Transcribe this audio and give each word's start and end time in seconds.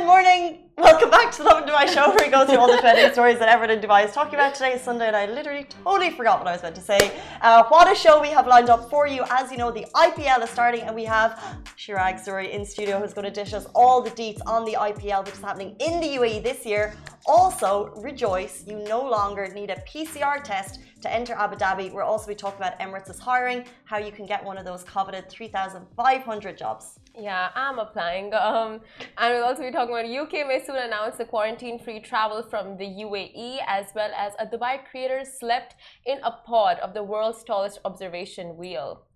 Good 0.00 0.06
morning. 0.06 0.60
Welcome 0.78 1.10
back 1.10 1.30
to 1.32 1.42
the 1.42 1.44
Lovin 1.44 1.68
Dubai 1.68 1.86
show 1.86 2.08
where 2.08 2.24
we 2.24 2.30
go 2.30 2.46
through 2.46 2.56
all 2.56 2.72
the 2.74 2.80
trending 2.84 3.12
stories 3.12 3.38
that 3.38 3.50
everyone 3.50 3.76
in 3.76 3.82
Dubai 3.84 4.06
is 4.06 4.12
talking 4.12 4.32
about. 4.32 4.54
Today 4.54 4.72
is 4.72 4.80
Sunday 4.80 5.06
and 5.08 5.14
I 5.14 5.26
literally 5.26 5.64
totally 5.64 6.08
forgot 6.08 6.38
what 6.38 6.48
I 6.48 6.52
was 6.52 6.62
meant 6.62 6.74
to 6.76 6.80
say. 6.80 7.20
Uh, 7.42 7.64
what 7.64 7.86
a 7.92 7.94
show 7.94 8.18
we 8.18 8.28
have 8.28 8.46
lined 8.46 8.70
up 8.70 8.88
for 8.88 9.06
you. 9.06 9.22
As 9.30 9.52
you 9.52 9.58
know, 9.58 9.70
the 9.70 9.84
IPL 9.94 10.42
is 10.42 10.48
starting 10.48 10.80
and 10.80 10.94
we 10.96 11.04
have 11.04 11.32
Chirag 11.76 12.24
Suri 12.24 12.50
in 12.50 12.64
studio 12.64 12.98
who's 12.98 13.12
going 13.12 13.26
to 13.26 13.30
dish 13.30 13.52
us 13.52 13.66
all 13.74 14.00
the 14.00 14.10
deets 14.12 14.40
on 14.46 14.64
the 14.64 14.72
IPL 14.72 15.26
which 15.26 15.34
is 15.34 15.42
happening 15.42 15.76
in 15.80 16.00
the 16.00 16.08
UAE 16.18 16.42
this 16.42 16.64
year. 16.64 16.94
Also, 17.26 17.92
rejoice, 17.98 18.64
you 18.66 18.78
no 18.78 19.02
longer 19.02 19.48
need 19.48 19.68
a 19.68 19.76
PCR 19.86 20.42
test 20.42 20.80
to 21.02 21.12
enter 21.12 21.34
Abu 21.34 21.56
Dhabi. 21.56 21.92
We'll 21.92 22.06
also 22.06 22.26
be 22.26 22.34
talking 22.34 22.58
about 22.58 22.80
Emirates' 22.80 23.18
hiring, 23.18 23.66
how 23.84 23.98
you 23.98 24.12
can 24.12 24.24
get 24.24 24.42
one 24.42 24.56
of 24.56 24.64
those 24.64 24.82
coveted 24.82 25.28
3,500 25.28 26.56
jobs. 26.56 26.99
Yeah, 27.18 27.50
I'm 27.54 27.78
applying. 27.78 28.32
Um, 28.34 28.80
and 29.18 29.34
we'll 29.34 29.44
also 29.44 29.62
be 29.62 29.70
talking 29.70 29.94
about 29.94 30.06
UK 30.06 30.46
may 30.46 30.62
soon 30.64 30.76
announce 30.76 31.16
the 31.16 31.24
quarantine-free 31.24 32.00
travel 32.00 32.42
from 32.42 32.76
the 32.76 32.86
UAE, 32.86 33.58
as 33.66 33.86
well 33.94 34.10
as 34.16 34.32
a 34.38 34.46
Dubai 34.46 34.78
creator 34.90 35.24
slept 35.24 35.74
in 36.06 36.18
a 36.22 36.30
pod 36.30 36.78
of 36.78 36.94
the 36.94 37.02
world's 37.02 37.42
tallest 37.42 37.78
observation 37.84 38.56
wheel. 38.56 39.06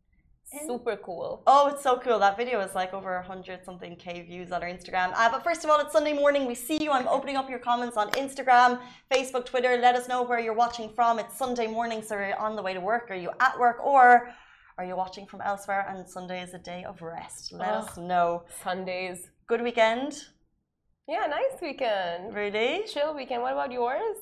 Super 0.66 0.96
cool. 0.96 1.42
Oh, 1.46 1.68
it's 1.68 1.82
so 1.82 1.98
cool. 1.98 2.18
That 2.18 2.36
video 2.36 2.60
is 2.60 2.74
like 2.74 2.92
over 2.94 3.14
100 3.16 3.64
something 3.64 3.96
K 3.96 4.22
views 4.22 4.52
on 4.52 4.62
our 4.62 4.68
Instagram. 4.68 5.12
Uh, 5.14 5.28
but 5.30 5.42
first 5.42 5.64
of 5.64 5.70
all, 5.70 5.80
it's 5.80 5.92
Sunday 5.92 6.12
morning. 6.12 6.46
We 6.46 6.54
see 6.54 6.82
you. 6.82 6.92
I'm 6.92 7.08
opening 7.08 7.36
up 7.36 7.50
your 7.50 7.58
comments 7.58 7.96
on 7.96 8.10
Instagram, 8.10 8.78
Facebook, 9.12 9.46
Twitter. 9.46 9.76
Let 9.78 9.96
us 9.96 10.06
know 10.06 10.22
where 10.22 10.38
you're 10.38 10.54
watching 10.54 10.90
from. 10.90 11.18
It's 11.18 11.36
Sunday 11.36 11.66
morning, 11.66 12.02
so 12.02 12.14
you're 12.14 12.38
on 12.38 12.54
the 12.54 12.62
way 12.62 12.72
to 12.72 12.80
work. 12.80 13.10
Are 13.10 13.16
you 13.16 13.30
at 13.40 13.58
work 13.58 13.84
or 13.84 14.32
are 14.78 14.84
you 14.84 14.96
watching 14.96 15.26
from 15.26 15.40
elsewhere? 15.40 15.86
And 15.88 16.08
Sunday 16.08 16.42
is 16.42 16.54
a 16.54 16.58
day 16.58 16.84
of 16.84 17.02
rest. 17.02 17.52
Let 17.52 17.68
oh, 17.68 17.78
us 17.78 17.96
know. 17.96 18.44
Sundays. 18.62 19.30
Good 19.46 19.62
weekend. 19.62 20.14
Yeah, 21.06 21.26
nice 21.28 21.60
weekend. 21.60 22.34
Really? 22.34 22.84
Chill 22.86 23.14
weekend. 23.14 23.42
What 23.42 23.52
about 23.52 23.72
yours? 23.72 24.16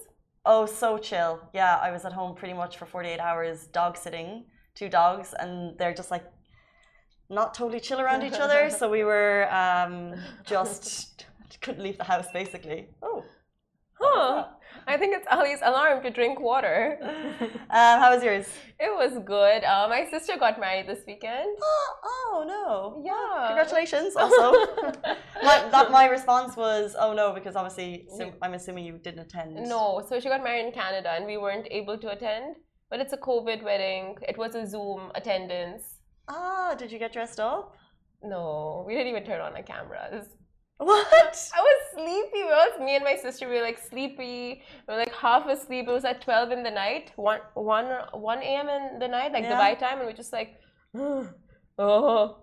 Oh, 0.45 0.67
so 0.67 0.98
chill. 0.98 1.41
Yeah, 1.55 1.77
I 1.77 1.91
was 1.91 2.05
at 2.05 2.12
home 2.12 2.34
pretty 2.34 2.55
much 2.55 2.77
for 2.77 2.86
48 2.86 3.20
hours 3.20 3.67
dog 3.69 3.97
sitting 3.97 4.45
two 4.75 4.89
dogs, 4.89 5.34
and 5.39 5.78
they're 5.78 5.95
just 5.95 6.11
like 6.11 6.25
not 7.28 7.55
totally 7.55 7.80
chill 7.80 8.00
around 8.00 8.23
each 8.23 8.41
other. 8.41 8.70
So 8.78 8.91
we 8.91 9.05
were 9.05 9.53
um, 9.53 10.14
just 10.45 11.27
couldn't 11.61 11.83
leave 11.83 11.98
the 11.98 12.05
house 12.05 12.27
basically. 12.33 12.89
Oh. 13.03 13.25
Huh. 14.00 14.48
I 14.87 14.97
think 14.97 15.15
it's 15.17 15.27
Ali's 15.31 15.61
alarm 15.63 16.03
to 16.03 16.11
drink 16.11 16.41
water. 16.41 16.99
um, 17.43 17.51
how 17.71 18.15
was 18.15 18.23
yours? 18.23 18.47
It 18.81 18.93
was 18.95 19.13
good. 19.25 19.65
Uh, 19.65 19.87
my 19.89 20.09
sister 20.11 20.37
got 20.39 20.59
married 20.59 20.89
this 20.89 21.01
weekend. 21.07 21.57
Oh, 21.63 21.95
oh 22.05 22.45
no! 22.47 23.03
Yeah. 23.05 23.47
Congratulations. 23.49 24.17
Also, 24.17 24.53
my, 25.43 25.69
that, 25.71 25.91
my 25.91 26.07
response 26.07 26.57
was, 26.57 26.97
oh 26.99 27.13
no, 27.13 27.33
because 27.33 27.57
obviously, 27.57 28.07
so 28.17 28.33
I'm 28.43 28.55
assuming 28.55 28.85
you 28.85 28.99
didn't 28.99 29.21
attend. 29.21 29.55
No, 29.69 30.05
so 30.09 30.21
she 30.21 30.29
got 30.29 30.43
married 30.43 30.67
in 30.67 30.73
Canada, 30.73 31.11
and 31.17 31.27
we 31.27 31.37
weren't 31.37 31.69
able 31.71 31.99
to 31.99 32.11
attend. 32.11 32.57
But 32.91 33.01
it's 33.01 33.13
a 33.13 33.17
COVID 33.17 33.63
wedding. 33.63 34.17
It 34.29 34.37
was 34.37 34.55
a 34.55 34.67
Zoom 34.67 35.13
attendance. 35.15 35.83
Ah, 36.29 36.75
did 36.79 36.93
you 36.93 36.99
get 36.99 37.13
dressed 37.13 37.41
up? 37.41 37.75
No, 38.23 38.85
we 38.87 38.95
didn't 38.95 39.09
even 39.09 39.25
turn 39.25 39.41
on 39.41 39.55
the 39.55 39.63
cameras. 39.63 40.27
What? 40.83 41.35
I 41.59 41.61
was 41.69 41.81
sleepy. 41.95 42.43
It 42.53 42.57
was 42.65 42.81
me 42.81 42.97
and 42.97 43.05
my 43.05 43.17
sister. 43.17 43.49
We 43.49 43.57
were 43.57 43.63
like 43.71 43.81
sleepy. 43.91 44.63
We 44.87 44.89
were 44.89 44.99
like 45.05 45.15
half 45.15 45.47
asleep. 45.47 45.87
It 45.89 45.93
was 45.93 46.05
at 46.05 46.21
twelve 46.23 46.51
in 46.51 46.63
the 46.63 46.71
night, 46.71 47.13
one 47.17 47.41
one 47.55 47.89
one 48.31 48.41
a.m. 48.43 48.69
in 48.69 48.98
the 48.98 49.09
night, 49.09 49.33
like 49.33 49.45
yeah. 49.45 49.53
Dubai 49.53 49.79
time, 49.79 49.98
and 49.98 50.07
we're 50.09 50.21
just 50.25 50.33
like, 50.33 50.51
oh. 51.79 52.39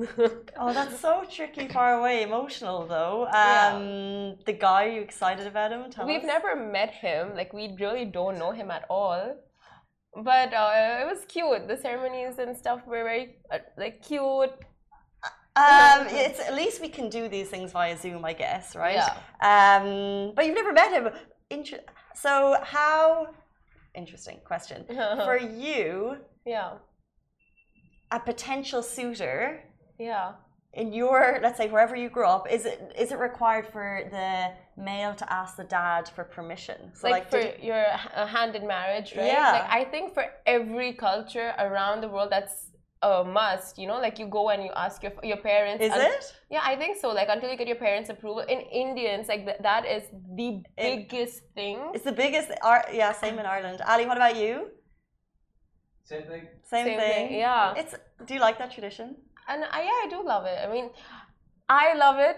oh, 0.62 0.72
that's 0.72 1.00
so 1.00 1.24
tricky, 1.28 1.66
far 1.66 1.98
away, 1.98 2.22
emotional 2.22 2.86
though. 2.86 3.26
Um, 3.26 3.82
yeah. 3.82 4.32
the 4.46 4.52
guy, 4.52 4.84
you 4.94 5.00
excited 5.00 5.46
about 5.46 5.72
him? 5.72 5.90
Tell 5.90 6.06
We've 6.06 6.20
us. 6.20 6.32
never 6.34 6.54
met 6.54 6.90
him. 6.90 7.34
Like 7.34 7.52
we 7.52 7.74
really 7.80 8.04
don't 8.04 8.38
know 8.38 8.52
him 8.52 8.70
at 8.70 8.84
all 8.88 9.34
but 10.24 10.52
uh, 10.52 11.00
it 11.02 11.06
was 11.06 11.24
cute. 11.28 11.68
The 11.68 11.76
ceremonies 11.76 12.38
and 12.38 12.56
stuff 12.56 12.80
were 12.86 13.04
very 13.04 13.36
uh, 13.50 13.58
like 13.76 14.02
cute. 14.02 14.50
Um, 15.58 16.06
it's 16.10 16.40
at 16.40 16.54
least 16.54 16.80
we 16.80 16.88
can 16.88 17.08
do 17.08 17.28
these 17.28 17.48
things 17.48 17.72
via 17.72 17.96
Zoom, 17.96 18.24
I 18.24 18.32
guess, 18.32 18.76
right? 18.76 18.94
Yeah. 18.94 19.12
Um, 19.40 20.32
but 20.34 20.46
you've 20.46 20.54
never 20.54 20.72
met 20.72 20.92
him. 20.92 21.10
Inter- 21.50 21.84
so 22.14 22.56
how? 22.62 23.28
Interesting 23.94 24.38
question 24.44 24.84
for 24.88 25.38
you. 25.38 26.18
Yeah. 26.46 26.74
A 28.10 28.20
potential 28.20 28.82
suitor. 28.82 29.62
Yeah 29.98 30.32
in 30.74 30.92
your 30.92 31.40
let's 31.42 31.56
say 31.56 31.68
wherever 31.68 31.96
you 31.96 32.10
grew 32.10 32.26
up 32.26 32.50
is 32.50 32.66
it 32.66 32.92
is 32.96 33.10
it 33.10 33.18
required 33.18 33.66
for 33.66 34.02
the 34.10 34.82
male 34.82 35.14
to 35.14 35.30
ask 35.32 35.56
the 35.56 35.64
dad 35.64 36.08
for 36.14 36.24
permission 36.24 36.76
so 36.94 37.08
like, 37.08 37.32
like 37.32 37.58
for 37.58 37.64
your 37.64 37.84
hand 38.36 38.54
in 38.54 38.66
marriage 38.66 39.14
right 39.16 39.26
yeah 39.26 39.52
like 39.52 39.70
i 39.70 39.82
think 39.84 40.12
for 40.12 40.26
every 40.46 40.92
culture 40.92 41.54
around 41.58 42.02
the 42.02 42.08
world 42.08 42.28
that's 42.30 42.67
a 43.02 43.24
must 43.24 43.78
you 43.78 43.86
know 43.86 43.98
like 44.00 44.18
you 44.18 44.26
go 44.26 44.50
and 44.50 44.62
you 44.62 44.70
ask 44.74 45.02
your 45.02 45.12
your 45.22 45.36
parents 45.36 45.84
is 45.84 45.92
it? 45.94 46.34
Yeah 46.50 46.62
i 46.64 46.74
think 46.74 46.96
so. 46.96 47.08
Like 47.10 47.28
until 47.28 47.50
you 47.50 47.56
get 47.56 47.68
your 47.68 47.76
parents 47.76 48.10
approval. 48.10 48.40
In 48.40 48.60
indians 48.60 49.28
like 49.28 49.44
th 49.46 49.56
that 49.62 49.86
is 49.86 50.02
the 50.40 50.50
biggest 50.76 51.38
it, 51.42 51.54
thing. 51.54 51.78
It's 51.94 52.04
the 52.10 52.18
biggest 52.24 52.48
yeah 53.00 53.12
same 53.12 53.38
in 53.38 53.46
ireland. 53.46 53.78
Ali 53.86 54.06
what 54.06 54.16
about 54.16 54.36
you? 54.36 54.70
Same 56.04 56.24
thing. 56.30 56.44
Same, 56.64 56.86
same 56.86 56.98
thing. 56.98 57.28
thing 57.28 57.38
yeah. 57.38 57.80
It's 57.80 57.94
do 58.26 58.34
you 58.34 58.40
like 58.40 58.58
that 58.58 58.70
tradition? 58.72 59.16
And 59.50 59.64
I, 59.64 59.80
yeah, 59.88 59.98
I 60.04 60.06
do 60.10 60.18
love 60.22 60.44
it. 60.44 60.58
I 60.62 60.68
mean, 60.70 60.90
I 61.68 61.94
love 61.94 62.18
it 62.18 62.36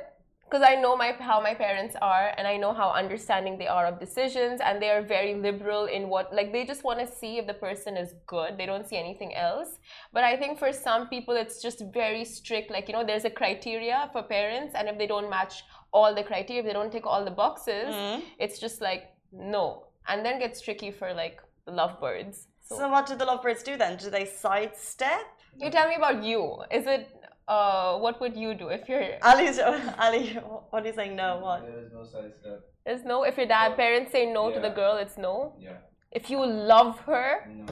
because 0.50 0.66
I 0.66 0.75
know 0.75 0.97
my 0.97 1.12
how 1.21 1.41
my 1.41 1.55
parents 1.55 1.94
are, 2.03 2.33
and 2.37 2.47
I 2.47 2.56
know 2.56 2.72
how 2.72 2.91
understanding 2.91 3.56
they 3.56 3.69
are 3.69 3.87
of 3.87 4.00
decisions, 4.00 4.61
and 4.61 4.83
they 4.83 4.91
are 4.91 5.03
very 5.03 5.34
liberal 5.34 5.84
in 5.87 6.09
what 6.09 6.34
like 6.34 6.53
they 6.53 6.65
just 6.65 6.83
want 6.83 6.99
to 6.99 7.06
see 7.06 7.38
if 7.38 7.47
the 7.47 7.55
person 7.55 7.97
is 7.97 8.15
good. 8.27 8.59
They 8.59 8.66
don't 8.66 8.87
see 8.87 8.97
anything 8.97 9.34
else. 9.34 9.78
But 10.12 10.25
I 10.25 10.37
think 10.37 10.59
for 10.59 10.72
some 10.72 11.09
people, 11.09 11.37
it's 11.37 11.62
just 11.62 11.84
very 11.93 12.25
strict. 12.25 12.71
Like 12.71 12.89
you 12.89 12.94
know, 12.94 13.05
there's 13.05 13.25
a 13.25 13.31
criteria 13.31 14.10
for 14.12 14.22
parents, 14.22 14.75
and 14.75 14.89
if 14.89 14.99
they 14.99 15.06
don't 15.06 15.31
match 15.31 15.62
all 15.93 16.15
the 16.15 16.25
criteria, 16.25 16.62
if 16.62 16.66
they 16.66 16.72
don't 16.72 16.91
tick 16.91 17.06
all 17.06 17.25
the 17.25 17.31
boxes, 17.31 17.94
mm. 17.94 18.22
it's 18.39 18.59
just 18.59 18.81
like 18.81 19.15
no. 19.33 19.84
And 20.09 20.25
then 20.25 20.41
gets 20.41 20.60
tricky 20.60 20.91
for 20.91 21.12
like 21.15 21.41
lovebirds. 21.66 22.49
So, 22.62 22.77
so 22.78 22.89
what 22.89 23.06
do 23.06 23.15
the 23.16 23.25
lovebirds 23.25 23.62
do 23.62 23.77
then? 23.77 23.97
Do 23.97 24.10
they 24.10 24.25
sidestep? 24.25 25.27
You 25.56 25.71
tell 25.71 25.89
me 25.89 25.97
about 25.97 26.22
you. 26.25 26.62
Is 26.71 26.87
it 26.87 27.09
uh, 27.49 27.99
what 27.99 28.21
would 28.21 28.37
you 28.37 28.55
do 28.55 28.69
if 28.69 28.89
you're 28.89 29.05
Ali's 29.23 29.59
Ali? 29.59 30.39
What 30.71 30.84
are 30.84 30.87
you 30.87 30.95
saying? 30.95 31.17
No. 31.17 31.39
What? 31.39 31.67
There 31.67 31.81
is 31.84 31.93
no 31.93 32.05
sidestep. 32.05 32.61
There's 32.84 33.05
no. 33.05 33.25
If 33.25 33.37
your 33.37 33.47
dad 33.47 33.77
parents 33.77 34.12
say 34.12 34.27
no 34.33 34.49
yeah. 34.49 34.55
to 34.56 34.61
the 34.61 34.71
girl, 34.71 34.97
it's 34.97 35.19
no. 35.19 35.55
Yeah. 35.59 35.78
If 36.12 36.31
you 36.31 36.45
love 36.45 36.99
her. 37.01 37.49
No. 37.49 37.67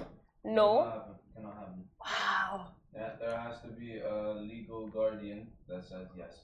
No. 0.45 1.03
Cannot 1.35 1.55
happen. 1.55 1.85
Wow. 2.05 2.69
Yeah, 2.95 3.11
there 3.21 3.39
has 3.39 3.61
to 3.63 3.69
be 3.69 4.01
a 4.01 4.35
legal 4.35 4.89
guardian 4.89 5.49
that 5.69 5.85
says 5.85 6.09
yes. 6.17 6.35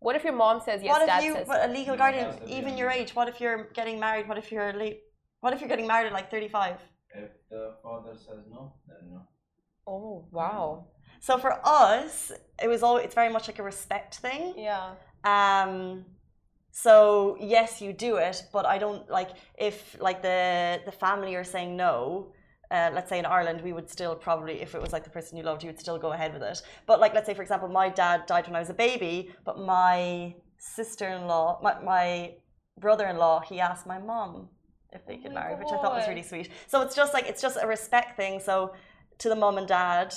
What 0.00 0.14
if 0.16 0.24
your 0.24 0.32
mom 0.32 0.60
says 0.64 0.82
yes? 0.82 0.90
What 0.92 1.08
if 1.08 1.24
you? 1.24 1.36
But 1.46 1.68
a 1.68 1.72
legal 1.72 1.96
guardian, 1.96 2.34
even 2.46 2.78
your 2.78 2.90
age. 2.90 3.14
What 3.14 3.28
if 3.28 3.40
you're 3.40 3.64
getting 3.74 3.98
married? 3.98 4.28
What 4.28 4.38
if 4.38 4.52
you're 4.52 4.72
late? 4.72 5.00
What 5.40 5.52
if 5.52 5.60
you're 5.60 5.68
getting 5.68 5.86
married 5.86 6.06
at 6.06 6.12
like 6.12 6.30
35? 6.30 6.76
If 7.14 7.30
the 7.50 7.74
father 7.82 8.14
says 8.16 8.44
no, 8.50 8.74
then 8.86 9.10
no. 9.10 9.20
Oh 9.86 10.28
wow. 10.30 10.86
So 11.20 11.38
for 11.38 11.60
us, 11.64 12.32
it 12.62 12.68
was 12.68 12.82
all 12.82 12.96
it's 12.96 13.14
very 13.14 13.32
much 13.32 13.48
like 13.48 13.58
a 13.58 13.62
respect 13.62 14.16
thing. 14.16 14.54
Yeah. 14.56 14.94
Um 15.24 16.04
so 16.70 17.36
yes, 17.40 17.80
you 17.80 17.92
do 17.92 18.16
it, 18.16 18.44
but 18.52 18.64
I 18.66 18.78
don't 18.78 19.08
like 19.10 19.30
if 19.58 19.96
like 20.00 20.22
the 20.22 20.80
the 20.84 20.92
family 20.92 21.34
are 21.34 21.44
saying 21.44 21.76
no. 21.76 22.32
Uh, 22.70 22.90
let's 22.92 23.08
say 23.08 23.18
in 23.18 23.24
Ireland, 23.24 23.62
we 23.62 23.72
would 23.72 23.88
still 23.88 24.14
probably, 24.14 24.60
if 24.60 24.74
it 24.74 24.82
was 24.82 24.92
like 24.92 25.02
the 25.02 25.08
person 25.08 25.38
you 25.38 25.42
loved, 25.42 25.62
you 25.62 25.70
would 25.70 25.80
still 25.80 25.98
go 25.98 26.12
ahead 26.12 26.34
with 26.34 26.42
it. 26.42 26.60
But 26.84 27.00
like, 27.00 27.14
let's 27.14 27.26
say 27.26 27.32
for 27.32 27.40
example, 27.40 27.66
my 27.66 27.88
dad 27.88 28.26
died 28.26 28.46
when 28.46 28.54
I 28.54 28.58
was 28.58 28.68
a 28.68 28.74
baby, 28.74 29.30
but 29.46 29.58
my 29.58 30.34
sister-in-law, 30.58 31.60
my, 31.62 31.80
my 31.82 32.34
brother-in-law, 32.78 33.40
he 33.48 33.58
asked 33.58 33.86
my 33.86 33.98
mom 33.98 34.50
if 34.92 35.06
they 35.06 35.16
could 35.16 35.32
oh 35.32 35.34
marry, 35.34 35.54
which 35.54 35.68
I 35.68 35.80
thought 35.80 35.94
was 35.94 36.08
really 36.08 36.22
sweet. 36.22 36.50
So 36.66 36.82
it's 36.82 36.94
just 36.94 37.14
like 37.14 37.26
it's 37.26 37.40
just 37.40 37.58
a 37.60 37.66
respect 37.66 38.16
thing. 38.16 38.38
So 38.38 38.74
to 39.18 39.28
the 39.30 39.36
mom 39.36 39.56
and 39.56 39.66
dad, 39.66 40.14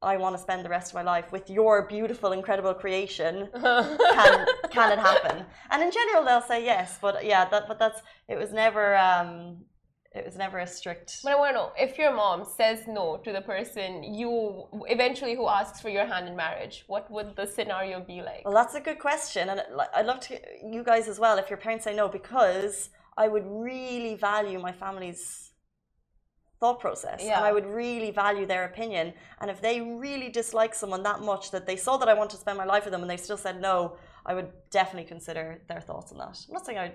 I 0.00 0.16
want 0.16 0.36
to 0.36 0.40
spend 0.40 0.64
the 0.64 0.68
rest 0.68 0.90
of 0.90 0.94
my 0.94 1.02
life 1.02 1.32
with 1.32 1.50
your 1.50 1.86
beautiful, 1.86 2.32
incredible 2.32 2.74
creation. 2.74 3.48
can 3.54 4.46
can 4.70 4.92
it 4.92 4.98
happen? 4.98 5.44
And 5.70 5.82
in 5.82 5.90
general, 5.90 6.24
they'll 6.24 6.40
say 6.42 6.64
yes. 6.64 6.98
But 7.00 7.24
yeah, 7.24 7.48
that 7.48 7.66
but 7.66 7.78
that's 7.78 8.00
it 8.28 8.36
was 8.36 8.52
never. 8.52 8.96
Um, 8.96 9.64
it 10.14 10.24
was 10.24 10.36
never 10.36 10.58
a 10.58 10.66
strict. 10.66 11.18
But 11.22 11.32
I 11.32 11.36
want 11.36 11.50
to 11.50 11.54
know 11.54 11.72
if 11.76 11.98
your 11.98 12.12
mom 12.14 12.44
says 12.56 12.80
no 12.88 13.18
to 13.18 13.32
the 13.32 13.42
person 13.42 14.02
you 14.02 14.64
eventually 14.86 15.34
who 15.34 15.46
asks 15.46 15.80
for 15.80 15.90
your 15.90 16.06
hand 16.06 16.26
in 16.28 16.34
marriage, 16.34 16.84
what 16.86 17.10
would 17.10 17.36
the 17.36 17.46
scenario 17.46 18.00
be 18.00 18.22
like? 18.22 18.42
Well, 18.44 18.54
that's 18.54 18.74
a 18.74 18.80
good 18.80 18.98
question, 18.98 19.50
and 19.50 19.62
I'd 19.94 20.06
love 20.06 20.20
to 20.20 20.40
you 20.64 20.82
guys 20.82 21.08
as 21.08 21.18
well 21.18 21.36
if 21.38 21.50
your 21.50 21.58
parents 21.58 21.84
say 21.84 21.94
no, 21.94 22.08
because 22.08 22.88
I 23.16 23.28
would 23.28 23.44
really 23.46 24.14
value 24.14 24.58
my 24.60 24.72
family's 24.72 25.47
thought 26.60 26.80
process, 26.80 27.22
Yeah. 27.22 27.36
and 27.36 27.44
I 27.44 27.52
would 27.52 27.66
really 27.66 28.10
value 28.10 28.46
their 28.46 28.64
opinion. 28.64 29.14
And 29.40 29.50
if 29.50 29.60
they 29.60 29.80
really 29.80 30.28
dislike 30.28 30.74
someone 30.74 31.02
that 31.04 31.20
much 31.20 31.50
that 31.52 31.66
they 31.66 31.76
saw 31.76 31.96
that 31.98 32.08
I 32.08 32.14
want 32.14 32.30
to 32.30 32.36
spend 32.36 32.58
my 32.58 32.64
life 32.64 32.84
with 32.84 32.92
them, 32.92 33.02
and 33.02 33.10
they 33.10 33.16
still 33.16 33.36
said 33.36 33.60
no, 33.60 33.96
I 34.26 34.34
would 34.34 34.50
definitely 34.70 35.08
consider 35.08 35.62
their 35.68 35.80
thoughts 35.80 36.12
on 36.12 36.18
that. 36.18 36.36
I'm 36.48 36.54
not 36.54 36.66
saying 36.66 36.78
I 36.78 36.92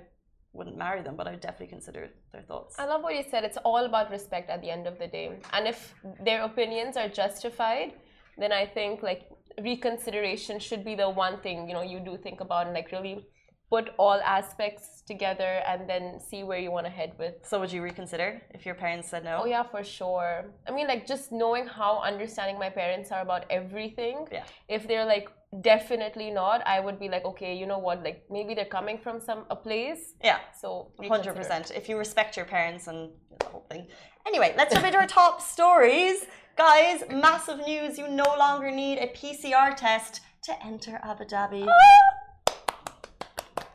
wouldn't 0.52 0.78
marry 0.78 1.02
them, 1.02 1.16
but 1.16 1.28
I 1.28 1.32
would 1.32 1.42
definitely 1.42 1.68
consider 1.78 2.10
their 2.32 2.44
thoughts. 2.44 2.78
I 2.78 2.86
love 2.86 3.02
what 3.02 3.16
you 3.16 3.24
said. 3.32 3.44
It's 3.44 3.58
all 3.70 3.84
about 3.86 4.12
respect 4.12 4.50
at 4.50 4.62
the 4.62 4.70
end 4.70 4.86
of 4.86 5.00
the 5.00 5.08
day. 5.08 5.32
And 5.54 5.68
if 5.68 5.96
their 6.28 6.44
opinions 6.44 6.96
are 6.98 7.10
justified, 7.10 7.94
then 8.38 8.52
I 8.52 8.66
think 8.66 9.02
like 9.02 9.30
reconsideration 9.62 10.60
should 10.60 10.84
be 10.84 10.96
the 10.96 11.10
one 11.10 11.40
thing, 11.42 11.68
you 11.68 11.74
know, 11.74 11.82
you 11.94 12.00
do 12.00 12.18
think 12.18 12.42
about 12.42 12.66
and 12.68 12.76
like 12.76 12.92
really 12.92 13.26
put 13.74 13.86
all 13.98 14.20
aspects 14.40 14.88
together 15.12 15.52
and 15.70 15.90
then 15.92 16.04
see 16.30 16.42
where 16.50 16.60
you 16.66 16.72
want 16.78 16.86
to 16.86 16.94
head 17.00 17.12
with. 17.22 17.36
So 17.50 17.60
would 17.60 17.72
you 17.76 17.82
reconsider 17.90 18.30
if 18.58 18.62
your 18.68 18.76
parents 18.84 19.06
said 19.12 19.24
no? 19.30 19.36
Oh 19.42 19.48
yeah, 19.56 19.64
for 19.74 19.84
sure. 19.84 20.34
I 20.68 20.72
mean 20.78 20.88
like 20.94 21.04
just 21.14 21.26
knowing 21.42 21.66
how 21.80 21.92
understanding 22.12 22.58
my 22.66 22.72
parents 22.82 23.08
are 23.12 23.22
about 23.28 23.44
everything. 23.60 24.18
Yeah. 24.32 24.44
If 24.78 24.82
they're 24.88 25.10
like 25.16 25.28
definitely 25.74 26.30
not, 26.42 26.60
I 26.76 26.78
would 26.86 27.00
be 27.06 27.10
like, 27.16 27.26
okay, 27.32 27.52
you 27.62 27.66
know 27.72 27.82
what, 27.88 27.98
like 28.08 28.20
maybe 28.30 28.52
they're 28.54 28.76
coming 28.80 28.98
from 29.06 29.16
some 29.20 29.42
a 29.50 29.58
place. 29.68 30.04
Yeah. 30.30 30.40
So 30.62 30.68
Hundred 31.16 31.36
percent. 31.42 31.66
If 31.82 31.90
you 31.90 31.96
respect 32.06 32.38
your 32.38 32.46
parents 32.58 32.84
and 32.92 33.00
the 33.40 33.48
whole 33.52 33.66
thing. 33.72 33.88
Anyway, 34.28 34.54
let's 34.60 34.72
jump 34.74 34.86
into 34.86 35.00
our 35.04 35.12
top 35.22 35.42
stories, 35.42 36.18
guys. 36.66 36.98
Massive 37.28 37.60
news! 37.72 37.98
You 38.02 38.08
no 38.08 38.30
longer 38.46 38.70
need 38.84 38.98
a 39.00 39.08
PCR 39.20 39.76
test 39.86 40.22
to 40.48 40.54
enter 40.72 40.96
Abu 41.12 41.26
Dhabi. 41.26 41.64
Ah! 41.68 42.13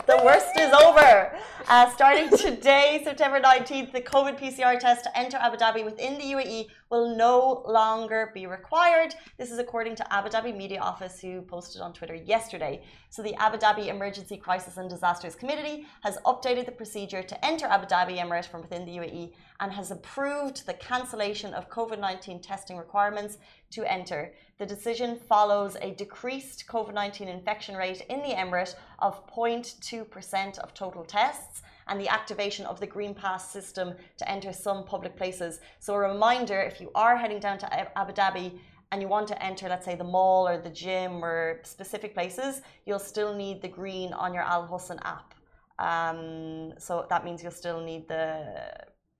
The 0.08 0.22
worst 0.24 0.58
is 0.58 0.72
over. 0.72 1.36
Uh, 1.68 1.90
starting 1.90 2.30
today, 2.38 3.02
September 3.04 3.40
19th, 3.40 3.92
the 3.92 4.00
COVID 4.00 4.40
PCR 4.40 4.80
test 4.80 5.04
to 5.04 5.14
enter 5.14 5.36
Abu 5.36 5.58
Dhabi 5.58 5.84
within 5.84 6.14
the 6.14 6.24
UAE 6.24 6.68
will 6.90 7.14
no 7.14 7.62
longer 7.66 8.30
be 8.34 8.46
required. 8.46 9.14
This 9.36 9.50
is 9.50 9.58
according 9.58 9.96
to 9.96 10.12
Abu 10.12 10.28
Dhabi 10.28 10.56
Media 10.56 10.80
Office, 10.80 11.20
who 11.20 11.42
posted 11.42 11.82
on 11.82 11.92
Twitter 11.92 12.14
yesterday. 12.14 12.82
So, 13.10 13.22
the 13.22 13.34
Abu 13.36 13.58
Dhabi 13.58 13.88
Emergency 13.88 14.36
Crisis 14.36 14.76
and 14.76 14.88
Disasters 14.88 15.34
Committee 15.34 15.86
has 16.02 16.18
updated 16.24 16.66
the 16.66 16.72
procedure 16.72 17.22
to 17.22 17.44
enter 17.44 17.66
Abu 17.66 17.86
Dhabi 17.86 18.18
Emirate 18.18 18.46
from 18.46 18.62
within 18.62 18.84
the 18.84 18.96
UAE 18.96 19.32
and 19.60 19.72
has 19.72 19.90
approved 19.90 20.66
the 20.66 20.74
cancellation 20.74 21.54
of 21.54 21.70
COVID 21.70 21.98
19 21.98 22.40
testing 22.40 22.76
requirements 22.76 23.38
to 23.70 23.84
enter. 23.84 24.32
The 24.58 24.66
decision 24.66 25.16
follows 25.28 25.76
a 25.80 25.92
decreased 25.92 26.66
COVID 26.68 26.94
19 26.94 27.28
infection 27.28 27.76
rate 27.76 28.02
in 28.08 28.22
the 28.22 28.34
Emirate 28.34 28.74
of 28.98 29.26
0.2% 29.26 30.58
of 30.58 30.74
total 30.74 31.04
tests 31.04 31.62
and 31.88 32.00
the 32.00 32.08
activation 32.08 32.66
of 32.66 32.80
the 32.80 32.86
Green 32.86 33.14
Pass 33.14 33.50
system 33.50 33.94
to 34.16 34.30
enter 34.30 34.52
some 34.52 34.84
public 34.84 35.16
places. 35.16 35.60
So, 35.80 35.94
a 35.94 35.98
reminder 35.98 36.60
if 36.60 36.80
you 36.80 36.90
are 36.94 37.16
heading 37.16 37.40
down 37.40 37.58
to 37.58 37.98
Abu 37.98 38.12
Dhabi 38.12 38.58
and 38.90 39.02
you 39.02 39.08
want 39.08 39.28
to 39.28 39.42
enter, 39.42 39.68
let's 39.68 39.84
say, 39.84 39.94
the 39.94 40.04
mall 40.04 40.48
or 40.48 40.58
the 40.58 40.70
gym 40.70 41.24
or 41.24 41.60
specific 41.64 42.14
places, 42.14 42.62
you'll 42.86 42.98
still 42.98 43.34
need 43.34 43.60
the 43.62 43.68
green 43.68 44.12
on 44.12 44.32
your 44.32 44.44
Al 44.44 44.66
Husn 44.66 44.98
app. 45.02 45.34
Um, 45.78 46.74
so, 46.78 47.06
that 47.08 47.24
means 47.24 47.42
you'll 47.42 47.52
still 47.52 47.80
need 47.80 48.08
the 48.08 48.70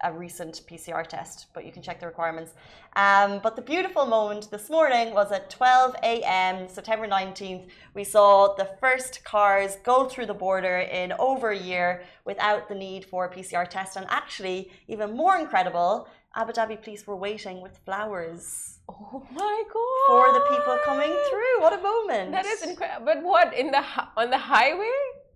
a 0.03 0.13
recent 0.13 0.63
PCR 0.69 1.07
test, 1.07 1.47
but 1.53 1.65
you 1.65 1.73
can 1.73 1.83
check 1.83 1.99
the 2.01 2.07
requirements. 2.07 2.55
Um, 2.95 3.41
but 3.43 3.57
the 3.57 3.63
beautiful 3.63 4.07
moment 4.07 4.51
this 4.51 4.71
morning 4.71 5.13
was 5.13 5.33
at 5.33 5.51
12 5.51 5.97
a.m., 6.03 6.69
September 6.69 7.07
19th. 7.09 7.67
We 7.95 8.05
saw 8.05 8.55
the 8.55 8.71
first 8.81 9.25
cars 9.25 9.77
go 9.85 10.05
through 10.09 10.27
the 10.27 10.35
border 10.35 10.79
in 10.79 11.13
over 11.19 11.51
a 11.51 11.59
year 11.59 12.05
without 12.25 12.69
the 12.69 12.75
need 12.75 13.05
for 13.05 13.25
a 13.25 13.31
PCR 13.31 13.69
test. 13.69 13.97
And 13.97 14.07
actually, 14.09 14.71
even 14.87 15.17
more 15.17 15.37
incredible, 15.37 16.09
Abu 16.37 16.53
Dhabi 16.53 16.81
police 16.81 17.07
were 17.07 17.17
waiting 17.17 17.61
with 17.61 17.79
flowers 17.85 18.79
Oh 18.89 19.27
my 19.33 19.63
god! 19.73 20.07
for 20.07 20.33
the 20.33 20.45
people 20.49 20.79
coming 20.85 21.11
through. 21.29 21.61
What 21.61 21.73
a 21.73 21.83
moment! 21.83 22.33
That 22.33 22.47
is 22.47 22.63
incredible. 22.63 23.05
But 23.07 23.23
what 23.23 23.53
in 23.53 23.71
the 23.71 23.83
on 24.17 24.31
the 24.31 24.39
highway? 24.39 24.91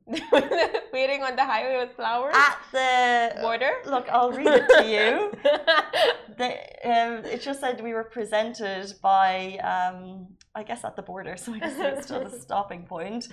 Waiting 0.93 1.23
on 1.23 1.37
the 1.37 1.45
highway 1.45 1.79
with 1.79 1.95
flowers. 1.95 2.35
At 2.35 2.59
the 2.73 3.41
Border. 3.41 3.71
Look, 3.87 4.09
I'll 4.09 4.33
read 4.33 4.49
it 4.49 4.69
to 4.69 4.85
you. 4.85 5.33
the, 6.37 6.51
um, 6.89 7.25
it 7.25 7.41
just 7.41 7.61
said 7.61 7.81
we 7.81 7.95
were 7.95 8.05
presented 8.05 8.95
by, 9.01 9.59
um, 9.59 10.27
I 10.55 10.65
guess, 10.65 10.85
at 10.85 10.97
the 10.97 11.03
border, 11.03 11.37
so 11.37 11.55
I 11.55 11.61
guess 11.61 11.75
it's 11.79 12.07
still 12.07 12.25
the 12.25 12.31
stopping 12.47 12.85
point. 12.85 13.29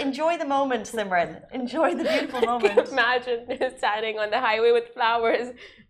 Enjoy 0.00 0.36
the 0.36 0.44
moment, 0.44 0.84
Simran. 0.84 1.42
Enjoy 1.52 1.94
the 1.94 2.04
beautiful 2.04 2.42
moment. 2.42 2.88
imagine 2.88 3.46
standing 3.78 4.18
on 4.18 4.30
the 4.30 4.40
highway 4.40 4.72
with 4.72 4.88
flowers, 4.92 5.48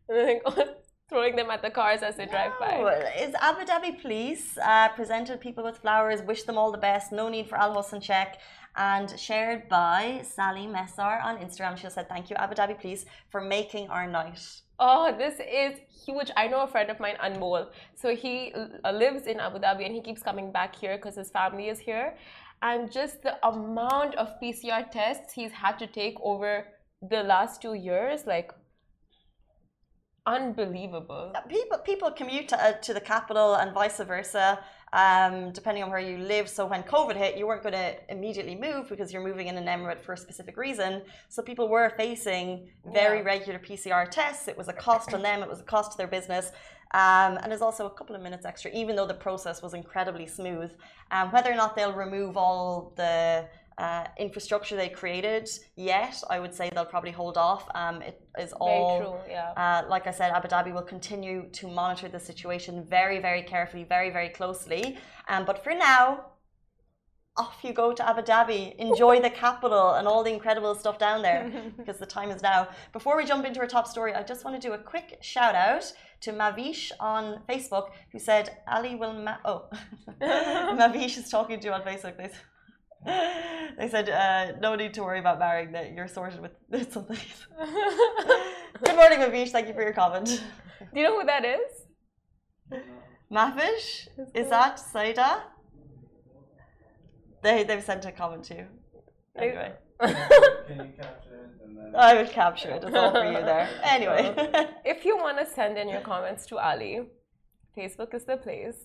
and 0.09 0.41
like, 0.45 0.80
throwing 1.11 1.35
them 1.37 1.51
at 1.51 1.61
the 1.61 1.71
cars 1.81 2.01
as 2.09 2.15
they 2.17 2.25
drive 2.35 2.53
Oh, 2.61 2.85
by. 2.85 2.95
is 3.25 3.35
Abu 3.49 3.63
Dhabi 3.71 4.01
Police 4.01 4.57
uh, 4.57 4.89
presented 4.99 5.41
people 5.47 5.63
with 5.69 5.77
flowers, 5.85 6.23
wish 6.23 6.45
them 6.45 6.57
all 6.57 6.73
the 6.73 6.79
best, 6.91 7.13
no 7.13 7.29
need 7.29 7.47
for 7.51 7.59
Al 7.59 7.75
Husn 7.77 8.01
check, 8.11 8.39
and 8.77 9.07
shared 9.29 9.69
by 9.69 10.23
Sally 10.35 10.67
Messar 10.77 11.23
on 11.29 11.35
Instagram. 11.45 11.77
She 11.77 11.91
said, 11.91 12.09
Thank 12.09 12.31
you, 12.31 12.37
Abu 12.37 12.55
Dhabi 12.55 12.81
Police, 12.81 13.05
for 13.33 13.41
making 13.41 13.89
our 13.91 14.07
night. 14.07 14.41
Oh, 14.79 15.15
this 15.23 15.35
is 15.63 15.73
huge. 16.07 16.31
I 16.43 16.47
know 16.47 16.61
a 16.63 16.67
friend 16.75 16.89
of 16.89 16.99
mine, 17.01 17.17
Anmol. 17.23 17.67
So 18.01 18.15
he 18.15 18.55
uh, 18.55 18.93
lives 18.93 19.27
in 19.27 19.39
Abu 19.41 19.59
Dhabi 19.59 19.85
and 19.85 19.95
he 19.95 20.01
keeps 20.01 20.23
coming 20.23 20.51
back 20.53 20.75
here 20.75 20.97
because 20.97 21.17
his 21.17 21.31
family 21.31 21.69
is 21.69 21.79
here. 21.79 22.15
And 22.63 22.91
just 22.91 23.23
the 23.23 23.35
amount 23.47 24.15
of 24.15 24.29
PCR 24.41 24.91
tests 24.91 25.33
he's 25.35 25.53
had 25.53 25.79
to 25.81 25.87
take 25.87 26.17
over 26.23 26.67
the 27.03 27.23
last 27.23 27.61
two 27.61 27.75
years, 27.75 28.27
like 28.27 28.53
unbelievable. 30.37 31.33
people 31.49 31.79
people 31.91 32.11
commute 32.21 32.49
to, 32.53 32.57
uh, 32.67 32.73
to 32.87 32.91
the 32.99 33.05
capital 33.15 33.49
and 33.61 33.69
vice 33.81 33.99
versa 34.13 34.49
um, 34.93 35.53
depending 35.53 35.83
on 35.85 35.91
where 35.95 36.05
you 36.11 36.17
live. 36.35 36.47
So 36.57 36.63
when 36.73 36.83
covid 36.95 37.17
hit 37.23 37.37
you 37.39 37.47
weren't 37.49 37.65
going 37.67 37.79
to 37.85 37.91
immediately 38.17 38.57
move 38.67 38.83
because 38.93 39.09
you're 39.13 39.27
moving 39.31 39.47
in 39.51 39.57
an 39.63 39.67
emirate 39.75 40.03
for 40.07 40.13
a 40.19 40.21
specific 40.27 40.55
reason. 40.67 40.93
So 41.29 41.39
people 41.51 41.67
were 41.77 41.89
facing 42.05 42.47
very 43.01 43.19
Yeah. 43.19 43.33
regular 43.35 43.59
pcr 43.69 44.05
tests. 44.19 44.45
It 44.53 44.57
was 44.63 44.69
a 44.75 44.77
cost 44.87 45.09
on 45.17 45.23
them. 45.29 45.39
It 45.45 45.49
was 45.55 45.61
a 45.67 45.69
cost 45.75 45.89
to 45.93 45.99
their 46.01 46.13
business. 46.19 46.47
Um, 47.03 47.33
and 47.41 47.47
there's 47.51 47.67
also 47.69 47.87
a 47.87 47.95
couple 47.99 48.17
of 48.17 48.23
minutes 48.29 48.45
extra 48.45 48.69
even 48.81 48.93
though 48.97 49.07
the 49.15 49.21
process 49.29 49.57
was 49.67 49.73
incredibly 49.83 50.27
smooth. 50.39 50.71
Um, 51.15 51.27
whether 51.35 51.51
or 51.55 51.59
not 51.63 51.71
they'll 51.77 51.99
remove 52.07 52.33
all 52.37 52.93
the 53.03 53.47
uh, 53.85 54.05
infrastructure 54.27 54.77
they 54.77 54.89
created 54.89 55.45
yet 55.77 56.17
i 56.35 56.39
would 56.43 56.55
say 56.59 56.71
they'll 56.75 56.93
probably 56.97 57.15
hold 57.23 57.37
off 57.49 57.65
um, 57.75 57.97
it 58.03 58.17
is 58.39 58.53
all 58.55 58.99
Very 58.99 59.07
true, 59.07 59.17
yeah. 59.29 59.51
uh, 59.57 59.89
like 59.89 60.07
I 60.07 60.13
said, 60.13 60.31
Abu 60.33 60.49
Dhabi 60.49 60.73
will 60.73 60.83
continue 60.97 61.49
to 61.53 61.69
monitor 61.69 62.09
the 62.09 62.21
situation 62.21 62.85
very, 62.89 63.19
very 63.19 63.43
carefully, 63.43 63.85
very, 63.85 64.11
very 64.11 64.29
closely. 64.29 64.99
Um, 65.29 65.45
but 65.45 65.63
for 65.65 65.75
now, 65.75 66.27
off 67.37 67.59
you 67.63 67.73
go 67.73 67.93
to 67.93 68.09
Abu 68.09 68.23
Dhabi. 68.23 68.77
Enjoy 68.77 69.21
the 69.21 69.31
capital 69.31 69.95
and 69.95 70.07
all 70.07 70.23
the 70.23 70.33
incredible 70.33 70.75
stuff 70.75 70.99
down 70.99 71.23
there 71.23 71.51
because 71.77 71.99
the 71.99 72.07
time 72.07 72.31
is 72.31 72.43
now. 72.43 72.69
Before 72.93 73.17
we 73.17 73.25
jump 73.25 73.45
into 73.47 73.61
our 73.61 73.67
top 73.67 73.87
story, 73.87 74.15
I 74.15 74.23
just 74.23 74.45
want 74.45 74.61
to 74.61 74.69
do 74.69 74.75
a 74.75 74.79
quick 74.79 75.19
shout 75.21 75.55
out 75.55 75.93
to 76.23 76.33
Mavish 76.33 76.93
on 77.01 77.41
Facebook 77.49 77.91
who 78.13 78.19
said, 78.19 78.59
Ali 78.69 78.95
will. 78.95 79.15
Ma- 79.15 79.39
oh, 79.45 79.69
Mavish 80.21 81.17
is 81.19 81.31
talking 81.31 81.59
to 81.61 81.67
you 81.69 81.73
on 81.73 81.83
Facebook. 81.83 82.31
They 83.07 83.89
said, 83.89 84.09
uh, 84.11 84.59
no 84.61 84.75
need 84.75 84.95
to 84.95 85.03
worry 85.03 85.19
about 85.19 85.39
marrying, 85.39 85.73
that 85.73 85.93
you're 85.93 86.09
sorted 86.09 86.41
with 86.41 86.93
something. 86.93 87.17
Good 88.85 88.97
morning, 88.97 89.19
Mavish. 89.21 89.51
Thank 89.51 89.69
you 89.69 89.75
for 89.75 89.83
your 89.83 89.93
comment. 89.93 90.27
Do 90.93 91.01
you 91.01 91.07
know 91.07 91.19
who 91.21 91.27
that 91.27 91.45
is? 91.45 92.81
Mavish, 93.33 94.09
is 94.35 94.49
that 94.51 94.79
Saida? 94.79 95.45
They 97.43 97.65
they've 97.65 97.83
sent 97.83 98.05
a 98.05 98.13
comment 98.13 98.45
too. 98.45 98.65
Anyway, 99.37 99.73
Can 100.01 100.11
you 100.11 100.93
capture 101.01 101.37
it 101.37 101.51
and 101.65 101.77
then? 101.77 101.95
I 101.97 102.15
will 102.15 102.29
capture 102.29 102.71
it. 102.71 102.83
It's 102.85 102.95
all 102.97 103.13
for 103.13 103.25
you 103.25 103.41
there. 103.41 103.69
Anyway, 103.83 104.35
If 104.85 105.05
you 105.05 105.17
want 105.17 105.39
to 105.39 105.47
send 105.47 105.79
in 105.79 105.89
your 105.89 106.01
comments 106.01 106.45
to 106.47 106.59
Ali, 106.59 107.01
Facebook 107.77 108.15
is 108.15 108.25
the 108.25 108.37
place. 108.37 108.77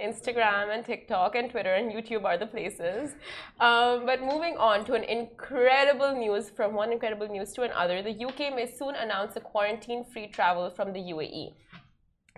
Instagram. 0.00 0.74
And 0.74 0.84
TikTok 0.84 1.34
and 1.34 1.50
Twitter 1.50 1.74
and 1.74 1.92
YouTube 1.92 2.24
are 2.24 2.36
the 2.36 2.46
places. 2.46 3.12
Um, 3.60 4.06
but 4.06 4.20
moving 4.22 4.56
on 4.56 4.84
to 4.86 4.94
an 4.94 5.04
incredible 5.04 6.14
news 6.14 6.50
from 6.50 6.74
one 6.74 6.92
incredible 6.92 7.28
news 7.28 7.52
to 7.52 7.62
another, 7.62 8.02
the 8.02 8.24
UK 8.24 8.54
may 8.54 8.66
soon 8.66 8.94
announce 8.94 9.36
a 9.36 9.40
quarantine 9.40 10.04
free 10.04 10.26
travel 10.26 10.70
from 10.70 10.92
the 10.92 11.00
UAE. 11.00 11.54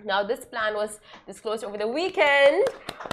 Now, 0.04 0.22
this 0.22 0.44
plan 0.44 0.74
was 0.74 1.00
disclosed 1.26 1.64
over 1.64 1.78
the 1.78 1.88
weekend 1.88 2.68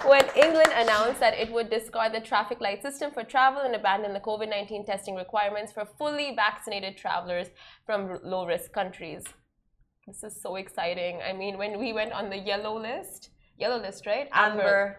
when 0.05 0.25
England 0.35 0.69
announced 0.75 1.21
that 1.21 1.33
it 1.33 1.49
would 1.49 1.69
discard 1.69 2.13
the 2.13 2.19
traffic 2.19 2.59
light 2.59 2.81
system 2.81 3.09
for 3.11 3.23
travel 3.23 3.61
and 3.61 3.73
abandon 3.73 4.13
the 4.13 4.19
COVID 4.19 4.49
19 4.49 4.85
testing 4.85 5.15
requirements 5.15 5.71
for 5.71 5.85
fully 5.85 6.35
vaccinated 6.35 6.97
travelers 6.97 7.47
from 7.85 8.19
low 8.21 8.45
risk 8.45 8.73
countries. 8.73 9.23
This 10.05 10.23
is 10.23 10.41
so 10.41 10.57
exciting. 10.57 11.21
I 11.25 11.31
mean, 11.31 11.57
when 11.57 11.79
we 11.79 11.93
went 11.93 12.11
on 12.11 12.29
the 12.29 12.37
yellow 12.37 12.77
list, 12.77 13.29
yellow 13.57 13.79
list, 13.81 14.05
right? 14.05 14.27
Amber. 14.31 14.98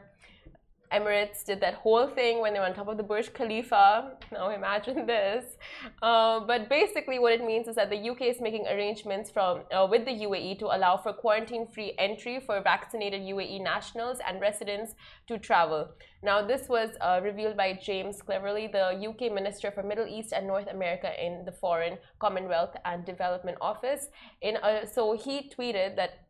Emirates 0.95 1.45
did 1.45 1.61
that 1.61 1.75
whole 1.75 2.07
thing 2.07 2.41
when 2.41 2.53
they 2.53 2.61
were 2.61 2.67
on 2.67 2.75
top 2.75 2.87
of 2.87 2.97
the 2.97 3.03
Burj 3.03 3.33
Khalifa. 3.33 4.13
Now 4.31 4.51
imagine 4.51 5.07
this. 5.15 5.57
Uh, 6.01 6.41
but 6.41 6.69
basically, 6.69 7.19
what 7.19 7.33
it 7.33 7.45
means 7.45 7.67
is 7.67 7.75
that 7.75 7.91
the 7.91 8.11
UK 8.11 8.23
is 8.23 8.41
making 8.41 8.67
arrangements 8.69 9.31
from 9.31 9.63
uh, 9.73 9.87
with 9.91 10.05
the 10.05 10.13
UAE 10.13 10.59
to 10.61 10.67
allow 10.67 10.97
for 10.97 11.13
quarantine-free 11.13 11.95
entry 11.99 12.39
for 12.47 12.61
vaccinated 12.61 13.23
UAE 13.23 13.63
nationals 13.63 14.19
and 14.27 14.41
residents 14.41 14.95
to 15.27 15.39
travel. 15.39 15.89
Now, 16.23 16.47
this 16.47 16.69
was 16.69 16.91
uh, 17.01 17.21
revealed 17.23 17.57
by 17.57 17.79
James 17.83 18.23
Cleverly, 18.23 18.69
the 18.69 18.87
UK 19.09 19.33
Minister 19.33 19.71
for 19.71 19.83
Middle 19.83 20.07
East 20.07 20.33
and 20.33 20.47
North 20.47 20.69
America 20.69 21.11
in 21.23 21.45
the 21.45 21.53
Foreign 21.53 21.99
Commonwealth 22.19 22.77
and 22.85 23.05
Development 23.05 23.59
Office. 23.61 24.09
In 24.43 24.57
so 24.91 25.17
he 25.17 25.51
tweeted 25.55 25.97
that 25.97 26.24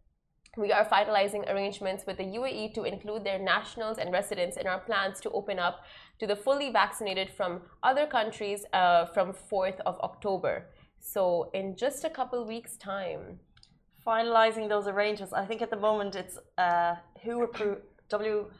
we 0.56 0.73
are 0.73 0.84
finalizing 0.84 1.50
arrangements 1.50 2.04
with 2.06 2.18
the 2.18 2.25
UAE 2.25 2.75
to 2.75 2.84
include 2.84 3.25
their 3.25 3.38
nationals 3.38 3.99
and 3.99 4.12
residents 4.12 4.56
in 4.56 4.66
our 4.66 4.78
plans 4.78 5.20
to 5.20 5.30
open 5.30 5.58
up 5.58 5.84
to 6.18 6.26
the 6.26 6.37
fully 6.37 6.70
vaccinated 6.70 7.30
from 7.30 7.62
other 7.82 8.06
countries 8.06 8.64
uh, 8.73 9.06
from 9.06 9.32
4th 9.32 9.80
of 9.87 9.99
October. 10.00 10.66
So, 11.00 11.50
in 11.52 11.76
just 11.76 12.04
a 12.04 12.11
couple 12.11 12.46
weeks' 12.46 12.76
time. 12.76 13.40
Finalizing 14.06 14.68
those 14.68 14.87
arrangements. 14.87 15.32
I 15.32 15.46
think 15.46 15.62
at 15.62 15.70
the 15.70 15.78
moment 15.78 16.14
it's 16.14 16.38
uh, 16.58 16.96
who 17.23 17.42
approved, 17.42 17.80
W, 18.11 18.50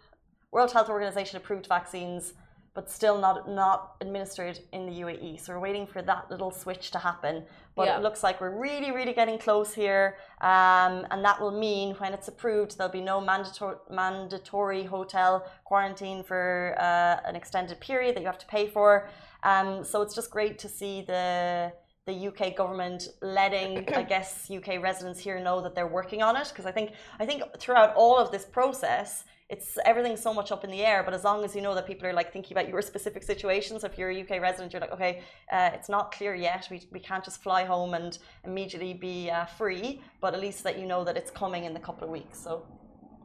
World 0.52 0.72
Health 0.72 0.88
Organization 0.88 1.36
approved 1.36 1.66
vaccines 1.66 2.32
but 2.75 2.90
still 2.90 3.19
not 3.19 3.49
not 3.49 3.95
administered 4.00 4.59
in 4.73 4.87
the 4.87 4.93
UAE. 5.02 5.40
So 5.40 5.52
we're 5.52 5.61
waiting 5.61 5.87
for 5.87 6.02
that 6.02 6.28
little 6.31 6.50
switch 6.50 6.90
to 6.90 6.99
happen. 6.99 7.45
But 7.76 7.87
yeah. 7.87 7.97
it 7.97 8.02
looks 8.02 8.23
like 8.23 8.40
we're 8.40 8.57
really, 8.57 8.90
really 8.90 9.12
getting 9.12 9.38
close 9.38 9.73
here, 9.75 10.16
um, 10.40 11.07
and 11.11 11.25
that 11.25 11.40
will 11.40 11.57
mean 11.66 11.95
when 11.97 12.12
it's 12.12 12.28
approved, 12.28 12.76
there'll 12.76 12.93
be 12.93 13.00
no 13.00 13.21
mandatory 13.21 13.76
mandatory 13.90 14.85
hotel 14.85 15.45
quarantine 15.64 16.23
for 16.23 16.76
uh, 16.78 17.28
an 17.28 17.37
extended 17.37 17.81
period 17.81 18.14
that 18.14 18.21
you 18.21 18.26
have 18.26 18.38
to 18.38 18.47
pay 18.47 18.69
for. 18.69 19.09
Um, 19.45 19.85
so 19.85 20.02
it's 20.02 20.14
just 20.14 20.31
great 20.31 20.59
to 20.59 20.69
see 20.69 21.02
the 21.02 21.73
the 22.07 22.28
UK 22.28 22.54
government 22.54 23.09
letting, 23.23 23.88
I 23.95 24.02
guess, 24.14 24.50
UK 24.50 24.83
residents 24.83 25.21
here 25.21 25.40
know 25.40 25.61
that 25.62 25.75
they're 25.75 25.87
working 25.87 26.23
on 26.23 26.37
it. 26.37 26.49
Because 26.49 26.66
I 26.66 26.73
think 26.73 26.90
I 27.21 27.26
think 27.26 27.43
throughout 27.59 27.95
all 27.95 28.19
of 28.19 28.31
this 28.33 28.45
process, 28.45 29.25
it's 29.50 29.78
everything's 29.84 30.22
so 30.22 30.32
much 30.32 30.50
up 30.50 30.64
in 30.64 30.70
the 30.70 30.82
air. 30.82 31.02
But 31.02 31.14
as 31.14 31.24
long 31.24 31.44
as 31.44 31.54
you 31.54 31.60
know 31.60 31.74
that 31.74 31.86
people 31.86 32.06
are 32.06 32.12
like 32.12 32.32
thinking 32.32 32.56
about 32.56 32.68
your 32.68 32.80
specific 32.82 33.22
situations, 33.22 33.84
if 33.84 33.98
you're 33.98 34.10
a 34.10 34.20
UK 34.22 34.40
resident, 34.40 34.72
you're 34.72 34.80
like, 34.80 34.92
okay, 34.92 35.22
uh, 35.52 35.70
it's 35.74 35.88
not 35.88 36.12
clear 36.12 36.34
yet. 36.34 36.66
We, 36.70 36.82
we 36.90 37.00
can't 37.00 37.24
just 37.24 37.42
fly 37.42 37.64
home 37.64 37.94
and 37.94 38.18
immediately 38.44 38.94
be 38.94 39.30
uh, 39.30 39.44
free. 39.44 40.02
But 40.20 40.34
at 40.34 40.40
least 40.40 40.64
that 40.64 40.78
you 40.78 40.86
know 40.86 41.04
that 41.04 41.16
it's 41.16 41.30
coming 41.30 41.64
in 41.64 41.76
a 41.76 41.80
couple 41.80 42.04
of 42.04 42.10
weeks. 42.10 42.38
So. 42.38 42.66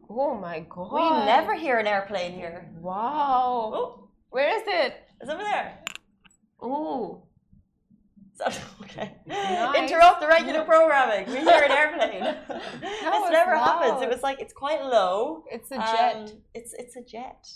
Oh 0.09 0.35
my 0.35 0.65
god. 0.69 0.93
We 0.93 1.25
never 1.25 1.53
hear 1.53 1.77
an 1.77 1.87
airplane 1.87 2.33
here. 2.33 2.69
Wow. 2.79 3.71
Oh. 3.73 4.09
Where 4.31 4.49
is 4.55 4.63
it? 4.65 4.95
It's 5.21 5.29
over 5.29 5.43
there. 5.43 5.79
Oh. 6.61 7.23
okay. 8.81 9.15
Nice. 9.25 9.77
Interrupt 9.77 10.21
the 10.21 10.27
regular 10.27 10.63
programming. 10.63 11.27
We 11.27 11.39
hear 11.39 11.63
an 11.63 11.71
airplane. 11.71 12.23
this 12.81 13.31
never 13.31 13.55
loud. 13.55 13.83
happens. 13.83 14.01
It 14.01 14.09
was 14.09 14.23
like 14.23 14.39
it's 14.39 14.53
quite 14.53 14.83
low. 14.83 15.43
It's 15.51 15.71
a 15.71 15.77
jet. 15.77 16.15
Um, 16.15 16.41
it's 16.53 16.73
it's 16.73 16.95
a 16.95 17.01
jet. 17.01 17.47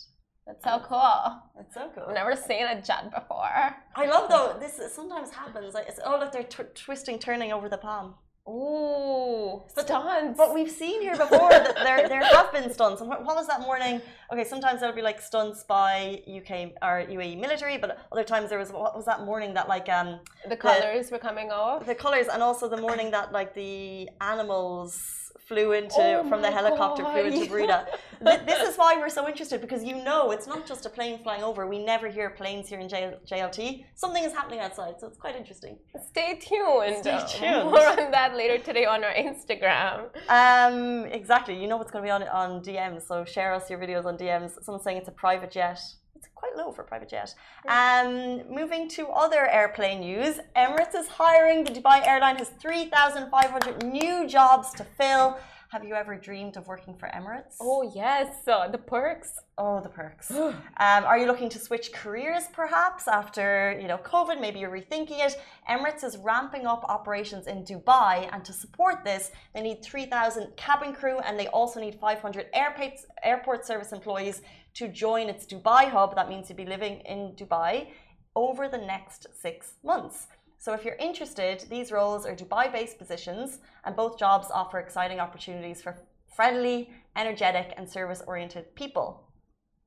That's 0.45 0.63
so 0.63 0.81
cool. 0.85 1.41
That's 1.55 1.73
so 1.73 1.89
cool. 1.95 2.05
I've 2.09 2.15
never 2.15 2.35
seen 2.35 2.65
a 2.65 2.81
jet 2.81 3.11
before. 3.13 3.75
I 3.95 4.05
love 4.05 4.29
though. 4.29 4.57
This 4.59 4.81
sometimes 4.93 5.31
happens. 5.31 5.73
Like 5.73 5.87
it's 5.87 5.99
oh 6.05 6.17
look, 6.19 6.31
they're 6.31 6.43
twisting, 6.43 7.17
turning 7.19 7.53
over 7.53 7.69
the 7.69 7.77
palm. 7.77 8.15
Ooh, 8.45 9.61
stunts. 9.69 10.37
But 10.37 10.53
we've 10.53 10.69
seen 10.69 11.01
here 11.01 11.15
before 11.15 11.49
that 11.49 11.75
there 11.75 12.09
there 12.09 12.23
have 12.23 12.51
been 12.51 12.73
stunts. 12.73 12.99
And 12.99 13.09
what, 13.09 13.23
what 13.23 13.37
was 13.37 13.47
that 13.47 13.61
morning? 13.61 14.01
Okay, 14.33 14.43
sometimes 14.43 14.81
there'll 14.81 14.95
be 14.95 15.01
like 15.01 15.21
stunts 15.21 15.63
by 15.63 16.21
UK 16.27 16.73
or 16.81 17.05
UAE 17.07 17.39
military, 17.39 17.77
but 17.77 17.99
other 18.11 18.25
times 18.25 18.49
there 18.49 18.59
was 18.59 18.73
what 18.73 18.97
was 18.97 19.05
that 19.05 19.23
morning 19.23 19.53
that 19.53 19.69
like 19.69 19.87
um 19.87 20.19
the 20.49 20.57
colors 20.57 21.07
the, 21.07 21.15
were 21.15 21.19
coming 21.19 21.51
off. 21.51 21.85
The 21.85 21.95
colors, 21.95 22.27
and 22.27 22.43
also 22.43 22.67
the 22.67 22.81
morning 22.81 23.11
that 23.11 23.31
like 23.31 23.53
the 23.53 24.09
animals 24.19 25.22
flew 25.47 25.71
into 25.73 25.95
oh 25.99 26.27
from 26.29 26.41
the 26.41 26.51
helicopter, 26.51 27.03
God. 27.03 27.13
flew 27.13 27.25
into 27.25 27.49
Breda. 27.53 27.87
this 28.21 28.61
is 28.69 28.75
why 28.77 28.95
we're 28.97 29.09
so 29.09 29.27
interested 29.27 29.61
because 29.61 29.83
you 29.83 29.95
know 30.03 30.31
it's 30.31 30.47
not 30.47 30.65
just 30.65 30.85
a 30.85 30.89
plane 30.89 31.21
flying 31.23 31.43
over. 31.43 31.67
We 31.67 31.83
never 31.83 32.07
hear 32.07 32.29
planes 32.29 32.69
here 32.69 32.79
in 32.79 32.87
JLT. 32.87 33.85
Something 33.95 34.23
is 34.23 34.33
happening 34.33 34.59
outside, 34.59 34.95
so 34.99 35.07
it's 35.07 35.17
quite 35.17 35.35
interesting. 35.35 35.77
Stay 36.09 36.39
tuned. 36.39 36.97
Stay 37.01 37.19
tuned. 37.27 37.71
More 37.71 37.87
on 37.87 38.11
that 38.11 38.35
later 38.35 38.57
today 38.57 38.85
on 38.85 39.03
our 39.03 39.13
Instagram. 39.13 40.09
Um, 40.29 41.05
exactly. 41.05 41.59
You 41.59 41.67
know 41.67 41.77
what's 41.77 41.91
going 41.91 42.03
to 42.03 42.07
be 42.07 42.11
on 42.11 42.23
on 42.23 42.61
DMs. 42.63 43.03
So 43.07 43.25
share 43.25 43.53
us 43.53 43.69
your 43.69 43.79
videos 43.79 44.05
on 44.05 44.17
DMs. 44.17 44.63
Someone's 44.63 44.83
saying 44.83 44.97
it's 44.97 45.09
a 45.09 45.11
private 45.11 45.51
jet 45.51 45.79
It's 46.23 46.31
quite 46.35 46.55
low 46.55 46.71
for 46.71 46.83
private 46.83 47.09
jet. 47.09 47.35
Um, 47.67 48.43
moving 48.49 48.87
to 48.89 49.07
other 49.07 49.45
airplane 49.47 49.99
news, 49.99 50.39
Emirates 50.55 50.95
is 50.95 51.07
hiring. 51.09 51.65
The 51.65 51.71
Dubai 51.71 52.07
airline 52.07 52.37
has 52.37 52.49
3,500 52.61 53.83
new 53.83 54.25
jobs 54.25 54.71
to 54.75 54.85
fill. 54.97 55.37
Have 55.73 55.83
you 55.83 55.95
ever 55.95 56.15
dreamed 56.15 56.55
of 56.55 56.67
working 56.67 56.93
for 56.95 57.09
Emirates? 57.09 57.55
Oh, 57.59 57.91
yes. 57.95 58.47
Uh, 58.47 58.67
the 58.67 58.77
perks. 58.77 59.39
Oh, 59.57 59.81
the 59.81 59.89
perks. 59.89 60.29
um, 60.31 60.53
are 60.77 61.17
you 61.17 61.25
looking 61.25 61.49
to 61.49 61.59
switch 61.59 61.91
careers 61.91 62.43
perhaps 62.53 63.07
after, 63.07 63.77
you 63.81 63.87
know, 63.87 63.97
COVID? 63.97 64.39
Maybe 64.39 64.59
you're 64.59 64.69
rethinking 64.69 65.19
it. 65.25 65.35
Emirates 65.67 66.03
is 66.03 66.15
ramping 66.17 66.67
up 66.67 66.85
operations 66.87 67.47
in 67.47 67.63
Dubai, 67.63 68.29
and 68.31 68.45
to 68.45 68.53
support 68.53 69.03
this, 69.03 69.31
they 69.55 69.61
need 69.61 69.83
3,000 69.83 70.55
cabin 70.55 70.93
crew 70.93 71.17
and 71.19 71.39
they 71.39 71.47
also 71.47 71.81
need 71.81 71.95
500 71.95 72.45
airport, 72.53 72.93
airport 73.23 73.65
service 73.65 73.91
employees 73.91 74.43
to 74.75 74.87
join 74.87 75.29
its 75.29 75.45
Dubai 75.45 75.89
hub. 75.89 76.15
That 76.15 76.29
means 76.29 76.47
to 76.47 76.53
be 76.53 76.65
living 76.65 77.01
in 77.01 77.33
Dubai 77.35 77.87
over 78.35 78.67
the 78.67 78.77
next 78.77 79.27
six 79.39 79.73
months. 79.83 80.27
So 80.57 80.73
if 80.73 80.85
you're 80.85 80.95
interested, 80.95 81.65
these 81.69 81.91
roles 81.91 82.25
are 82.25 82.35
Dubai-based 82.35 82.97
positions, 82.97 83.59
and 83.83 83.95
both 83.95 84.17
jobs 84.17 84.47
offer 84.53 84.79
exciting 84.79 85.19
opportunities 85.19 85.81
for 85.81 85.97
friendly, 86.35 86.89
energetic, 87.15 87.73
and 87.77 87.87
service-oriented 87.87 88.73
people. 88.73 89.29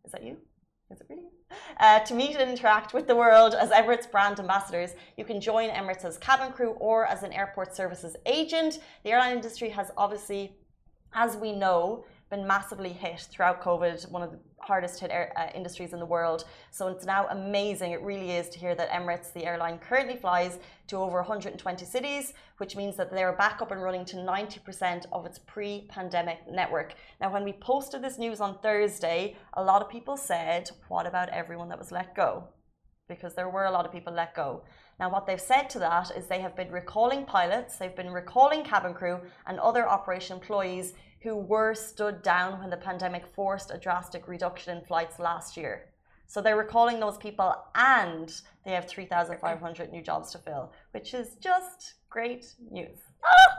Is 0.05 0.13
that 0.13 0.23
you? 0.23 0.37
Is 0.91 1.01
it 1.01 1.07
really? 1.09 1.23
Uh, 1.81 2.01
to 2.01 2.15
meet 2.15 2.37
and 2.37 2.51
interact 2.51 2.93
with 2.93 3.07
the 3.07 3.17
world 3.17 3.55
as 3.55 3.71
Emirates 3.71 4.11
brand 4.11 4.39
ambassadors, 4.39 4.95
you 5.17 5.25
can 5.25 5.41
join 5.41 5.71
Emirates 5.71 6.05
as 6.05 6.19
cabin 6.19 6.53
crew 6.53 6.73
or 6.73 7.07
as 7.07 7.23
an 7.23 7.33
airport 7.33 7.75
services 7.75 8.15
agent. 8.27 8.79
The 9.03 9.13
airline 9.13 9.37
industry 9.37 9.71
has 9.71 9.91
obviously, 9.97 10.57
as 11.15 11.37
we 11.37 11.53
know, 11.53 12.05
been 12.31 12.47
massively 12.47 12.93
hit 12.93 13.21
throughout 13.31 13.63
COVID, 13.63 14.11
one 14.11 14.23
of 14.23 14.33
the 14.33 14.39
hardest 14.59 14.99
hit 14.99 15.11
air, 15.13 15.33
uh, 15.37 15.47
industries 15.55 15.93
in 15.93 16.01
the 16.01 16.07
world. 16.07 16.45
So 16.73 16.89
it's 16.89 17.07
now 17.07 17.29
amazing, 17.29 17.93
it 17.93 18.03
really 18.03 18.33
is, 18.33 18.49
to 18.51 18.59
hear 18.59 18.75
that 18.75 18.91
Emirates, 18.91 19.33
the 19.33 19.45
airline, 19.45 19.79
currently 19.79 20.17
flies 20.17 20.59
to 20.89 20.97
over 20.97 21.19
120 21.19 21.85
cities, 21.85 22.33
which 22.59 22.75
means 22.75 22.97
that 22.97 23.13
they're 23.13 23.33
back 23.33 23.63
up 23.63 23.71
and 23.71 23.83
running 23.83 24.05
to 24.07 24.17
90% 24.17 25.07
of 25.13 25.25
its 25.25 25.39
pre 25.39 25.87
pandemic 25.89 26.39
network. 26.51 26.95
Now, 27.21 27.33
when 27.33 27.45
we 27.45 27.53
posted 27.53 28.03
this 28.03 28.19
news 28.19 28.41
on 28.41 28.59
Thursday, 28.59 29.37
a 29.55 29.63
lot 29.63 29.83
of 29.83 29.89
people 29.89 30.17
said, 30.17 30.71
What 30.89 31.07
about 31.07 31.29
everyone 31.29 31.69
that 31.69 31.79
was 31.79 31.93
let 31.93 32.17
go? 32.17 32.49
Because 33.09 33.35
there 33.35 33.49
were 33.49 33.67
a 33.67 33.71
lot 33.71 33.87
of 33.87 33.93
people 33.93 34.13
let 34.13 34.35
go. 34.35 34.65
Now, 34.99 35.11
what 35.11 35.27
they've 35.27 35.41
said 35.41 35.69
to 35.71 35.79
that 35.81 36.11
is 36.17 36.27
they 36.27 36.41
have 36.41 36.57
been 36.57 36.73
recalling 36.73 37.27
pilots, 37.27 37.77
they've 37.77 37.95
been 37.95 38.11
recalling 38.11 38.65
cabin 38.65 38.95
crew, 38.95 39.21
and 39.47 39.61
other 39.61 39.87
operation 39.87 40.37
employees 40.37 40.95
who 41.27 41.35
were 41.35 41.75
stood 41.75 42.23
down 42.23 42.61
when 42.61 42.71
the 42.71 42.77
pandemic 42.77 43.27
forced 43.27 43.73
a 43.73 43.79
drastic 43.79 44.29
reduction 44.29 44.77
in 44.77 44.85
flights 44.85 45.19
last 45.19 45.57
year. 45.57 45.87
So 46.29 46.41
they're 46.41 46.57
recalling 46.57 47.01
those 47.01 47.17
people 47.17 47.53
and 47.75 48.33
they 48.65 48.71
have 48.71 48.87
3,500 48.87 49.91
new 49.91 50.03
jobs 50.03 50.31
to 50.33 50.39
fill, 50.39 50.73
which 50.93 51.15
is 51.15 51.35
just 51.41 51.95
great 52.11 52.55
news. 52.71 52.99
Ah, 53.25 53.57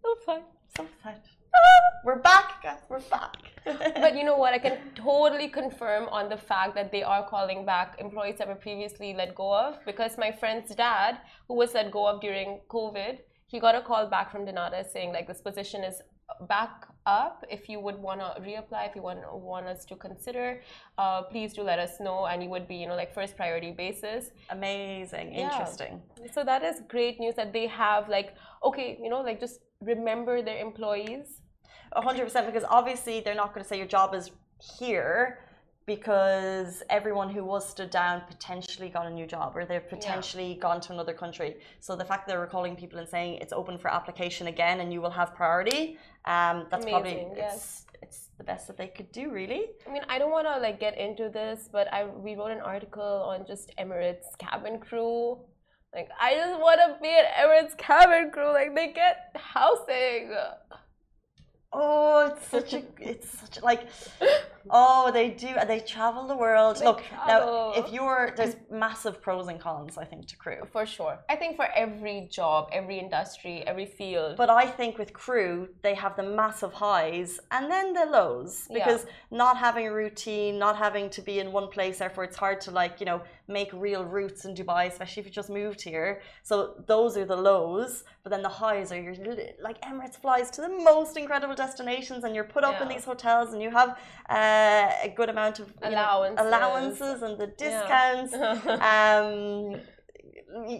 so 0.00 0.14
fun. 0.24 0.42
So 0.76 0.86
fun. 1.02 1.14
Ah, 1.56 1.84
we're 2.04 2.20
back, 2.20 2.62
guys. 2.62 2.82
We're 2.88 3.00
back. 3.00 3.34
but 3.64 4.16
you 4.16 4.22
know 4.22 4.36
what? 4.36 4.54
I 4.54 4.58
can 4.58 4.78
totally 4.94 5.48
confirm 5.48 6.08
on 6.10 6.28
the 6.28 6.36
fact 6.36 6.76
that 6.76 6.92
they 6.92 7.02
are 7.02 7.28
calling 7.28 7.66
back 7.66 7.96
employees 7.98 8.36
that 8.38 8.46
were 8.46 8.54
previously 8.54 9.12
let 9.12 9.34
go 9.34 9.52
of 9.52 9.84
because 9.84 10.16
my 10.18 10.30
friend's 10.30 10.72
dad, 10.72 11.18
who 11.48 11.54
was 11.54 11.74
let 11.74 11.90
go 11.90 12.06
of 12.06 12.20
during 12.20 12.60
COVID, 12.70 13.18
he 13.48 13.58
got 13.58 13.74
a 13.74 13.82
call 13.82 14.06
back 14.06 14.30
from 14.30 14.46
dnata 14.46 14.86
saying 14.88 15.10
like 15.10 15.26
this 15.26 15.40
position 15.40 15.82
is 15.82 16.00
back 16.48 16.86
up 17.06 17.44
if 17.50 17.68
you 17.68 17.80
would 17.80 17.96
want 17.96 18.20
to 18.20 18.40
reapply 18.42 18.86
if 18.88 18.94
you 18.94 19.02
want 19.02 19.20
want 19.32 19.66
us 19.66 19.84
to 19.84 19.96
consider 19.96 20.60
uh, 20.98 21.22
please 21.22 21.54
do 21.54 21.62
let 21.62 21.78
us 21.78 22.00
know 22.00 22.26
and 22.26 22.42
you 22.42 22.50
would 22.50 22.68
be 22.68 22.76
you 22.76 22.86
know 22.86 22.94
like 22.94 23.14
first 23.14 23.34
priority 23.36 23.72
basis 23.72 24.30
amazing 24.50 25.32
yeah. 25.32 25.44
interesting 25.44 26.02
so 26.32 26.44
that 26.44 26.62
is 26.62 26.82
great 26.88 27.18
news 27.18 27.34
that 27.34 27.52
they 27.52 27.66
have 27.66 28.08
like 28.08 28.34
okay 28.62 28.98
you 29.02 29.08
know 29.08 29.22
like 29.22 29.40
just 29.40 29.60
remember 29.80 30.42
their 30.42 30.58
employees 30.58 31.40
hundred 31.96 32.24
percent. 32.24 32.46
Because 32.46 32.64
obviously 32.68 33.20
they're 33.20 33.34
not 33.34 33.54
going 33.54 33.62
to 33.62 33.68
say 33.68 33.76
your 33.76 33.86
job 33.86 34.14
is 34.14 34.30
here 34.78 35.40
because 35.88 36.82
everyone 36.90 37.30
who 37.30 37.42
was 37.42 37.66
stood 37.74 37.88
down 37.88 38.20
potentially 38.28 38.90
got 38.90 39.06
a 39.06 39.10
new 39.18 39.26
job 39.26 39.56
or 39.56 39.64
they've 39.64 39.88
potentially 39.88 40.50
gone 40.60 40.82
to 40.82 40.92
another 40.92 41.14
country. 41.14 41.56
So 41.80 41.96
the 41.96 42.04
fact 42.04 42.26
that 42.26 42.34
they're 42.34 42.46
calling 42.46 42.76
people 42.76 42.98
and 42.98 43.08
saying 43.08 43.38
it's 43.42 43.54
open 43.54 43.78
for 43.78 43.88
application 43.98 44.48
again 44.48 44.80
and 44.80 44.92
you 44.92 45.00
will 45.00 45.16
have 45.20 45.34
priority, 45.34 45.98
um, 46.26 46.66
that's 46.70 46.84
probably 46.84 47.22
Amazing, 47.22 47.36
it's 47.38 47.86
it's 48.02 48.20
the 48.36 48.44
best 48.44 48.66
that 48.68 48.76
they 48.76 48.88
could 48.96 49.10
do, 49.12 49.30
really. 49.30 49.62
I 49.86 49.92
mean, 49.94 50.04
I 50.10 50.18
don't 50.20 50.30
want 50.30 50.46
to 50.46 50.58
like 50.66 50.78
get 50.78 50.94
into 51.06 51.30
this, 51.30 51.70
but 51.72 51.90
I 51.90 52.04
we 52.04 52.36
wrote 52.36 52.52
an 52.58 52.60
article 52.74 53.14
on 53.32 53.46
just 53.46 53.72
Emirates 53.82 54.28
cabin 54.38 54.78
crew. 54.78 55.38
Like, 55.94 56.10
I 56.20 56.34
just 56.34 56.60
want 56.60 56.80
to 56.84 56.88
be 57.00 57.08
an 57.08 57.28
Emirates 57.42 57.76
cabin 57.78 58.30
crew. 58.30 58.52
Like, 58.52 58.74
they 58.74 58.88
get 58.92 59.34
housing. 59.54 60.36
Oh, 61.72 62.30
it's 62.30 62.46
such 62.48 62.74
a, 62.74 62.82
it's 62.98 63.30
such 63.40 63.58
a, 63.58 63.64
like, 63.64 63.88
oh, 64.70 65.10
they 65.12 65.30
do, 65.30 65.54
they 65.66 65.80
travel 65.80 66.26
the 66.26 66.36
world. 66.36 66.76
They 66.76 66.84
Look, 66.86 67.02
now, 67.26 67.72
if 67.76 67.92
you're, 67.92 68.32
there's 68.36 68.56
massive 68.70 69.20
pros 69.22 69.48
and 69.48 69.60
cons, 69.60 69.98
I 69.98 70.04
think, 70.04 70.26
to 70.28 70.36
crew. 70.36 70.60
For 70.72 70.86
sure. 70.86 71.18
I 71.28 71.36
think 71.36 71.56
for 71.56 71.68
every 71.84 72.28
job, 72.30 72.68
every 72.72 72.98
industry, 72.98 73.64
every 73.66 73.86
field. 73.86 74.36
But 74.36 74.50
I 74.50 74.66
think 74.66 74.98
with 74.98 75.12
crew, 75.12 75.68
they 75.82 75.94
have 75.94 76.16
the 76.16 76.22
massive 76.22 76.72
highs 76.72 77.40
and 77.50 77.70
then 77.70 77.92
the 77.92 78.06
lows 78.06 78.66
Yeah. 78.70 78.76
because 78.78 79.06
not 79.30 79.54
having 79.56 79.86
a 79.86 79.92
routine, 79.92 80.58
not 80.58 80.76
having 80.76 81.06
to 81.16 81.20
be 81.22 81.38
in 81.42 81.52
one 81.52 81.68
place, 81.68 81.98
therefore 81.98 82.24
it's 82.28 82.36
hard 82.36 82.60
to 82.62 82.70
like, 82.70 82.94
you 83.00 83.06
know, 83.06 83.20
make 83.48 83.70
real 83.72 84.04
roots 84.04 84.44
in 84.44 84.54
Dubai, 84.54 84.82
especially 84.92 85.20
if 85.22 85.26
you 85.26 85.32
just 85.42 85.50
moved 85.50 85.80
here. 85.92 86.10
So 86.42 86.54
those 86.86 87.16
are 87.16 87.24
the 87.24 87.40
lows, 87.50 88.04
but 88.22 88.30
then 88.30 88.42
the 88.42 88.54
highs 88.62 88.88
are 88.92 89.00
your 89.00 89.14
li- 89.14 89.52
like 89.68 89.78
Emirates 89.90 90.18
flies 90.24 90.50
to 90.56 90.60
the 90.66 90.68
most 90.90 91.16
incredible 91.16 91.54
destinations 91.54 92.20
and 92.24 92.34
you're 92.34 92.50
put 92.56 92.64
up 92.68 92.76
in 92.82 92.88
these 92.94 93.06
hotels 93.12 93.48
and 93.54 93.60
you 93.66 93.70
have 93.70 93.90
uh, 94.28 94.57
a 95.06 95.12
good 95.18 95.28
amount 95.28 95.58
of 95.60 95.66
you 95.82 95.90
know, 95.90 95.96
Allowances. 95.96 96.46
allowances 96.46 97.22
and 97.22 97.34
the 97.42 97.48
Yeah. 97.58 97.64
discounts. 97.64 98.32
um, 98.92 99.80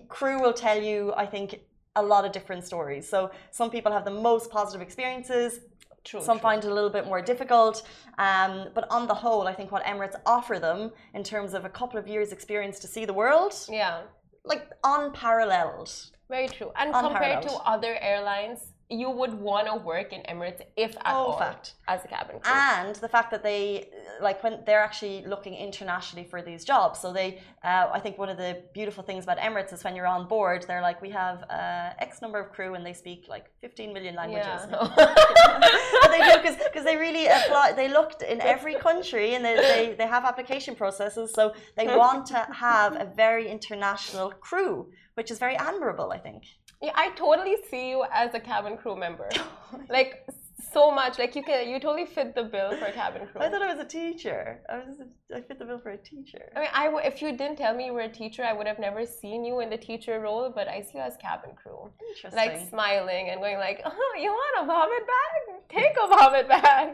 crew 0.08 0.40
will 0.40 0.52
tell 0.52 0.80
you, 0.90 1.12
I 1.16 1.26
think, 1.26 1.60
a 1.96 2.02
lot 2.02 2.24
of 2.24 2.32
different 2.32 2.64
stories. 2.64 3.08
So 3.08 3.30
some 3.50 3.70
people 3.70 3.90
have 3.92 4.04
the 4.04 4.16
most 4.30 4.50
positive 4.50 4.80
experiences. 4.86 5.60
True. 6.04 6.20
Some 6.22 6.38
true. 6.38 6.42
find 6.48 6.64
it 6.64 6.70
a 6.70 6.74
little 6.74 6.90
bit 6.98 7.06
more 7.06 7.20
difficult. 7.20 7.82
Um, 8.18 8.68
but 8.74 8.84
on 8.90 9.06
the 9.06 9.14
whole, 9.14 9.46
I 9.48 9.54
think 9.54 9.70
what 9.72 9.84
Emirates 9.84 10.16
offer 10.24 10.58
them 10.58 10.80
in 11.14 11.22
terms 11.22 11.54
of 11.54 11.64
a 11.64 11.68
couple 11.68 11.98
of 11.98 12.06
years' 12.08 12.30
experience 12.32 12.78
to 12.80 12.86
see 12.86 13.04
the 13.04 13.12
world, 13.22 13.52
Yeah. 13.68 14.02
like 14.44 14.64
unparalleled. 14.84 15.90
Very 16.30 16.48
true. 16.48 16.70
And 16.76 16.92
compared 16.94 17.42
to 17.42 17.52
other 17.74 17.96
airlines, 18.00 18.72
you 18.90 19.10
would 19.10 19.34
want 19.34 19.66
to 19.66 19.74
work 19.74 20.14
in 20.14 20.22
Emirates 20.22 20.62
if 20.76 20.96
at 21.04 21.12
Oh, 21.14 21.16
all 21.32 21.38
fact. 21.38 21.74
as 21.88 22.02
a 22.04 22.08
cabin 22.08 22.40
crew. 22.40 22.50
And 22.52 22.96
the 22.96 23.08
fact 23.08 23.30
that 23.32 23.42
they, 23.42 23.90
like, 24.20 24.42
when 24.42 24.60
they're 24.64 24.80
actually 24.82 25.26
looking 25.26 25.54
internationally 25.54 26.26
for 26.26 26.40
these 26.40 26.64
jobs. 26.64 26.98
So 26.98 27.12
they, 27.12 27.40
uh, 27.62 27.90
I 27.92 28.00
think 28.00 28.16
one 28.16 28.30
of 28.30 28.38
the 28.38 28.62
beautiful 28.72 29.02
things 29.04 29.24
about 29.24 29.36
Emirates 29.38 29.74
is 29.74 29.84
when 29.84 29.94
you're 29.94 30.06
on 30.06 30.26
board, 30.26 30.64
they're 30.66 30.80
like, 30.80 31.02
we 31.02 31.10
have 31.10 31.42
uh, 31.50 31.90
X 31.98 32.22
number 32.22 32.38
of 32.40 32.50
crew 32.50 32.74
and 32.74 32.84
they 32.84 32.94
speak 32.94 33.26
like 33.28 33.50
15 33.60 33.92
million 33.92 34.14
languages. 34.14 34.62
but 34.70 36.10
they 36.10 36.18
do 36.18 36.38
because 36.42 36.84
they 36.84 36.96
really 36.96 37.26
apply. 37.38 37.72
They 37.76 37.88
looked 37.88 38.22
in 38.22 38.40
every 38.40 38.74
country 38.76 39.34
and 39.34 39.44
they, 39.44 39.56
they, 39.56 39.94
they 39.98 40.06
have 40.06 40.24
application 40.24 40.74
processes. 40.74 41.32
So 41.34 41.52
they 41.76 41.86
want 41.96 42.24
to 42.26 42.38
have 42.54 42.94
a 42.94 43.04
very 43.04 43.48
international 43.50 44.30
crew, 44.30 44.90
which 45.14 45.30
is 45.30 45.38
very 45.38 45.56
admirable, 45.56 46.10
I 46.10 46.18
think. 46.18 46.44
Yeah, 46.80 46.92
I 46.94 47.10
totally 47.10 47.56
see 47.70 47.90
you 47.90 48.04
as 48.12 48.34
a 48.34 48.40
cabin 48.40 48.76
crew 48.76 48.96
member. 48.96 49.28
like 49.88 50.24
so 50.72 50.90
much. 50.90 51.18
Like 51.18 51.34
you 51.34 51.42
can 51.42 51.68
you 51.68 51.80
totally 51.80 52.06
fit 52.06 52.34
the 52.34 52.44
bill 52.44 52.76
for 52.76 52.86
a 52.86 52.92
cabin 52.92 53.26
crew. 53.26 53.40
I 53.40 53.48
thought 53.48 53.62
I 53.62 53.74
was 53.74 53.80
a 53.84 53.88
teacher. 53.88 54.60
I 54.68 54.76
was 54.78 54.96
I 55.34 55.40
fit 55.40 55.58
the 55.58 55.64
bill 55.64 55.80
for 55.80 55.90
a 55.90 55.96
teacher. 55.96 56.52
I 56.54 56.60
mean, 56.60 56.68
I 56.72 56.84
w- 56.84 57.04
if 57.04 57.20
you 57.20 57.32
didn't 57.36 57.56
tell 57.56 57.74
me 57.74 57.86
you 57.86 57.92
were 57.92 58.02
a 58.02 58.08
teacher, 58.08 58.44
I 58.44 58.52
would 58.52 58.66
have 58.66 58.78
never 58.78 59.04
seen 59.06 59.44
you 59.44 59.60
in 59.60 59.70
the 59.70 59.76
teacher 59.76 60.20
role. 60.20 60.52
But 60.54 60.68
I 60.68 60.82
see 60.82 60.98
you 60.98 61.04
as 61.04 61.16
cabin 61.16 61.50
crew, 61.60 61.90
Interesting. 62.10 62.36
like 62.36 62.68
smiling 62.68 63.30
and 63.30 63.40
going 63.40 63.58
like, 63.58 63.82
"Oh, 63.84 64.14
you 64.20 64.30
want 64.30 64.62
a 64.62 64.66
vomit 64.66 65.04
bag? 65.14 65.42
Take 65.68 65.96
a 66.00 66.06
vomit 66.06 66.48
bag. 66.48 66.88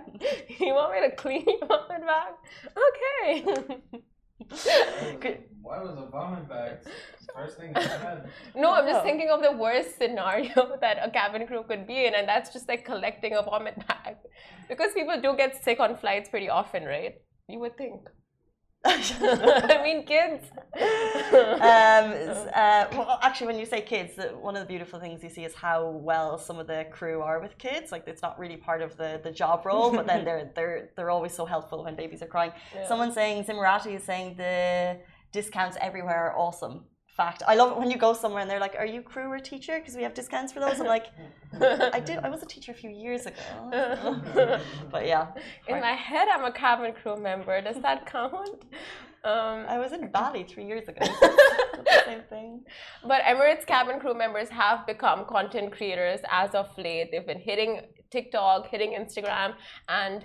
you 0.60 0.72
want 0.74 0.92
me 0.94 1.00
to 1.08 1.14
clean 1.14 1.44
your 1.46 1.66
vomit 1.66 2.02
bag? 2.06 2.32
Okay." 2.86 4.00
Um, 4.50 5.16
Good. 5.20 5.44
Why 5.62 5.82
was 5.82 5.96
a 5.98 6.06
vomit 6.10 6.48
bag? 6.48 6.78
First 7.34 7.56
thing 7.58 7.72
I 7.74 7.80
had. 7.82 8.28
no, 8.54 8.72
I'm 8.72 8.86
just 8.86 9.00
Oh. 9.00 9.02
thinking 9.02 9.30
of 9.30 9.42
the 9.42 9.52
worst 9.52 9.96
scenario 9.98 10.76
that 10.80 10.98
a 11.02 11.10
cabin 11.10 11.46
crew 11.46 11.64
could 11.66 11.86
be 11.86 12.04
in, 12.06 12.14
and 12.14 12.28
that's 12.28 12.52
just 12.52 12.68
like 12.68 12.84
collecting 12.84 13.32
a 13.34 13.42
vomit 13.42 13.76
bag, 13.88 14.16
because 14.68 14.92
people 14.92 15.20
do 15.20 15.34
get 15.36 15.62
sick 15.64 15.80
on 15.80 15.96
flights 15.96 16.28
pretty 16.28 16.48
often, 16.48 16.84
right? 16.84 17.14
You 17.48 17.58
would 17.60 17.76
think. 17.76 18.08
I 18.86 19.80
mean, 19.82 20.04
kids. 20.04 20.44
um, 20.52 22.50
uh, 22.54 22.86
well, 22.92 23.18
actually, 23.22 23.46
when 23.46 23.58
you 23.58 23.64
say 23.64 23.80
kids, 23.80 24.18
one 24.40 24.56
of 24.56 24.60
the 24.60 24.66
beautiful 24.66 25.00
things 25.00 25.22
you 25.22 25.30
see 25.30 25.44
is 25.44 25.54
how 25.54 25.88
well 25.88 26.36
some 26.36 26.58
of 26.58 26.66
the 26.66 26.86
crew 26.90 27.22
are 27.22 27.40
with 27.40 27.56
kids. 27.56 27.92
Like 27.92 28.06
it's 28.06 28.20
not 28.20 28.38
really 28.38 28.56
part 28.56 28.82
of 28.82 28.96
the, 28.96 29.20
the 29.24 29.30
job 29.30 29.64
role, 29.64 29.90
but 29.90 30.06
then 30.06 30.24
they're 30.26 30.50
they're 30.54 30.90
they're 30.96 31.10
always 31.10 31.32
so 31.32 31.46
helpful 31.46 31.84
when 31.84 31.96
babies 31.96 32.22
are 32.22 32.26
crying. 32.26 32.52
Yeah. 32.74 32.86
Someone 32.86 33.12
saying 33.12 33.44
Zimarati 33.44 33.96
is 33.96 34.02
saying 34.04 34.36
the 34.36 34.98
discounts 35.32 35.76
everywhere 35.80 36.30
are 36.30 36.38
awesome. 36.38 36.84
Fact, 37.16 37.42
I 37.46 37.54
love 37.54 37.70
it 37.72 37.78
when 37.78 37.90
you 37.92 37.96
go 37.96 38.12
somewhere 38.12 38.42
and 38.42 38.50
they're 38.50 38.58
like, 38.58 38.74
"Are 38.76 38.84
you 38.86 39.00
crew 39.00 39.28
or 39.30 39.38
teacher?" 39.38 39.78
Because 39.78 39.94
we 39.94 40.02
have 40.02 40.14
discounts 40.14 40.52
for 40.52 40.58
those. 40.58 40.80
I'm 40.80 40.86
like, 40.86 41.06
I 41.96 42.00
did. 42.00 42.18
I 42.18 42.28
was 42.28 42.42
a 42.42 42.46
teacher 42.46 42.72
a 42.72 42.74
few 42.74 42.90
years 42.90 43.26
ago, 43.26 43.40
but 44.90 45.06
yeah, 45.06 45.28
In 45.68 45.80
my 45.80 45.92
head, 45.92 46.26
I'm 46.32 46.44
a 46.44 46.50
cabin 46.52 46.92
crew 46.92 47.16
member. 47.16 47.60
Does 47.60 47.80
that 47.82 48.06
count? 48.06 48.64
Um, 49.22 49.64
I 49.74 49.78
was 49.78 49.92
in 49.92 50.10
Bali 50.10 50.42
three 50.44 50.66
years 50.66 50.86
ago. 50.88 51.06
Same 52.04 52.22
thing. 52.28 52.62
but 53.06 53.22
Emirates 53.22 53.64
cabin 53.64 53.98
crew 54.00 54.14
members 54.14 54.48
have 54.50 54.84
become 54.86 55.24
content 55.24 55.72
creators 55.72 56.20
as 56.30 56.50
of 56.54 56.66
late. 56.76 57.10
They've 57.10 57.26
been 57.26 57.40
hitting 57.40 57.80
TikTok, 58.10 58.66
hitting 58.68 58.90
Instagram, 58.92 59.54
and 59.88 60.24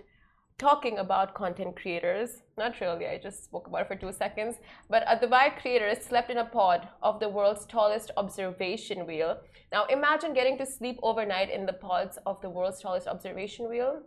talking 0.59 0.99
about 0.99 1.33
content 1.33 1.75
creators. 1.75 2.43
Not 2.57 2.79
really, 2.81 3.07
I 3.07 3.17
just 3.17 3.45
spoke 3.45 3.67
about 3.67 3.81
it 3.81 3.87
for 3.87 3.95
two 3.95 4.11
seconds. 4.11 4.57
But 4.89 5.03
a 5.07 5.15
Dubai 5.15 5.57
creator 5.59 5.95
slept 5.99 6.29
in 6.29 6.37
a 6.37 6.45
pod 6.45 6.87
of 7.01 7.19
the 7.19 7.29
world's 7.29 7.65
tallest 7.65 8.11
observation 8.17 9.07
wheel. 9.07 9.37
Now 9.71 9.85
imagine 9.85 10.33
getting 10.33 10.57
to 10.57 10.65
sleep 10.65 10.99
overnight 11.01 11.49
in 11.49 11.65
the 11.65 11.73
pods 11.73 12.19
of 12.25 12.41
the 12.41 12.49
world's 12.49 12.81
tallest 12.81 13.07
observation 13.07 13.69
wheel. 13.69 14.01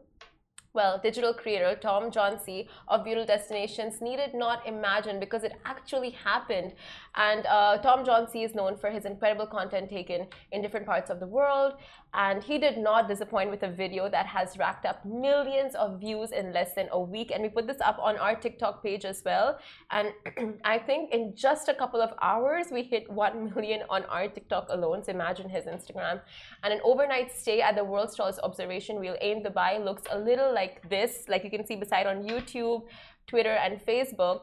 Well, 0.75 0.99
digital 1.03 1.35
creator 1.35 1.77
Tom 1.79 2.11
Jauncey 2.11 2.67
of 2.89 3.05
Beautiful 3.05 3.27
Destinations 3.27 4.01
needed 4.01 4.33
not 4.33 4.67
imagine 4.67 5.21
because 5.21 5.45
it 5.45 5.53
actually 5.67 6.11
happened. 6.11 6.73
And 7.15 7.45
uh, 7.45 7.77
Tom 7.77 8.07
Jauncey 8.07 8.43
is 8.43 8.55
known 8.55 8.79
for 8.79 8.89
his 8.89 9.05
incredible 9.05 9.47
content 9.47 9.91
taken 9.91 10.29
in 10.51 10.63
different 10.63 10.87
parts 10.87 11.11
of 11.11 11.21
the 11.21 11.27
world. 11.27 11.75
And 12.15 12.43
he 12.43 12.59
did 12.59 12.79
not 12.79 13.07
disappoint 13.07 13.51
with 13.51 13.63
a 13.65 13.71
video 13.71 14.09
that 14.09 14.25
has 14.25 14.57
racked 14.57 14.87
up 14.87 15.05
millions 15.05 15.75
of 15.75 16.01
views 16.01 16.33
in 16.33 16.55
less 16.55 16.75
than 16.75 16.89
a 16.93 17.01
week. 17.01 17.33
And 17.33 17.43
we 17.43 17.51
put 17.51 17.67
this 17.67 17.83
up 17.83 17.99
on 17.99 18.17
our 18.17 18.35
TikTok 18.35 18.83
page 18.83 19.05
as 19.05 19.21
well. 19.27 19.59
And 19.91 20.13
I 20.65 20.79
think 20.79 21.13
in 21.13 21.35
just 21.37 21.69
a 21.69 21.75
couple 21.75 22.01
of 22.01 22.15
hours, 22.23 22.69
we 22.73 22.83
hit 22.83 23.11
1 23.11 23.53
million 23.55 23.83
on 23.91 24.05
our 24.07 24.27
TikTok 24.27 24.69
alone. 24.71 25.05
So 25.05 25.13
imagine 25.13 25.51
his 25.51 25.67
Instagram. 25.67 26.23
And 26.63 26.73
an 26.73 26.81
overnight 26.83 27.31
stay 27.31 27.61
at 27.61 27.77
the 27.77 27.85
world's 27.85 28.15
tallest 28.17 28.41
observation 28.43 29.01
wheel 29.01 29.17
in 29.21 29.43
Dubai 29.43 29.83
looks 29.85 30.05
a 30.11 30.19
little 30.19 30.53
like 30.53 30.62
this, 30.95 31.13
like 31.29 31.43
you 31.45 31.53
can 31.57 31.65
see 31.69 31.77
beside 31.85 32.07
on 32.07 32.17
YouTube, 32.31 32.81
Twitter, 33.27 33.57
and 33.65 33.73
Facebook. 33.91 34.41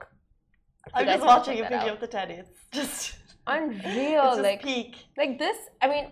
I'm 0.94 1.06
just 1.06 1.26
watching 1.26 1.60
that 1.62 1.72
video 1.72 1.94
of 1.96 2.00
the 2.00 2.12
teddy. 2.16 2.36
It's 2.44 2.60
just 2.80 3.20
Unreal, 3.48 4.26
it's 4.26 4.36
just 4.36 4.42
like 4.42 4.62
peak. 4.64 4.96
like 5.18 5.34
this. 5.40 5.58
I 5.82 5.88
mean, 5.94 6.06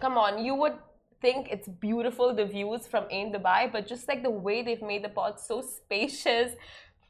come 0.00 0.16
on, 0.24 0.44
you 0.46 0.54
would 0.54 0.76
think 1.20 1.48
it's 1.54 1.68
beautiful 1.88 2.34
the 2.34 2.46
views 2.56 2.82
from 2.92 3.04
Ain 3.10 3.32
Dubai, 3.32 3.60
but 3.74 3.82
just 3.92 4.04
like 4.10 4.22
the 4.22 4.36
way 4.46 4.62
they've 4.62 4.86
made 4.92 5.02
the 5.06 5.14
pod 5.18 5.40
so 5.40 5.56
spacious 5.60 6.50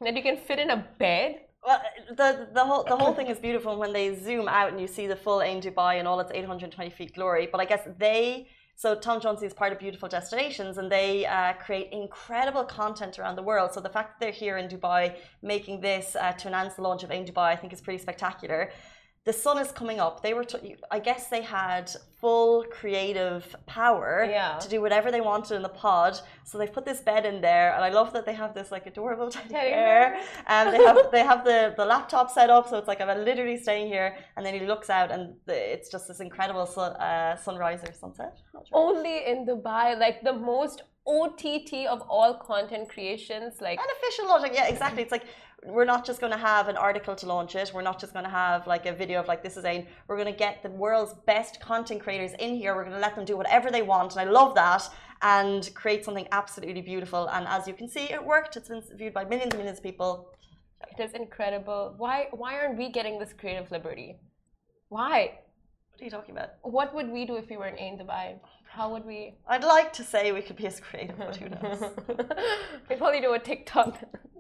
that 0.01 0.15
you 0.17 0.23
can 0.29 0.37
fit 0.37 0.59
in 0.65 0.71
a 0.71 0.81
bed. 0.99 1.31
Well, 1.67 1.81
the 2.21 2.29
the 2.59 2.65
whole 2.69 2.85
the 2.93 2.97
whole 3.01 3.15
thing 3.19 3.29
is 3.35 3.39
beautiful 3.49 3.73
when 3.83 3.93
they 3.99 4.07
zoom 4.27 4.47
out 4.49 4.69
and 4.73 4.79
you 4.85 4.87
see 4.99 5.07
the 5.15 5.21
full 5.25 5.41
Ain 5.43 5.61
Dubai 5.67 5.93
and 5.99 6.07
all 6.09 6.19
its 6.25 6.33
820 6.33 6.91
feet 6.99 7.15
glory. 7.15 7.49
But 7.51 7.61
I 7.61 7.67
guess 7.73 7.85
they 7.99 8.49
so 8.77 8.95
Tom 8.95 9.21
Jauncey 9.21 9.45
is 9.45 9.55
part 9.55 9.73
of 9.73 9.79
Beautiful 9.79 10.09
Destinations 10.09 10.79
and 10.79 10.91
they 10.91 11.27
uh, 11.27 11.53
create 11.55 11.91
incredible 11.93 12.65
content 12.65 13.19
around 13.19 13.37
the 13.37 13.43
world. 13.43 13.73
So 13.73 13.81
the 13.81 13.89
fact 13.89 14.09
that 14.09 14.25
they're 14.25 14.33
here 14.33 14.59
in 14.59 14.69
Dubai 14.69 15.15
making 15.43 15.81
this 15.81 16.17
uh, 16.17 16.33
to 16.33 16.49
announce 16.49 16.75
the 16.75 16.83
launch 16.83 17.05
of 17.05 17.11
Ain 17.11 17.25
Dubai, 17.25 17.49
I 17.53 17.57
think 17.57 17.73
is 17.73 17.81
pretty 17.81 18.03
spectacular. 18.03 18.71
The 19.25 19.33
sun 19.33 19.59
is 19.59 19.71
coming 19.73 19.99
up. 20.01 20.23
They 20.23 20.35
were, 20.35 20.45
t- 20.45 20.77
I 20.91 20.99
guess, 20.99 21.29
they 21.29 21.41
had 21.43 21.91
full 22.21 22.65
creative 22.79 23.57
power 23.67 24.27
Yeah. 24.31 24.59
to 24.59 24.69
do 24.69 24.79
whatever 24.85 25.11
they 25.11 25.23
wanted 25.23 25.55
in 25.57 25.63
the 25.63 25.75
pod. 25.87 26.13
So 26.45 26.59
they 26.59 26.67
put 26.67 26.85
this 26.85 27.01
bed 27.01 27.25
in 27.25 27.41
there, 27.41 27.75
and 27.75 27.83
I 27.83 27.89
love 27.89 28.13
that 28.13 28.27
they 28.27 28.35
have 28.35 28.53
this 28.59 28.71
like 28.71 28.85
adorable 28.87 29.31
teddy 29.31 29.49
bear, 29.49 30.19
and 30.47 30.65
they 30.75 30.83
have 30.89 30.99
they 31.11 31.25
have 31.33 31.41
the 31.51 31.73
the 31.81 31.87
laptop 31.95 32.31
set 32.31 32.51
up, 32.51 32.69
so 32.69 32.77
it's 32.81 32.89
like 32.93 33.01
I'm 33.01 33.25
literally 33.31 33.57
staying 33.67 33.87
here, 33.97 34.09
and 34.37 34.45
then 34.45 34.53
he 34.59 34.63
looks 34.73 34.89
out, 34.91 35.09
and 35.11 35.23
the, 35.47 35.57
it's 35.75 35.89
just 35.95 36.05
this 36.09 36.21
incredible 36.21 36.67
sun, 36.67 36.93
uh, 36.97 37.35
sunrise 37.37 37.81
or 37.89 37.93
sunset. 37.95 38.33
Sure. 38.53 38.63
Only 38.85 39.17
in 39.31 39.47
Dubai, 39.47 39.99
like 39.99 40.23
the 40.23 40.35
most 40.35 40.83
OTT 41.07 41.73
of 41.95 42.01
all 42.09 42.33
content 42.53 42.89
creations, 42.89 43.61
like 43.61 43.79
Beneficial 43.79 44.27
logic, 44.29 44.53
yeah, 44.55 44.69
exactly. 44.75 45.03
It's 45.03 45.13
like 45.13 45.25
we're 45.67 45.85
not 45.85 46.05
just 46.05 46.21
going 46.21 46.33
to 46.33 46.39
have 46.39 46.69
an 46.69 46.77
article 46.77 47.15
to 47.17 47.27
launch 47.27 47.55
it. 47.57 47.73
We're 47.75 47.83
not 47.83 47.99
just 47.99 48.13
going 48.13 48.25
to 48.25 48.31
have 48.31 48.67
like 48.67 48.87
a 48.87 48.93
video 48.93 49.21
of 49.21 49.29
like 49.29 49.43
this 49.43 49.57
is 49.57 49.65
Ain. 49.65 49.87
We're 50.07 50.17
going 50.17 50.33
to 50.33 50.39
get 50.39 50.63
the 50.63 50.71
world's 50.71 51.15
best 51.27 51.61
content 51.61 52.03
creators 52.03 52.33
in 52.39 52.55
here. 52.57 52.75
We're 52.75 52.85
going 52.85 52.95
to 52.95 53.01
let 53.01 53.15
them 53.17 53.25
do 53.25 53.37
whatever 53.37 53.71
they 53.71 53.83
want, 53.83 54.13
and 54.13 54.21
I 54.21 54.31
love 54.31 54.55
that. 54.57 54.89
And 55.23 55.71
create 55.75 56.05
something 56.05 56.29
absolutely 56.33 56.83
beautiful. 56.83 57.29
And 57.29 57.47
as 57.49 57.67
you 57.67 57.73
can 57.73 57.89
see, 57.89 58.13
it 58.13 58.23
worked. 58.23 58.57
It's 58.57 58.69
been 58.69 58.83
viewed 58.95 59.15
by 59.15 59.25
millions 59.25 59.55
and 59.55 59.59
millions 59.59 59.79
of 59.79 59.85
people. 59.85 60.29
it 60.91 61.03
is 61.03 61.13
incredible. 61.15 61.95
Why 61.97 62.29
why 62.33 62.59
aren't 62.59 62.77
we 62.77 62.91
getting 62.91 63.19
this 63.19 63.33
creative 63.33 63.71
liberty? 63.71 64.19
Why? 64.91 65.39
What 65.91 66.03
are 66.03 66.05
you 66.05 66.11
talking 66.11 66.37
about? 66.37 66.51
What 66.63 66.95
would 66.95 67.09
we 67.09 67.25
do 67.25 67.37
if 67.37 67.49
we 67.49 67.57
were 67.57 67.69
in 67.69 67.79
Ain 67.79 67.99
Dubai? 67.99 68.39
How 68.69 68.91
would 68.93 69.07
we? 69.07 69.37
I'd 69.49 69.65
like 69.65 69.93
to 69.95 70.05
say 70.05 70.33
we 70.33 70.43
could 70.43 70.57
be 70.57 70.67
as 70.67 70.81
creative, 70.81 71.17
but 71.17 71.37
who 71.37 71.49
knows? 71.49 71.81
We'd 72.89 72.99
probably 72.99 73.21
do 73.21 73.33
a 73.33 73.39
TikTok. 73.39 74.03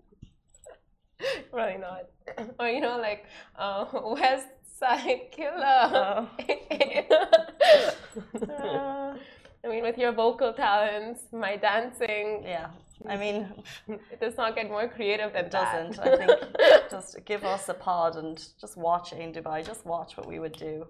Probably 1.50 1.78
not. 1.78 2.06
Or 2.58 2.68
you 2.68 2.80
know, 2.80 2.98
like 2.98 3.26
uh, 3.58 3.84
West 3.92 4.48
Side 4.78 5.30
Killer. 5.30 5.60
Oh. 5.60 6.28
I 9.64 9.68
mean, 9.68 9.82
with 9.82 9.98
your 9.98 10.12
vocal 10.12 10.52
talents, 10.52 11.22
my 11.32 11.56
dancing, 11.56 12.42
yeah, 12.44 12.68
I 13.08 13.16
mean, 13.16 13.48
it 13.88 14.20
does 14.20 14.37
not 14.37 14.54
get 14.54 14.68
more 14.68 14.87
creative 14.88 15.32
than 15.32 15.46
it 15.46 15.50
doesn't. 15.50 15.96
that. 15.96 16.06
I 16.06 16.16
think 16.16 16.30
just 16.90 17.16
give 17.24 17.44
us 17.44 17.68
a 17.68 17.74
pod 17.74 18.16
and 18.16 18.42
just 18.60 18.76
watch 18.76 19.12
in 19.12 19.32
Dubai. 19.32 19.66
Just 19.66 19.84
watch 19.84 20.16
what 20.16 20.26
we 20.26 20.38
would 20.38 20.52
do. 20.52 20.87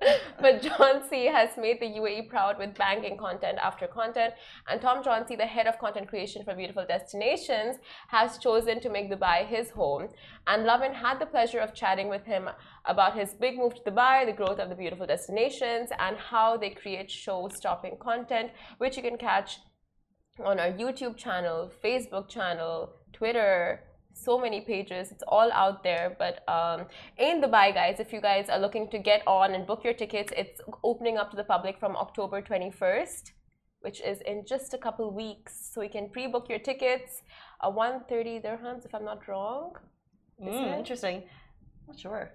but 0.40 0.62
Jauncey 0.62 1.30
has 1.32 1.50
made 1.56 1.80
the 1.80 1.86
UAE 1.86 2.28
proud 2.28 2.58
with 2.58 2.74
banking 2.74 3.16
content 3.16 3.58
after 3.62 3.86
content. 3.86 4.34
And 4.68 4.80
Tom 4.80 5.02
Jauncey, 5.02 5.36
the 5.36 5.46
head 5.46 5.66
of 5.66 5.78
content 5.78 6.08
creation 6.08 6.44
for 6.44 6.54
Beautiful 6.54 6.84
Destinations, 6.86 7.76
has 8.08 8.38
chosen 8.38 8.80
to 8.80 8.90
make 8.90 9.10
Dubai 9.10 9.46
his 9.46 9.70
home. 9.70 10.08
And 10.46 10.64
Lovin 10.64 10.94
had 10.94 11.18
the 11.18 11.26
pleasure 11.26 11.60
of 11.60 11.74
chatting 11.74 12.08
with 12.08 12.24
him 12.24 12.50
about 12.84 13.16
his 13.16 13.34
big 13.34 13.56
move 13.56 13.74
to 13.76 13.90
Dubai, 13.90 14.26
the 14.26 14.32
growth 14.32 14.58
of 14.58 14.68
the 14.68 14.74
beautiful 14.74 15.06
destinations, 15.06 15.88
and 15.98 16.16
how 16.16 16.56
they 16.56 16.70
create 16.70 17.10
show 17.10 17.48
stopping 17.56 17.96
content, 18.00 18.50
which 18.78 18.96
you 18.96 19.02
can 19.02 19.16
catch 19.16 19.58
on 20.44 20.60
our 20.60 20.70
YouTube 20.70 21.16
channel, 21.16 21.70
Facebook 21.82 22.28
channel, 22.28 22.92
Twitter, 23.12 23.80
so 24.16 24.38
many 24.38 24.60
pages. 24.60 25.10
It's 25.12 25.22
all 25.28 25.50
out 25.52 25.82
there. 25.82 26.16
But 26.18 26.34
um, 26.48 26.86
Ain 27.18 27.42
Dubai, 27.42 27.74
guys, 27.74 28.00
if 28.00 28.12
you 28.12 28.20
guys 28.20 28.48
are 28.48 28.58
looking 28.58 28.88
to 28.90 28.98
get 28.98 29.22
on 29.26 29.54
and 29.54 29.66
book 29.66 29.84
your 29.84 29.94
tickets, 29.94 30.32
it's 30.36 30.60
opening 30.82 31.16
up 31.16 31.30
to 31.30 31.36
the 31.36 31.44
public 31.44 31.78
from 31.78 31.96
October 31.96 32.40
21st, 32.42 33.32
which 33.80 34.00
is 34.00 34.20
in 34.22 34.44
just 34.46 34.74
a 34.74 34.78
couple 34.78 35.12
weeks. 35.14 35.70
So 35.72 35.82
you 35.82 35.90
can 35.90 36.08
pre-book 36.10 36.48
your 36.48 36.58
tickets. 36.58 37.22
Uh, 37.60 37.70
130 37.70 38.40
dirhams, 38.40 38.84
if 38.84 38.94
I'm 38.94 39.04
not 39.04 39.26
wrong. 39.28 39.72
Mm, 40.42 40.78
interesting. 40.78 41.22
Not 41.86 41.98
sure. 41.98 42.32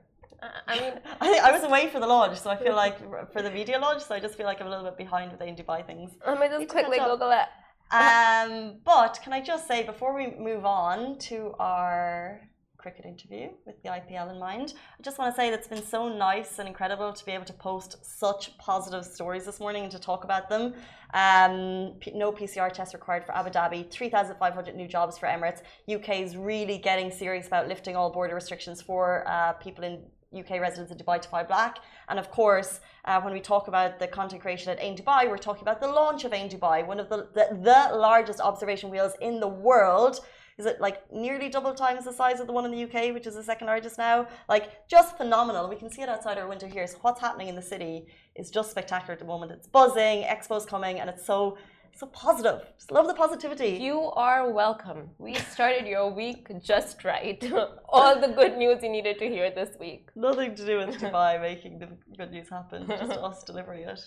I 0.68 0.80
mean, 0.80 0.94
I, 1.22 1.40
I 1.44 1.52
was 1.52 1.64
away 1.64 1.88
for 1.90 2.00
the 2.00 2.08
launch, 2.08 2.40
so 2.40 2.50
I 2.50 2.58
feel 2.58 2.76
like 2.84 2.98
for 3.32 3.42
the 3.42 3.52
media 3.52 3.78
launch, 3.80 4.02
so 4.04 4.16
I 4.16 4.20
just 4.20 4.36
feel 4.36 4.46
like 4.46 4.60
I'm 4.60 4.68
a 4.68 4.70
little 4.70 4.86
bit 4.86 4.98
behind 4.98 5.32
with 5.32 5.40
the 5.40 5.46
Ain 5.46 5.56
Dubai 5.56 5.86
things. 5.86 6.12
let 6.26 6.40
me 6.40 6.48
just 6.48 6.70
quickly. 6.70 6.98
Google 6.98 7.32
it. 7.32 7.50
Um, 7.92 8.78
but 8.86 9.20
can 9.22 9.34
I 9.34 9.42
just 9.42 9.68
say 9.68 9.84
before 9.84 10.16
we 10.16 10.34
move 10.38 10.66
on 10.66 11.18
to 11.20 11.54
our 11.60 12.42
cricket 12.78 13.06
interview 13.06 13.50
with 13.66 13.82
the 13.84 13.90
IPL 13.90 14.32
in 14.32 14.40
mind, 14.40 14.74
I 14.98 15.04
just 15.04 15.20
want 15.20 15.34
to 15.34 15.40
say 15.40 15.50
that 15.50 15.60
it's 15.60 15.68
been 15.68 15.84
so 15.84 16.08
nice 16.08 16.58
and 16.58 16.68
incredible 16.68 17.12
to 17.12 17.26
be 17.26 17.34
able 17.34 17.46
to 17.46 17.54
post 17.54 17.98
such 18.04 18.58
positive 18.58 19.06
stories 19.06 19.46
this 19.46 19.60
morning 19.60 19.84
and 19.84 19.92
to 19.92 20.00
talk 20.00 20.24
about 20.24 20.50
them. 20.50 20.74
Um, 21.14 22.00
no 22.14 22.32
PCR 22.32 22.72
test 22.72 22.94
required 22.94 23.26
for 23.26 23.36
Abu 23.36 23.50
Dhabi, 23.50 23.92
3,500 23.92 24.76
new 24.76 24.88
jobs 24.88 25.18
for 25.18 25.28
Emirates. 25.28 25.62
UK 25.94 26.22
is 26.22 26.38
really 26.38 26.78
getting 26.78 27.12
serious 27.12 27.46
about 27.46 27.68
lifting 27.68 27.96
all 27.96 28.10
border 28.12 28.36
restrictions 28.36 28.82
for 28.82 29.28
uh, 29.28 29.54
people 29.54 29.84
in 29.84 30.02
UK 30.38 30.62
residents 30.62 30.92
in 30.92 30.98
Dubai 30.98 31.22
to 31.22 31.28
fly 31.28 31.44
black. 31.44 31.80
And 32.10 32.18
of 32.18 32.32
course, 32.32 32.80
uh, 33.06 33.22
when 33.22 33.34
we 33.34 33.40
talk 33.40 33.68
about 33.68 34.00
the 34.00 34.08
content 34.08 34.42
creation 34.42 34.72
at 34.72 34.82
Ain 34.82 34.96
Dubai, 34.98 35.30
we're 35.30 35.38
talking 35.38 35.62
about 35.62 35.82
the 35.82 35.88
launch 35.88 36.24
of 36.24 36.34
Ain 36.34 36.50
Dubai, 36.50 36.86
one 36.86 37.00
of 37.00 37.10
the, 37.10 37.28
the, 37.34 37.48
the 37.62 37.96
largest 37.96 38.40
observation 38.40 38.90
wheels 38.90 39.14
in 39.22 39.40
the 39.40 39.48
world. 39.48 40.22
Is 40.58 40.66
it 40.66 40.80
like 40.80 41.12
nearly 41.12 41.50
double 41.50 41.74
times 41.74 42.06
the 42.06 42.14
size 42.14 42.40
of 42.40 42.48
the 42.48 42.54
one 42.54 42.66
in 42.66 42.72
the 42.72 42.84
UK, 42.84 43.14
which 43.14 43.26
is 43.26 43.36
the 43.36 43.44
second 43.44 43.68
largest 43.68 43.98
now? 43.98 44.28
Like 44.48 44.88
just 44.88 45.18
phenomenal. 45.18 45.68
We 45.68 45.76
can 45.76 45.90
see 45.90 46.02
it 46.02 46.10
outside 46.10 46.38
our 46.38 46.48
window 46.48 46.68
here. 46.68 46.86
So 46.88 46.98
what's 47.02 47.20
happening 47.20 47.48
in 47.48 47.56
the 47.56 47.62
city 47.62 48.06
is 48.36 48.52
just 48.52 48.70
spectacular 48.72 49.14
at 49.14 49.20
the 49.20 49.26
moment. 49.26 49.52
It's 49.52 49.68
buzzing, 49.68 50.24
Expo's 50.24 50.66
coming, 50.66 51.00
and 51.00 51.10
it's 51.10 51.26
so 51.26 51.58
so 52.02 52.08
positive. 52.08 52.58
Just 52.80 52.92
love 52.98 53.06
the 53.12 53.14
positivity. 53.24 53.72
You 53.90 53.98
are 54.28 54.42
welcome. 54.62 55.02
We 55.20 55.34
started 55.54 55.86
your 55.94 56.06
week 56.22 56.44
just 56.72 56.96
right. 57.12 57.42
All 57.96 58.14
the 58.26 58.30
good 58.40 58.54
news 58.62 58.78
you 58.86 58.90
needed 58.98 59.16
to 59.20 59.28
hear 59.36 59.48
this 59.60 59.72
week. 59.86 60.04
Nothing 60.16 60.56
to 60.60 60.64
do 60.70 60.74
with 60.82 60.90
Dubai 61.04 61.32
making 61.50 61.74
the 61.84 61.90
good 62.18 62.32
news 62.36 62.50
happen, 62.58 62.80
just 62.88 63.12
us 63.28 63.44
delivering 63.50 63.84
it. 63.94 64.02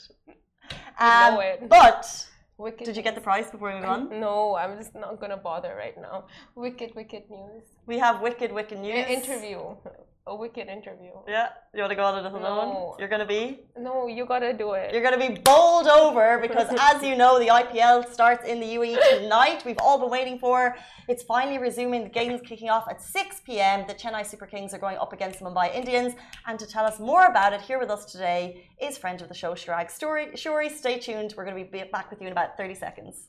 know 1.00 1.38
Um, 1.38 1.40
it. 1.50 1.68
But 1.68 2.02
Wicked. 2.64 2.84
did 2.86 2.96
you 2.98 3.04
get 3.08 3.14
the 3.14 3.24
prize 3.28 3.48
before 3.54 3.68
we 3.72 3.76
move 3.80 3.92
on? 3.96 4.02
No, 4.26 4.56
I'm 4.60 4.72
just 4.80 4.94
not 5.04 5.20
gonna 5.20 5.40
bother 5.50 5.72
right 5.84 5.96
now. 6.08 6.16
Wicked, 6.64 6.90
wicked 7.00 7.24
news. 7.30 7.64
We 7.90 7.96
have 8.04 8.16
wicked, 8.26 8.50
wicked 8.58 8.78
news. 8.86 9.04
An 9.06 9.10
interview. 9.18 9.60
A 10.26 10.34
wicked 10.34 10.68
interview. 10.68 11.10
Yeah, 11.28 11.48
you 11.74 11.80
want 11.80 11.90
to 11.90 11.96
go 11.96 12.04
on 12.04 12.24
it 12.24 12.24
alone? 12.24 12.42
No. 12.42 12.96
You're 12.98 13.08
gonna 13.08 13.26
be. 13.26 13.60
No, 13.76 14.06
you 14.06 14.24
gotta 14.24 14.54
do 14.54 14.72
it. 14.72 14.94
You're 14.94 15.02
gonna 15.02 15.18
be 15.18 15.38
bowled 15.38 15.86
over 15.86 16.38
because, 16.38 16.66
as 16.80 17.02
you 17.02 17.14
know, 17.14 17.38
the 17.38 17.48
IPL 17.48 18.10
starts 18.10 18.48
in 18.48 18.58
the 18.58 18.66
UAE 18.76 18.96
tonight. 19.20 19.66
We've 19.66 19.76
all 19.80 19.98
been 19.98 20.08
waiting 20.08 20.38
for. 20.38 20.76
It's 21.08 21.22
finally 21.24 21.58
resuming. 21.58 22.04
The 22.04 22.08
game's 22.08 22.40
kicking 22.40 22.70
off 22.70 22.88
at 22.88 23.02
6 23.02 23.42
p.m. 23.44 23.84
The 23.86 23.92
Chennai 23.92 24.24
Super 24.24 24.46
Kings 24.46 24.72
are 24.72 24.78
going 24.78 24.96
up 24.96 25.12
against 25.12 25.40
the 25.40 25.44
Mumbai 25.44 25.74
Indians. 25.74 26.14
And 26.46 26.58
to 26.58 26.66
tell 26.66 26.86
us 26.86 26.98
more 26.98 27.26
about 27.26 27.52
it, 27.52 27.60
here 27.60 27.78
with 27.78 27.90
us 27.90 28.06
today 28.06 28.70
is 28.80 28.96
friend 28.96 29.20
of 29.20 29.28
the 29.28 29.34
show, 29.34 29.52
Chirag 29.52 29.90
Suri. 29.90 30.32
Suri, 30.32 30.70
stay 30.74 30.98
tuned. 30.98 31.34
We're 31.36 31.44
gonna 31.44 31.62
be 31.62 31.84
back 31.92 32.10
with 32.10 32.22
you 32.22 32.28
in 32.28 32.32
about 32.32 32.56
30 32.56 32.74
seconds. 32.76 33.28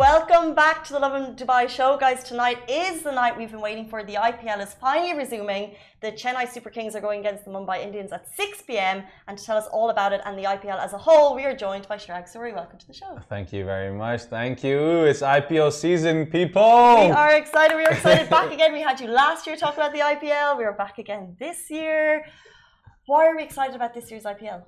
Welcome 0.00 0.54
back 0.54 0.84
to 0.84 0.92
the 0.92 1.00
Lovin 1.00 1.34
Dubai 1.34 1.68
show, 1.68 1.96
guys. 1.96 2.22
Tonight 2.22 2.58
is 2.70 3.02
the 3.02 3.10
night 3.10 3.36
we've 3.36 3.50
been 3.50 3.60
waiting 3.60 3.88
for. 3.88 4.04
The 4.04 4.14
IPL 4.14 4.62
is 4.62 4.72
finally 4.74 5.12
resuming. 5.12 5.74
The 6.02 6.12
Chennai 6.12 6.48
Super 6.48 6.70
Kings 6.70 6.94
are 6.94 7.00
going 7.00 7.18
against 7.18 7.44
the 7.44 7.50
Mumbai 7.50 7.82
Indians 7.82 8.12
at 8.12 8.32
6 8.36 8.62
p.m. 8.62 9.02
And 9.26 9.36
to 9.36 9.44
tell 9.44 9.56
us 9.56 9.66
all 9.72 9.90
about 9.90 10.12
it 10.12 10.20
and 10.24 10.38
the 10.38 10.44
IPL 10.44 10.78
as 10.78 10.92
a 10.92 10.98
whole, 10.98 11.34
we 11.34 11.44
are 11.46 11.56
joined 11.56 11.88
by 11.88 11.96
Chirag 11.96 12.32
Suri. 12.32 12.54
Welcome 12.54 12.78
to 12.78 12.86
the 12.86 12.94
show. 12.94 13.18
Thank 13.28 13.52
you 13.52 13.64
very 13.64 13.92
much. 13.92 14.20
Thank 14.36 14.62
you. 14.62 14.78
It's 15.02 15.20
IPL 15.20 15.72
season, 15.72 16.26
people. 16.26 16.62
We 17.06 17.10
are 17.10 17.34
excited. 17.34 17.76
We 17.76 17.84
are 17.84 17.90
excited. 17.90 18.30
back 18.38 18.52
again. 18.52 18.72
We 18.72 18.82
had 18.82 19.00
you 19.00 19.08
last 19.08 19.48
year 19.48 19.56
talking 19.56 19.80
about 19.80 19.92
the 19.92 20.04
IPL. 20.12 20.58
We 20.58 20.62
are 20.62 20.74
back 20.74 20.98
again 20.98 21.34
this 21.40 21.68
year. 21.70 22.24
Why 23.06 23.26
are 23.26 23.34
we 23.36 23.42
excited 23.42 23.74
about 23.74 23.94
this 23.94 24.12
year's 24.12 24.22
IPL? 24.22 24.62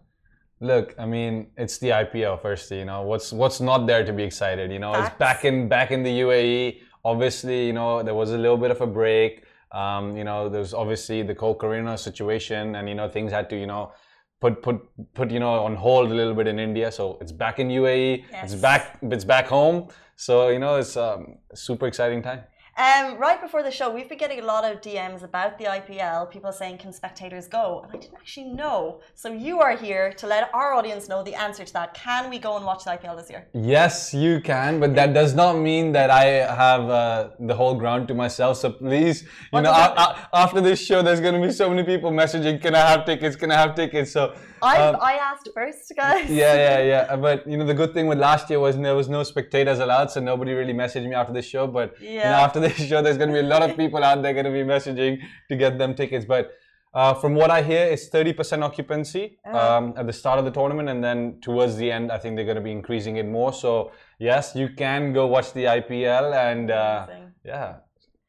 Look, 0.60 0.94
I 0.98 1.06
mean, 1.06 1.46
it's 1.56 1.78
the 1.78 1.88
IPL. 1.88 2.40
Firstly, 2.40 2.80
you 2.80 2.84
know, 2.84 3.02
what's 3.02 3.32
what's 3.32 3.60
not 3.60 3.86
there 3.86 4.04
to 4.04 4.12
be 4.12 4.22
excited? 4.22 4.70
You 4.70 4.78
know, 4.78 4.92
it's 4.92 5.14
back 5.18 5.44
in 5.46 5.68
back 5.68 5.90
in 5.90 6.02
the 6.02 6.20
UAE. 6.20 6.80
Obviously, 7.02 7.66
you 7.66 7.72
know, 7.72 8.02
there 8.02 8.14
was 8.14 8.32
a 8.32 8.38
little 8.38 8.58
bit 8.58 8.70
of 8.70 8.80
a 8.82 8.86
break. 8.86 9.44
Um, 9.72 10.16
you 10.16 10.24
know, 10.24 10.50
there's 10.50 10.74
obviously 10.74 11.22
the 11.22 11.34
whole 11.34 11.54
Corona 11.54 11.96
situation, 11.96 12.74
and 12.74 12.88
you 12.88 12.94
know, 12.94 13.08
things 13.08 13.32
had 13.32 13.48
to, 13.50 13.56
you 13.56 13.66
know, 13.66 13.92
put 14.40 14.62
put 14.62 14.82
put 15.14 15.30
you 15.30 15.40
know 15.40 15.64
on 15.64 15.76
hold 15.76 16.10
a 16.10 16.14
little 16.14 16.34
bit 16.34 16.46
in 16.46 16.58
India. 16.58 16.92
So 16.92 17.16
it's 17.22 17.32
back 17.32 17.58
in 17.58 17.68
UAE. 17.68 18.24
Yes. 18.30 18.52
It's 18.52 18.60
back. 18.60 18.98
It's 19.00 19.24
back 19.24 19.46
home. 19.46 19.88
So 20.16 20.48
you 20.48 20.58
know, 20.58 20.76
it's 20.76 20.94
um, 20.96 21.38
super 21.54 21.86
exciting 21.86 22.20
time. 22.22 22.40
Um, 22.76 23.18
right 23.18 23.40
before 23.40 23.62
the 23.62 23.70
show, 23.70 23.92
we've 23.92 24.08
been 24.08 24.18
getting 24.18 24.40
a 24.40 24.44
lot 24.44 24.64
of 24.64 24.80
DMs 24.80 25.22
about 25.24 25.58
the 25.58 25.64
IPL. 25.64 26.30
People 26.30 26.52
saying, 26.52 26.78
"Can 26.78 26.92
spectators 26.92 27.48
go?" 27.48 27.80
And 27.82 27.92
I 27.92 27.98
didn't 27.98 28.16
actually 28.16 28.46
know. 28.46 29.00
So 29.14 29.32
you 29.32 29.60
are 29.60 29.76
here 29.76 30.12
to 30.14 30.26
let 30.26 30.50
our 30.54 30.72
audience 30.74 31.08
know 31.08 31.22
the 31.22 31.34
answer 31.34 31.64
to 31.64 31.72
that. 31.72 31.94
Can 31.94 32.30
we 32.30 32.38
go 32.38 32.56
and 32.56 32.64
watch 32.64 32.84
the 32.84 32.90
IPL 32.90 33.16
this 33.16 33.28
year? 33.28 33.48
Yes, 33.52 34.14
you 34.14 34.40
can, 34.40 34.78
but 34.78 34.94
that 34.94 35.12
does 35.12 35.34
not 35.34 35.58
mean 35.58 35.92
that 35.92 36.10
I 36.10 36.24
have 36.64 36.88
uh, 36.88 37.30
the 37.40 37.54
whole 37.54 37.74
ground 37.74 38.08
to 38.08 38.14
myself. 38.14 38.58
So 38.58 38.70
please, 38.70 39.22
you 39.22 39.28
What 39.50 39.62
know, 39.62 39.72
after 40.32 40.60
this 40.60 40.80
show, 40.80 41.02
there's 41.02 41.20
going 41.20 41.40
to 41.40 41.46
be 41.46 41.52
so 41.52 41.68
many 41.68 41.82
people 41.82 42.10
messaging, 42.12 42.62
"Can 42.62 42.74
I 42.74 42.88
have 42.90 43.04
tickets? 43.04 43.36
Can 43.36 43.50
I 43.50 43.56
have 43.56 43.74
tickets?" 43.74 44.12
So 44.12 44.34
I 44.62 44.76
um, 44.82 44.96
I 45.00 45.14
asked 45.14 45.48
first, 45.54 45.92
guys. 45.96 46.30
yeah, 46.30 46.54
yeah, 46.54 46.78
yeah. 46.92 47.16
But 47.16 47.46
you 47.50 47.56
know, 47.56 47.64
the 47.64 47.74
good 47.74 47.92
thing 47.94 48.06
with 48.06 48.18
last 48.18 48.50
year 48.50 48.60
was 48.60 48.76
there 48.78 48.94
was 48.94 49.08
no 49.08 49.22
spectators 49.22 49.78
allowed, 49.78 50.10
so 50.10 50.20
nobody 50.20 50.52
really 50.52 50.74
messaged 50.74 51.08
me 51.08 51.14
after 51.14 51.32
this 51.32 51.46
show. 51.46 51.66
But 51.66 52.00
you 52.00 52.16
know, 52.16 52.40
after 52.46 52.60
this 52.60 52.76
show, 52.88 53.02
there's 53.02 53.16
going 53.18 53.30
to 53.30 53.34
be 53.34 53.40
a 53.40 53.50
lot 53.54 53.62
of 53.68 53.76
people 53.76 54.02
out 54.04 54.22
there 54.22 54.32
going 54.32 54.44
to 54.46 54.50
be 54.52 54.62
messaging 54.62 55.18
to 55.48 55.56
get 55.56 55.78
them 55.78 55.94
tickets. 55.94 56.24
But 56.24 56.52
uh, 56.92 57.14
from 57.14 57.34
what 57.34 57.50
I 57.50 57.62
hear, 57.62 57.84
it's 57.86 58.08
30% 58.10 58.62
occupancy 58.64 59.38
Uh-huh. 59.44 59.76
um, 59.76 59.94
at 59.96 60.06
the 60.06 60.12
start 60.12 60.38
of 60.40 60.44
the 60.44 60.50
tournament, 60.50 60.88
and 60.88 61.02
then 61.04 61.38
towards 61.40 61.76
the 61.76 61.90
end, 61.90 62.10
I 62.10 62.18
think 62.18 62.34
they're 62.36 62.44
going 62.52 62.56
to 62.64 62.68
be 62.70 62.72
increasing 62.72 63.16
it 63.16 63.26
more. 63.26 63.52
So 63.52 63.92
yes, 64.18 64.54
you 64.56 64.68
can 64.84 65.12
go 65.12 65.26
watch 65.26 65.52
the 65.52 65.64
IPL 65.78 66.26
and 66.50 66.70
uh, 66.70 67.06
yeah, 67.44 67.74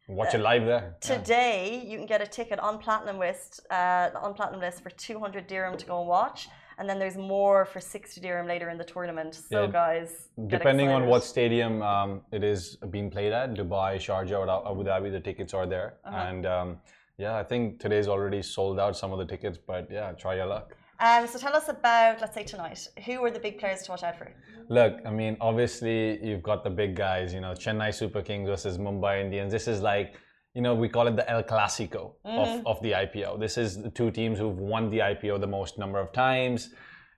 watch 0.08 0.34
it 0.34 0.40
live 0.40 0.66
there. 0.66 0.96
Yeah. 1.06 1.18
Today, 1.18 1.84
you 1.86 1.98
can 1.98 2.06
get 2.06 2.22
a 2.22 2.28
ticket 2.28 2.60
on 2.60 2.78
Platinum 2.78 3.18
List, 3.20 3.62
uh, 3.72 4.10
on 4.16 4.34
Platinum 4.34 4.62
List 4.62 4.82
for 4.82 4.90
200 4.90 5.48
dirham 5.48 5.78
to 5.78 5.86
go 5.86 6.00
and 6.00 6.08
watch, 6.08 6.50
and 6.78 6.90
then 6.90 7.00
there's 7.00 7.18
more 7.18 7.66
for 7.66 7.80
60 7.80 8.20
dirham 8.22 8.48
later 8.48 8.70
in 8.70 8.78
the 8.78 8.84
tournament. 8.84 9.36
So, 9.36 9.64
Yeah. 9.64 9.68
guys, 9.72 10.30
Depending 10.48 10.90
on 10.90 11.08
what 11.08 11.24
stadium 11.24 11.82
um, 11.82 12.22
it 12.32 12.44
is 12.44 12.78
being 12.90 13.10
played 13.10 13.32
at, 13.34 13.54
Dubai, 13.54 13.96
Sharjah, 13.98 14.40
or 14.40 14.50
Abu 14.72 14.84
Dhabi, 14.84 15.12
the 15.12 15.20
tickets 15.20 15.54
are 15.54 15.66
there. 15.66 15.94
Uh-huh. 16.04 16.18
And 16.18 16.46
um, 16.46 16.82
yeah, 17.18 17.36
I 17.36 17.44
think 17.44 17.80
today's 17.80 18.08
already 18.08 18.42
sold 18.42 18.80
out 18.80 18.98
some 18.98 19.12
of 19.14 19.20
the 19.20 19.26
tickets, 19.26 19.58
but 19.58 19.90
yeah, 19.92 20.12
try 20.14 20.36
your 20.36 20.48
luck. 20.48 20.76
Um, 21.02 21.28
so 21.28 21.40
tell 21.40 21.56
us 21.56 21.68
about, 21.68 22.22
let's 22.22 22.36
say 22.36 22.44
tonight, 22.44 22.88
who 23.06 23.24
are 23.26 23.32
the 23.32 23.40
big 23.40 23.58
players 23.58 23.82
to 23.84 23.92
watch 23.92 24.04
out 24.04 24.18
for? 24.20 24.32
Look, 24.70 25.00
I 25.04 25.10
mean, 25.10 25.36
obviously 25.42 26.24
you've 26.24 26.44
got 26.44 26.64
the 26.64 26.70
big 26.70 26.96
guys, 26.96 27.34
you 27.34 27.42
know, 27.42 27.54
Chennai 27.54 27.92
Super 27.92 28.22
Kings 28.22 28.48
versus 28.48 28.78
Mumbai 28.78 29.20
Indians. 29.20 29.52
This 29.52 29.68
is 29.68 29.82
like, 29.82 30.14
you 30.54 30.62
know, 30.62 30.76
we 30.76 30.88
call 30.90 31.08
it 31.08 31.16
the 31.16 31.28
El 31.28 31.42
Clasico 31.42 32.14
of, 32.24 32.66
of 32.68 32.82
the 32.84 32.92
IPL. 32.92 33.40
This 33.40 33.58
is 33.58 33.82
the 33.82 33.90
two 33.90 34.12
teams 34.12 34.38
who've 34.38 34.60
won 34.60 34.92
the 34.92 35.00
IPL 35.00 35.42
the 35.42 35.48
most 35.48 35.80
number 35.80 36.00
of 36.00 36.12
times. 36.12 36.70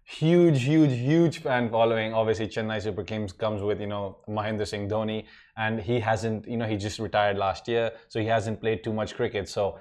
Huge, 0.05 0.63
huge, 0.63 0.93
huge 0.93 1.39
fan 1.39 1.69
following. 1.69 2.13
Obviously, 2.13 2.47
Chennai 2.47 2.81
Super 2.81 3.03
Kings 3.03 3.33
comes 3.33 3.61
with, 3.61 3.81
you 3.81 3.87
know, 3.87 4.19
Mahendra 4.29 4.67
Singh 4.67 4.87
Dhoni, 4.87 5.25
and 5.57 5.79
he 5.79 5.99
hasn't, 5.99 6.47
you 6.47 6.57
know, 6.57 6.67
he 6.67 6.77
just 6.77 6.99
retired 6.99 7.37
last 7.37 7.67
year, 7.67 7.91
so 8.07 8.19
he 8.19 8.27
hasn't 8.27 8.61
played 8.61 8.83
too 8.83 8.93
much 8.93 9.15
cricket. 9.15 9.49
So 9.49 9.79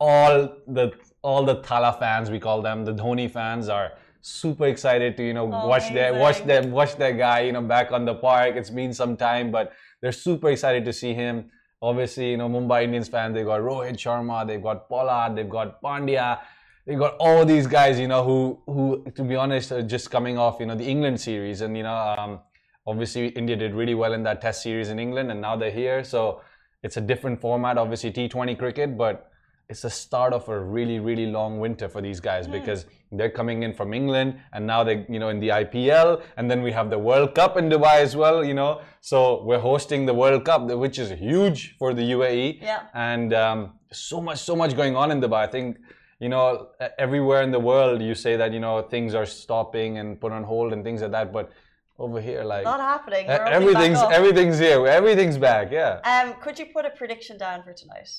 all 0.00 0.56
the 0.66 0.92
all 1.24 1.42
the 1.42 1.56
Thala 1.56 1.98
fans, 1.98 2.30
we 2.30 2.38
call 2.38 2.60
them, 2.62 2.84
the 2.84 2.92
Dhoni 2.92 3.30
fans 3.30 3.68
are 3.68 3.92
super 4.20 4.66
excited 4.66 5.16
to, 5.16 5.26
you 5.26 5.32
know, 5.32 5.46
watch 5.46 5.92
their 5.92 6.14
watch 6.14 6.44
their 6.44 6.62
watch 6.68 6.96
their 6.96 7.14
guy, 7.14 7.40
you 7.40 7.52
know, 7.52 7.62
back 7.62 7.90
on 7.92 8.04
the 8.04 8.14
park. 8.14 8.56
It's 8.56 8.70
been 8.70 8.92
some 8.92 9.16
time, 9.16 9.50
but 9.50 9.72
they're 10.00 10.12
super 10.12 10.50
excited 10.50 10.84
to 10.84 10.92
see 10.92 11.14
him. 11.14 11.50
Obviously, 11.80 12.30
you 12.32 12.36
know, 12.36 12.48
Mumbai 12.48 12.84
Indians 12.84 13.08
fans, 13.08 13.34
they've 13.34 13.46
got 13.46 13.60
Rohit 13.60 13.96
Sharma, 14.04 14.46
they've 14.46 14.62
got 14.62 14.88
Pollard, 14.88 15.34
they've 15.34 15.48
got 15.48 15.82
Pandya, 15.82 16.40
they've 16.86 16.98
got 16.98 17.16
all 17.18 17.44
these 17.44 17.66
guys, 17.66 17.98
you 17.98 18.08
know, 18.08 18.22
who 18.22 18.60
who 18.66 19.04
to 19.14 19.22
be 19.22 19.34
honest 19.34 19.72
are 19.72 19.82
just 19.82 20.10
coming 20.10 20.38
off, 20.38 20.60
you 20.60 20.66
know, 20.66 20.74
the 20.74 20.88
England 20.94 21.20
series. 21.20 21.62
And, 21.62 21.76
you 21.76 21.82
know, 21.82 21.96
um, 22.18 22.40
obviously 22.86 23.28
India 23.28 23.56
did 23.56 23.74
really 23.74 23.94
well 23.94 24.12
in 24.12 24.22
that 24.24 24.40
test 24.40 24.62
series 24.62 24.90
in 24.90 24.98
England 24.98 25.30
and 25.30 25.40
now 25.40 25.56
they're 25.56 25.70
here. 25.70 26.04
So 26.04 26.42
it's 26.82 26.98
a 26.98 27.00
different 27.00 27.40
format, 27.40 27.78
obviously 27.78 28.12
T20 28.12 28.58
cricket, 28.58 28.98
but 28.98 29.30
it's 29.68 29.82
the 29.82 29.90
start 29.90 30.32
of 30.32 30.48
a 30.48 30.58
really, 30.60 30.98
really 30.98 31.26
long 31.26 31.58
winter 31.58 31.88
for 31.88 32.02
these 32.02 32.20
guys 32.20 32.46
because 32.46 32.84
they're 33.12 33.30
coming 33.30 33.62
in 33.62 33.72
from 33.72 33.94
England 33.94 34.38
and 34.52 34.66
now 34.66 34.84
they, 34.84 35.06
you 35.08 35.18
know, 35.18 35.30
in 35.30 35.40
the 35.40 35.48
IPL 35.48 36.22
and 36.36 36.50
then 36.50 36.62
we 36.62 36.70
have 36.72 36.90
the 36.90 36.98
World 36.98 37.34
Cup 37.34 37.56
in 37.56 37.70
Dubai 37.70 37.96
as 38.00 38.14
well, 38.14 38.44
you 38.44 38.54
know. 38.54 38.82
So 39.00 39.42
we're 39.44 39.58
hosting 39.58 40.04
the 40.04 40.12
World 40.12 40.44
Cup, 40.44 40.66
which 40.66 40.98
is 40.98 41.10
huge 41.10 41.76
for 41.78 41.94
the 41.94 42.02
UAE. 42.02 42.60
Yeah. 42.60 42.82
And 42.92 43.32
um, 43.32 43.72
so 43.90 44.20
much, 44.20 44.38
so 44.38 44.54
much 44.54 44.76
going 44.76 44.96
on 44.96 45.10
in 45.10 45.20
Dubai. 45.20 45.44
I 45.44 45.46
think, 45.46 45.78
you 46.20 46.28
know, 46.28 46.68
everywhere 46.98 47.42
in 47.42 47.50
the 47.50 47.60
world 47.60 48.02
you 48.02 48.14
say 48.14 48.36
that, 48.36 48.52
you 48.52 48.60
know, 48.60 48.82
things 48.82 49.14
are 49.14 49.26
stopping 49.26 49.96
and 49.98 50.20
put 50.20 50.30
on 50.32 50.44
hold 50.44 50.74
and 50.74 50.84
things 50.84 51.00
like 51.00 51.12
that. 51.12 51.32
But 51.32 51.50
over 51.98 52.20
here, 52.20 52.44
like 52.44 52.64
Not 52.64 52.80
happening. 52.80 53.26
We're 53.28 53.34
opening 53.34 53.48
back 53.48 53.62
everything's 53.62 54.02
everything's 54.12 54.58
here. 54.58 54.86
Everything's 54.86 55.38
back. 55.38 55.70
Yeah. 55.70 56.00
Um, 56.04 56.34
could 56.42 56.58
you 56.58 56.66
put 56.66 56.84
a 56.84 56.90
prediction 56.90 57.38
down 57.38 57.62
for 57.62 57.72
tonight? 57.72 58.10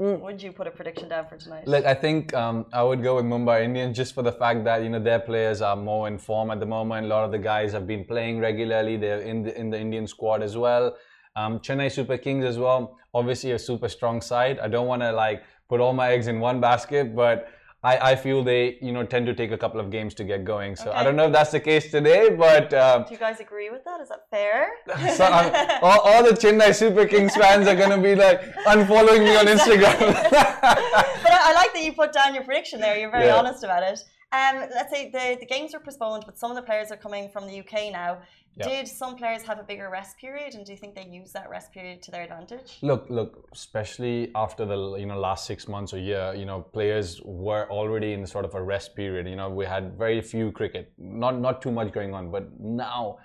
Mm. 0.00 0.20
Would 0.22 0.42
you 0.42 0.50
put 0.50 0.66
a 0.66 0.72
prediction 0.72 1.08
down 1.08 1.26
for 1.28 1.36
tonight? 1.36 1.68
Look, 1.68 1.84
I 1.84 1.94
think 1.94 2.34
um, 2.34 2.66
I 2.72 2.82
would 2.82 3.00
go 3.00 3.14
with 3.14 3.26
Mumbai 3.26 3.62
Indians 3.62 3.96
just 3.96 4.12
for 4.12 4.22
the 4.22 4.32
fact 4.32 4.64
that 4.64 4.82
you 4.82 4.88
know 4.88 4.98
their 4.98 5.20
players 5.20 5.62
are 5.62 5.76
more 5.76 6.08
in 6.08 6.18
form 6.18 6.50
at 6.50 6.58
the 6.58 6.66
moment. 6.66 7.06
A 7.06 7.08
lot 7.08 7.24
of 7.24 7.30
the 7.30 7.38
guys 7.38 7.72
have 7.72 7.86
been 7.86 8.04
playing 8.04 8.40
regularly. 8.40 8.96
They're 8.96 9.20
in 9.20 9.44
the 9.44 9.56
in 9.56 9.70
the 9.70 9.80
Indian 9.80 10.08
squad 10.08 10.42
as 10.42 10.56
well. 10.56 10.96
Um, 11.36 11.60
Chennai 11.60 11.92
Super 11.92 12.18
Kings 12.18 12.44
as 12.44 12.58
well. 12.58 12.98
Obviously, 13.12 13.52
a 13.52 13.58
super 13.58 13.88
strong 13.88 14.20
side. 14.20 14.58
I 14.58 14.66
don't 14.66 14.88
want 14.88 15.02
to 15.02 15.12
like 15.12 15.44
put 15.68 15.80
all 15.80 15.92
my 15.92 16.10
eggs 16.10 16.26
in 16.26 16.40
one 16.40 16.60
basket, 16.60 17.14
but 17.14 17.48
I, 17.84 18.12
I 18.12 18.16
feel 18.16 18.42
they 18.42 18.78
you 18.80 18.92
know 18.92 19.04
tend 19.04 19.26
to 19.26 19.34
take 19.34 19.50
a 19.52 19.58
couple 19.58 19.78
of 19.78 19.90
games 19.90 20.14
to 20.14 20.24
get 20.24 20.44
going. 20.44 20.74
So 20.74 20.90
I 20.90 21.04
don't 21.04 21.16
know 21.16 21.26
if 21.26 21.32
that's 21.32 21.50
the 21.50 21.60
case 21.60 21.90
today, 21.90 22.30
but. 22.30 22.72
Um, 22.72 23.04
Do 23.04 23.12
you 23.12 23.18
guys 23.18 23.40
agree 23.40 23.68
with 23.70 23.84
that? 23.84 24.00
Is 24.00 24.08
that 24.08 24.22
fair? 24.30 24.70
so 25.18 25.26
um, 25.26 25.52
all, 25.82 26.00
all 26.00 26.22
the 26.24 26.30
Chennai 26.30 26.74
Super 26.74 27.06
Kings 27.06 27.36
fans 27.36 27.68
are 27.68 27.76
gonna 27.76 28.00
be 28.00 28.14
like 28.14 28.40
unfollowing 28.64 29.22
me 29.28 29.36
on 29.36 29.46
Instagram. 29.56 29.98
but 30.30 31.32
I, 31.32 31.50
I 31.50 31.52
like 31.54 31.74
that 31.74 31.82
you 31.84 31.92
put 31.92 32.12
down 32.12 32.34
your 32.34 32.44
prediction 32.44 32.80
there. 32.80 32.96
You're 32.96 33.10
very 33.10 33.26
Yeah. 33.26 33.36
honest 33.36 33.62
about 33.64 33.82
it. 33.82 34.00
Um, 34.34 34.68
let's 34.74 34.90
say 34.90 35.10
the, 35.10 35.36
the 35.38 35.46
games 35.46 35.72
were 35.74 35.80
postponed, 35.80 36.24
but 36.26 36.36
some 36.36 36.50
of 36.50 36.56
the 36.56 36.62
players 36.62 36.90
are 36.90 36.96
coming 36.96 37.28
from 37.28 37.46
the 37.46 37.60
UK 37.60 37.92
now. 37.92 38.18
Did 38.62 38.86
some 38.86 39.16
players 39.16 39.42
have 39.42 39.58
a 39.58 39.64
bigger 39.64 39.90
rest 39.90 40.16
period, 40.16 40.54
and 40.54 40.64
do 40.64 40.70
you 40.70 40.78
think 40.78 40.94
they 40.94 41.06
use 41.06 41.32
that 41.32 41.50
rest 41.50 41.72
period 41.72 42.02
to 42.02 42.12
their 42.12 42.22
advantage? 42.22 42.78
Look, 42.82 43.06
look, 43.10 43.48
especially 43.52 44.30
after 44.36 44.64
the 44.64 44.94
you 44.94 45.06
know 45.06 45.18
last 45.18 45.44
six 45.44 45.66
months 45.66 45.92
or 45.92 45.98
year, 45.98 46.34
you 46.36 46.46
know, 46.46 46.60
players 46.60 47.20
were 47.24 47.68
already 47.68 48.12
in 48.12 48.24
sort 48.26 48.44
of 48.44 48.54
a 48.54 48.62
rest 48.62 48.94
period. 48.94 49.26
You 49.28 49.34
know, 49.34 49.50
we 49.50 49.64
had 49.64 49.98
very 49.98 50.20
few 50.20 50.52
cricket, 50.52 50.92
not 50.98 51.40
not 51.40 51.62
too 51.62 51.72
much 51.72 51.92
going 51.92 52.14
on, 52.14 52.30
but 52.30 52.44
now 52.60 53.18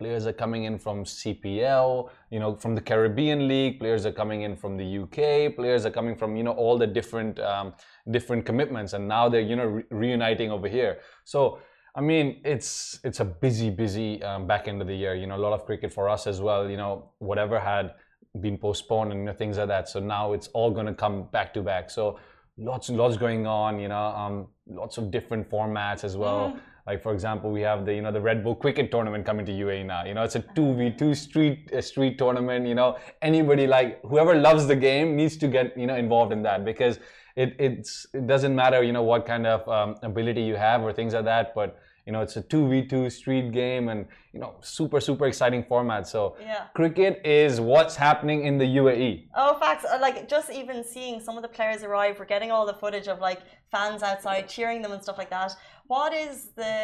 players 0.00 0.26
are 0.26 0.32
coming 0.32 0.64
in 0.64 0.78
from 0.78 1.04
CPL, 1.04 2.08
you 2.30 2.40
know, 2.40 2.56
from 2.56 2.74
the 2.74 2.80
Caribbean 2.80 3.46
League. 3.46 3.78
Players 3.78 4.06
are 4.06 4.16
coming 4.22 4.42
in 4.42 4.56
from 4.56 4.78
the 4.78 4.88
UK. 5.02 5.54
Players 5.54 5.84
are 5.84 5.90
coming 5.90 6.16
from 6.16 6.36
you 6.36 6.42
know 6.42 6.52
all 6.52 6.78
the 6.78 6.86
different 6.86 7.38
um, 7.38 7.74
different 8.10 8.46
commitments, 8.46 8.94
and 8.94 9.06
now 9.06 9.28
they're 9.28 9.48
you 9.52 9.56
know 9.56 9.66
re- 9.66 9.84
reuniting 9.90 10.50
over 10.50 10.68
here. 10.68 10.98
So. 11.24 11.60
I 11.92 12.00
mean, 12.00 12.40
it's 12.44 13.00
it's 13.02 13.18
a 13.18 13.24
busy, 13.24 13.68
busy 13.68 14.22
um, 14.22 14.46
back 14.46 14.68
end 14.68 14.80
of 14.80 14.86
the 14.86 14.94
year. 14.94 15.16
You 15.16 15.26
know, 15.26 15.34
a 15.34 15.44
lot 15.46 15.52
of 15.52 15.66
cricket 15.66 15.92
for 15.92 16.08
us 16.08 16.28
as 16.28 16.40
well. 16.40 16.70
You 16.70 16.76
know, 16.76 17.10
whatever 17.18 17.58
had 17.58 17.94
been 18.40 18.56
postponed 18.58 19.10
and 19.10 19.20
you 19.22 19.26
know, 19.26 19.32
things 19.32 19.58
like 19.58 19.66
that. 19.66 19.88
So 19.88 19.98
now 19.98 20.32
it's 20.32 20.46
all 20.58 20.70
going 20.70 20.86
to 20.86 20.94
come 20.94 21.24
back 21.32 21.52
to 21.54 21.62
back. 21.62 21.90
So 21.90 22.20
lots 22.56 22.90
and 22.90 22.96
lots 22.96 23.16
going 23.16 23.44
on. 23.44 23.80
You 23.80 23.88
know, 23.88 24.06
um, 24.22 24.46
lots 24.68 24.98
of 24.98 25.10
different 25.10 25.50
formats 25.50 26.04
as 26.04 26.16
well. 26.16 26.56
Like 26.90 27.02
for 27.04 27.12
example, 27.12 27.52
we 27.52 27.60
have 27.60 27.86
the 27.86 27.94
you 27.94 28.02
know 28.02 28.10
the 28.10 28.20
Red 28.20 28.42
Bull 28.42 28.56
Cricket 28.56 28.90
Tournament 28.90 29.24
coming 29.24 29.46
to 29.46 29.52
UAE 29.52 29.86
now. 29.86 30.04
You 30.04 30.14
know, 30.14 30.24
it's 30.24 30.34
a 30.34 30.44
two 30.56 30.74
v 30.74 30.90
two 30.90 31.14
street 31.14 31.72
uh, 31.72 31.80
street 31.80 32.18
tournament. 32.18 32.66
You 32.66 32.74
know, 32.74 32.88
anybody 33.22 33.68
like 33.68 34.00
whoever 34.02 34.34
loves 34.34 34.66
the 34.66 34.74
game 34.74 35.14
needs 35.14 35.36
to 35.42 35.46
get 35.56 35.78
you 35.78 35.86
know 35.86 35.94
involved 35.94 36.32
in 36.32 36.42
that 36.48 36.64
because 36.64 36.98
it 37.36 37.54
it's 37.66 37.92
it 38.12 38.26
doesn't 38.26 38.56
matter 38.62 38.82
you 38.82 38.92
know 38.96 39.04
what 39.04 39.24
kind 39.24 39.46
of 39.46 39.68
um, 39.76 39.94
ability 40.02 40.42
you 40.42 40.56
have 40.56 40.82
or 40.82 40.92
things 40.92 41.14
like 41.14 41.26
that, 41.26 41.54
but 41.54 41.78
you 42.10 42.12
know 42.14 42.22
it's 42.22 42.36
a 42.36 42.42
two 42.52 42.64
v 42.70 42.72
two 42.92 43.08
street 43.08 43.52
game 43.52 43.84
and 43.92 44.00
you 44.34 44.40
know 44.42 44.52
super 44.76 45.00
super 45.08 45.26
exciting 45.32 45.62
format. 45.72 46.02
So 46.14 46.20
Yeah. 46.40 46.64
cricket 46.78 47.14
is 47.24 47.52
what's 47.72 47.96
happening 48.06 48.38
in 48.48 48.54
the. 48.62 48.68
UAE. 48.80 49.12
Oh, 49.42 49.52
facts. 49.64 49.84
Uh, 49.84 49.98
Like 50.06 50.16
just 50.34 50.48
even 50.60 50.78
seeing 50.94 51.14
some 51.26 51.34
of 51.38 51.42
the 51.46 51.52
players 51.58 51.80
arrive, 51.88 52.12
we're 52.18 52.32
getting 52.36 52.50
all 52.54 52.66
the 52.72 52.78
footage 52.82 53.08
of 53.14 53.16
like 53.28 53.40
fans 53.74 54.00
outside 54.10 54.42
cheering 54.56 54.80
them 54.82 54.92
and 54.94 55.00
stuff 55.06 55.18
like 55.22 55.30
that. 55.38 55.50
What 55.94 56.12
is 56.26 56.34
the 56.62 56.76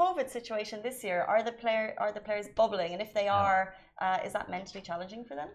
COVID 0.00 0.26
situation 0.36 0.76
this 0.88 0.98
year? 1.06 1.18
Are 1.32 1.42
the 1.48 1.54
player 1.62 1.86
are 2.02 2.12
the 2.18 2.24
players 2.28 2.46
bubbling? 2.60 2.90
And 2.94 3.00
if 3.06 3.12
they 3.18 3.26
are, 3.44 3.60
uh, 4.04 4.26
is 4.26 4.32
that 4.36 4.46
mentally 4.56 4.82
challenging 4.90 5.22
for 5.28 5.34
them? 5.40 5.48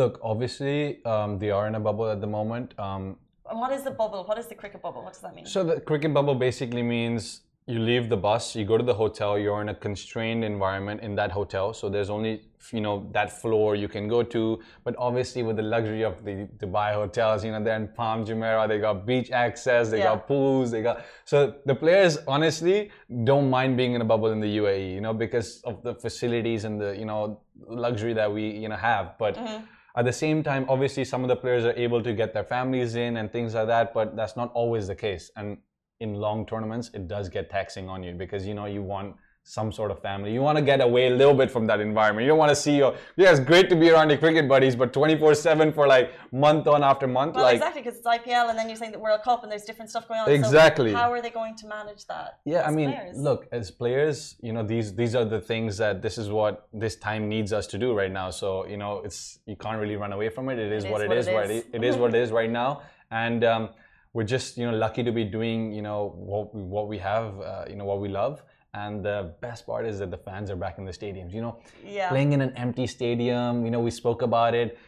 Look, 0.00 0.14
obviously 0.32 0.78
um, 1.12 1.30
they 1.42 1.50
are 1.58 1.66
in 1.70 1.74
a 1.80 1.82
bubble 1.88 2.08
at 2.16 2.20
the 2.26 2.32
moment. 2.38 2.68
Um, 2.86 3.04
And 3.50 3.58
what 3.64 3.72
is 3.78 3.82
the 3.88 3.94
bubble? 4.02 4.20
What 4.30 4.38
is 4.42 4.46
the 4.52 4.58
cricket 4.62 4.80
bubble? 4.86 5.02
What 5.06 5.12
does 5.14 5.22
that 5.26 5.34
mean? 5.38 5.46
So 5.56 5.60
the 5.70 5.76
cricket 5.90 6.12
bubble 6.18 6.36
basically 6.48 6.84
means 6.96 7.22
you 7.68 7.78
leave 7.78 8.08
the 8.08 8.16
bus, 8.16 8.56
you 8.56 8.64
go 8.64 8.78
to 8.78 8.82
the 8.82 8.94
hotel, 8.94 9.38
you're 9.38 9.60
in 9.60 9.68
a 9.68 9.74
constrained 9.74 10.42
environment 10.42 11.02
in 11.02 11.14
that 11.16 11.30
hotel. 11.30 11.74
So 11.74 11.90
there's 11.90 12.08
only 12.08 12.40
you 12.72 12.80
know 12.80 13.08
that 13.12 13.30
floor 13.40 13.76
you 13.76 13.88
can 13.88 14.08
go 14.08 14.22
to. 14.22 14.58
But 14.84 14.94
obviously 14.98 15.42
with 15.42 15.56
the 15.56 15.62
luxury 15.62 16.02
of 16.02 16.24
the 16.24 16.48
Dubai 16.62 16.94
hotels, 16.94 17.44
you 17.44 17.52
know 17.52 17.62
they're 17.62 17.76
in 17.76 17.88
Palm 17.88 18.24
Jumeirah, 18.24 18.68
they 18.68 18.78
got 18.78 19.04
beach 19.06 19.30
access, 19.30 19.90
they 19.90 19.98
Yeah. 19.98 20.14
got 20.14 20.26
pools, 20.26 20.70
they 20.70 20.82
got 20.82 21.04
so 21.26 21.54
the 21.66 21.74
players 21.74 22.16
honestly 22.26 22.90
don't 23.24 23.50
mind 23.50 23.76
being 23.76 23.92
in 23.92 24.00
a 24.00 24.08
bubble 24.12 24.32
in 24.32 24.40
the 24.40 24.52
UAE, 24.60 24.94
you 24.94 25.02
know, 25.02 25.12
because 25.12 25.60
of 25.70 25.82
the 25.82 25.94
facilities 25.94 26.64
and 26.64 26.80
the 26.80 26.96
you 26.96 27.04
know 27.04 27.40
luxury 27.86 28.14
that 28.14 28.32
we 28.32 28.44
you 28.64 28.68
know 28.70 28.76
have. 28.76 29.06
But 29.18 29.36
Mm-hmm. 29.36 29.64
at 30.00 30.04
the 30.06 30.12
same 30.24 30.42
time, 30.42 30.64
obviously, 30.68 31.04
some 31.04 31.22
of 31.24 31.28
the 31.28 31.36
players 31.36 31.64
are 31.64 31.76
able 31.86 32.02
to 32.02 32.12
get 32.14 32.32
their 32.32 32.44
families 32.44 32.94
in 32.94 33.18
and 33.18 33.30
things 33.30 33.54
like 33.54 33.66
that, 33.66 33.92
but 33.92 34.16
that's 34.16 34.36
not 34.36 34.50
always 34.52 34.86
the 34.86 34.94
case. 34.94 35.30
And 35.36 35.58
in 36.00 36.14
long 36.14 36.46
tournaments, 36.46 36.90
it 36.94 37.08
does 37.08 37.28
get 37.28 37.50
taxing 37.50 37.88
on 37.88 38.02
you 38.02 38.12
because 38.12 38.46
you 38.46 38.54
know 38.54 38.66
you 38.66 38.82
want 38.82 39.16
some 39.48 39.72
sort 39.72 39.90
of 39.90 39.98
family. 40.02 40.30
You 40.30 40.42
want 40.42 40.58
to 40.58 40.62
get 40.62 40.82
away 40.82 41.06
a 41.06 41.10
little 41.10 41.32
bit 41.32 41.50
from 41.50 41.66
that 41.68 41.80
environment. 41.80 42.24
You 42.24 42.28
don't 42.32 42.38
want 42.38 42.50
to 42.50 42.56
see 42.56 42.76
your 42.76 42.94
yeah, 43.16 43.30
it's 43.30 43.40
great 43.40 43.70
to 43.70 43.76
be 43.76 43.88
around 43.90 44.10
your 44.10 44.18
cricket 44.18 44.46
buddies, 44.46 44.76
but 44.76 44.92
24/7 44.92 45.74
for 45.74 45.86
like 45.86 46.12
month 46.30 46.66
on 46.66 46.84
after 46.84 47.06
month. 47.06 47.34
Well, 47.34 47.44
like 47.44 47.56
exactly 47.56 47.80
because 47.82 47.96
it's 47.98 48.06
IPL, 48.06 48.50
and 48.50 48.58
then 48.58 48.68
you're 48.68 48.76
saying 48.76 48.92
the 48.92 48.98
World 48.98 49.22
Cup, 49.22 49.42
and 49.42 49.50
there's 49.50 49.64
different 49.64 49.90
stuff 49.90 50.06
going 50.06 50.20
on. 50.20 50.30
Exactly. 50.30 50.90
So 50.90 50.98
how 50.98 51.10
are 51.10 51.22
they 51.22 51.30
going 51.30 51.56
to 51.56 51.66
manage 51.66 52.04
that? 52.06 52.40
yeah, 52.44 52.66
I 52.68 52.70
mean, 52.70 52.90
players? 52.90 53.16
look, 53.18 53.48
as 53.50 53.70
players, 53.70 54.36
you 54.42 54.52
know, 54.52 54.62
these 54.62 54.94
these 54.94 55.14
are 55.14 55.24
the 55.24 55.40
things 55.40 55.78
that 55.78 56.02
this 56.02 56.18
is 56.18 56.28
what 56.28 56.68
this 56.72 56.96
time 56.96 57.28
needs 57.28 57.52
us 57.52 57.66
to 57.68 57.78
do 57.78 57.94
right 57.94 58.12
now. 58.12 58.28
So 58.30 58.66
you 58.66 58.76
know, 58.76 59.00
it's 59.02 59.38
you 59.46 59.56
can't 59.56 59.80
really 59.80 59.96
run 59.96 60.12
away 60.12 60.28
from 60.28 60.50
it. 60.50 60.58
It 60.58 60.72
is 60.72 60.84
It 60.84 60.90
what 60.92 61.00
is 61.00 61.06
it 61.06 61.08
what 61.08 61.18
is. 61.18 61.26
it 61.26 61.34
Right, 61.34 61.66
it 61.72 61.84
is 61.84 61.96
what 61.96 62.14
it 62.14 62.20
is 62.20 62.30
right 62.32 62.50
now, 62.50 62.82
and 63.10 63.44
um, 63.44 63.70
we're 64.12 64.24
just 64.24 64.56
you 64.56 64.66
know 64.70 64.76
lucky 64.76 65.02
to 65.02 65.12
be 65.12 65.24
doing 65.24 65.72
you 65.72 65.82
know 65.82 66.12
what 66.16 66.54
we, 66.54 66.62
what 66.62 66.88
we 66.88 66.98
have, 66.98 67.40
uh, 67.40 67.64
you 67.68 67.76
know, 67.76 67.84
what 67.84 68.00
we 68.00 68.08
love. 68.08 68.42
And 68.74 69.04
the 69.04 69.34
best 69.40 69.66
part 69.66 69.86
is 69.86 69.98
that 69.98 70.10
the 70.10 70.18
fans 70.18 70.50
are 70.50 70.56
back 70.56 70.78
in 70.78 70.84
the 70.84 70.92
stadiums. 70.92 71.32
You 71.32 71.40
know, 71.40 71.56
Yeah. 71.84 72.10
playing 72.10 72.32
in 72.32 72.40
an 72.40 72.52
empty 72.56 72.86
stadium. 72.86 73.64
You 73.64 73.70
know, 73.70 73.80
we 73.80 73.90
spoke 73.90 74.22
about 74.22 74.54
it. 74.54 74.78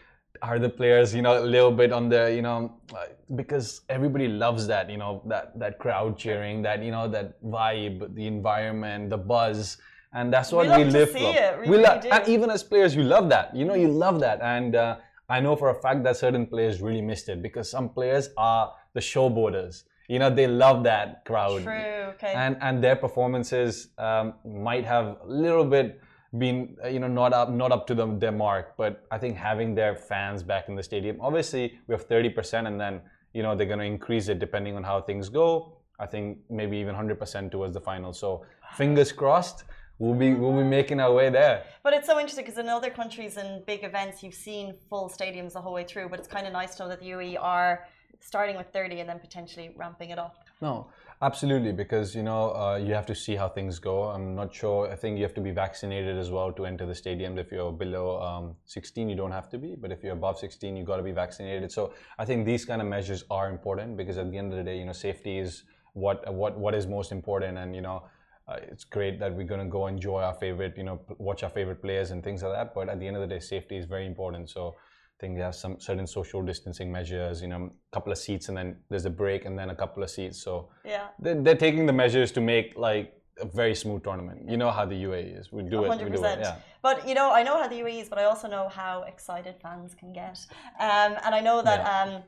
Are 0.42 0.58
the 0.58 0.68
players, 0.68 1.14
you 1.14 1.22
know, 1.22 1.42
a 1.42 1.44
little 1.56 1.72
bit 1.72 1.92
on 1.92 2.08
the, 2.08 2.32
you 2.32 2.40
know, 2.40 2.72
uh, 2.94 3.06
because 3.34 3.82
everybody 3.88 4.28
loves 4.28 4.66
that, 4.68 4.88
you 4.88 4.96
know, 4.96 5.22
that 5.26 5.58
that 5.58 5.78
crowd 5.78 6.16
cheering, 6.16 6.62
that 6.62 6.82
you 6.82 6.90
know, 6.90 7.08
that 7.08 7.42
vibe, 7.42 8.14
the 8.14 8.26
environment, 8.26 9.10
the 9.10 9.18
buzz, 9.18 9.76
and 10.12 10.32
that's 10.32 10.50
what 10.52 10.62
we, 10.66 10.68
love 10.70 10.80
to 10.86 10.90
live 10.98 11.10
see 11.10 11.18
for. 11.18 11.32
it, 11.36 11.58
we 11.60 11.64
we 11.64 11.70
really 11.76 11.82
love, 11.82 12.06
and 12.10 12.28
even 12.28 12.48
as 12.50 12.62
players, 12.62 12.94
you 12.94 13.02
love 13.02 13.28
that. 13.28 13.54
You 13.54 13.64
know, 13.64 13.74
you 13.74 13.88
love 13.88 14.20
that, 14.20 14.40
and 14.40 14.76
uh, 14.76 14.96
I 15.30 15.40
know 15.40 15.54
for 15.56 15.70
a 15.70 15.74
fact 15.74 16.02
that 16.04 16.16
certain 16.16 16.46
players 16.46 16.80
really 16.80 17.00
missed 17.00 17.28
it 17.28 17.40
because 17.40 17.70
some 17.70 17.88
players 17.88 18.30
are 18.36 18.74
the 18.94 19.00
showboaters. 19.00 19.84
You 20.08 20.18
know, 20.18 20.28
they 20.28 20.48
love 20.48 20.82
that 20.84 21.24
crowd 21.24 21.62
True. 21.62 21.72
Okay. 22.14 22.32
and 22.34 22.56
and 22.60 22.82
their 22.82 22.96
performances 22.96 23.88
um, 23.96 24.34
might 24.44 24.84
have 24.84 25.16
a 25.22 25.26
little 25.26 25.64
bit 25.64 26.00
been 26.38 26.76
uh, 26.84 26.88
you 26.88 27.00
know 27.00 27.08
not 27.08 27.32
up 27.32 27.50
not 27.50 27.72
up 27.72 27.86
to 27.88 27.94
them 27.94 28.18
their 28.20 28.30
mark 28.30 28.76
but 28.76 29.04
i 29.10 29.18
think 29.18 29.36
having 29.36 29.74
their 29.74 29.96
fans 29.96 30.44
back 30.44 30.68
in 30.68 30.76
the 30.76 30.82
stadium 30.82 31.16
obviously 31.20 31.76
we 31.88 31.92
have 31.92 32.08
30% 32.08 32.68
and 32.68 32.80
then 32.80 33.00
you 33.32 33.42
know 33.42 33.56
they're 33.56 33.66
going 33.66 33.80
to 33.80 33.84
increase 33.84 34.28
it 34.28 34.38
depending 34.38 34.76
on 34.76 34.84
how 34.84 35.00
things 35.00 35.28
go 35.28 35.76
i 35.98 36.06
think 36.06 36.38
maybe 36.48 36.76
even 36.76 36.94
100% 36.94 37.50
towards 37.50 37.74
the 37.74 37.80
final 37.80 38.12
so 38.12 38.44
fingers 38.76 39.10
crossed 39.10 39.64
we'll 40.00 40.14
be 40.14 40.34
we'll 40.34 40.56
be 40.56 40.64
making 40.64 40.98
our 40.98 41.12
way 41.12 41.30
there 41.30 41.62
But 41.84 41.92
it's 41.92 42.06
so 42.06 42.18
interesting 42.18 42.44
because 42.44 42.58
in 42.58 42.68
other 42.68 42.90
countries 42.90 43.36
and 43.36 43.64
big 43.64 43.84
events, 43.84 44.22
you've 44.22 44.40
seen 44.48 44.74
full 44.88 45.08
stadiums 45.08 45.52
the 45.52 45.60
whole 45.60 45.74
way 45.78 45.84
through. 45.84 46.08
But 46.08 46.18
it's 46.18 46.28
kind 46.36 46.46
of 46.46 46.52
nice 46.52 46.74
to 46.74 46.82
know 46.82 46.88
that 46.88 47.00
the 47.00 47.10
UAE 47.14 47.36
are 47.40 47.86
starting 48.20 48.56
with 48.56 48.68
30 48.72 49.00
and 49.00 49.08
then 49.08 49.18
potentially 49.18 49.70
ramping 49.76 50.10
it 50.10 50.18
up. 50.18 50.34
No, 50.60 50.88
absolutely, 51.22 51.72
because 51.72 52.14
you 52.14 52.22
know 52.22 52.54
uh, 52.54 52.76
you 52.76 52.92
have 52.92 53.06
to 53.06 53.14
see 53.14 53.34
how 53.34 53.48
things 53.48 53.78
go. 53.78 53.96
I'm 54.14 54.34
not 54.34 54.54
sure. 54.54 54.90
I 54.90 54.96
think 54.96 55.16
you 55.18 55.22
have 55.22 55.34
to 55.40 55.40
be 55.40 55.52
vaccinated 55.52 56.18
as 56.18 56.30
well 56.30 56.52
to 56.52 56.66
enter 56.66 56.86
the 56.86 56.92
stadiums. 56.92 57.38
If 57.38 57.50
you're 57.50 57.72
below 57.72 58.20
um, 58.20 58.56
16, 58.66 59.08
you 59.08 59.16
don't 59.16 59.36
have 59.40 59.48
to 59.50 59.58
be, 59.58 59.74
but 59.74 59.90
if 59.90 60.02
you're 60.02 60.18
above 60.22 60.38
16, 60.38 60.76
you've 60.76 60.86
got 60.86 60.98
to 60.98 61.02
be 61.02 61.12
vaccinated. 61.12 61.72
So 61.72 61.94
I 62.18 62.24
think 62.26 62.44
these 62.44 62.64
kind 62.66 62.82
of 62.82 62.88
measures 62.88 63.24
are 63.30 63.48
important 63.48 63.96
because 63.96 64.18
at 64.18 64.30
the 64.30 64.36
end 64.36 64.52
of 64.52 64.58
the 64.58 64.64
day, 64.64 64.78
you 64.78 64.84
know, 64.84 64.92
safety 64.92 65.38
is 65.38 65.64
what 65.94 66.32
what 66.32 66.58
what 66.58 66.74
is 66.74 66.86
most 66.86 67.10
important, 67.10 67.56
and 67.58 67.74
you 67.74 67.80
know. 67.80 68.02
Uh, 68.48 68.56
it's 68.68 68.84
great 68.84 69.20
that 69.20 69.34
we're 69.34 69.46
going 69.46 69.60
to 69.60 69.66
go 69.66 69.86
enjoy 69.86 70.20
our 70.20 70.34
favorite, 70.34 70.74
you 70.76 70.82
know, 70.82 71.00
watch 71.18 71.42
our 71.42 71.50
favorite 71.50 71.80
players 71.80 72.10
and 72.10 72.22
things 72.24 72.42
like 72.42 72.52
that. 72.52 72.74
But 72.74 72.88
at 72.88 72.98
the 72.98 73.06
end 73.06 73.16
of 73.16 73.22
the 73.22 73.28
day, 73.28 73.38
safety 73.40 73.76
is 73.76 73.86
very 73.86 74.06
important. 74.06 74.50
So 74.50 74.74
I 74.76 75.16
think 75.20 75.36
there 75.36 75.46
are 75.46 75.52
some 75.52 75.78
certain 75.78 76.06
social 76.06 76.42
distancing 76.42 76.90
measures, 76.90 77.42
you 77.42 77.48
know, 77.48 77.70
a 77.70 77.94
couple 77.94 78.10
of 78.10 78.18
seats 78.18 78.48
and 78.48 78.56
then 78.56 78.76
there's 78.88 79.04
a 79.04 79.10
break 79.10 79.44
and 79.44 79.56
then 79.58 79.70
a 79.70 79.74
couple 79.74 80.02
of 80.02 80.10
seats. 80.10 80.42
So 80.42 80.70
Yeah. 80.84 81.08
they're, 81.20 81.40
they're 81.40 81.56
taking 81.56 81.86
the 81.86 81.92
measures 81.92 82.32
to 82.32 82.40
make 82.40 82.76
like 82.76 83.14
a 83.40 83.44
very 83.44 83.74
smooth 83.74 84.02
tournament. 84.02 84.50
You 84.50 84.56
know 84.56 84.70
how 84.70 84.84
the 84.84 84.96
UAE 85.04 85.38
is. 85.38 85.52
We 85.52 85.62
do 85.62 85.84
it. 85.84 85.90
We 85.90 85.96
do 86.10 86.24
it. 86.24 86.38
100%. 86.38 86.40
Yeah. 86.40 86.56
But 86.82 87.06
you 87.06 87.14
know, 87.14 87.32
I 87.32 87.42
know 87.42 87.56
how 87.60 87.68
the 87.68 87.76
UAE 87.76 88.02
is, 88.02 88.08
but 88.08 88.18
I 88.18 88.24
also 88.24 88.48
know 88.48 88.68
how 88.68 89.02
excited 89.02 89.54
fans 89.62 89.94
can 89.94 90.12
get. 90.12 90.38
Um, 90.78 91.16
and 91.24 91.34
I 91.34 91.40
know 91.40 91.62
that 91.62 91.80
Yeah. 91.80 92.16
um, 92.16 92.22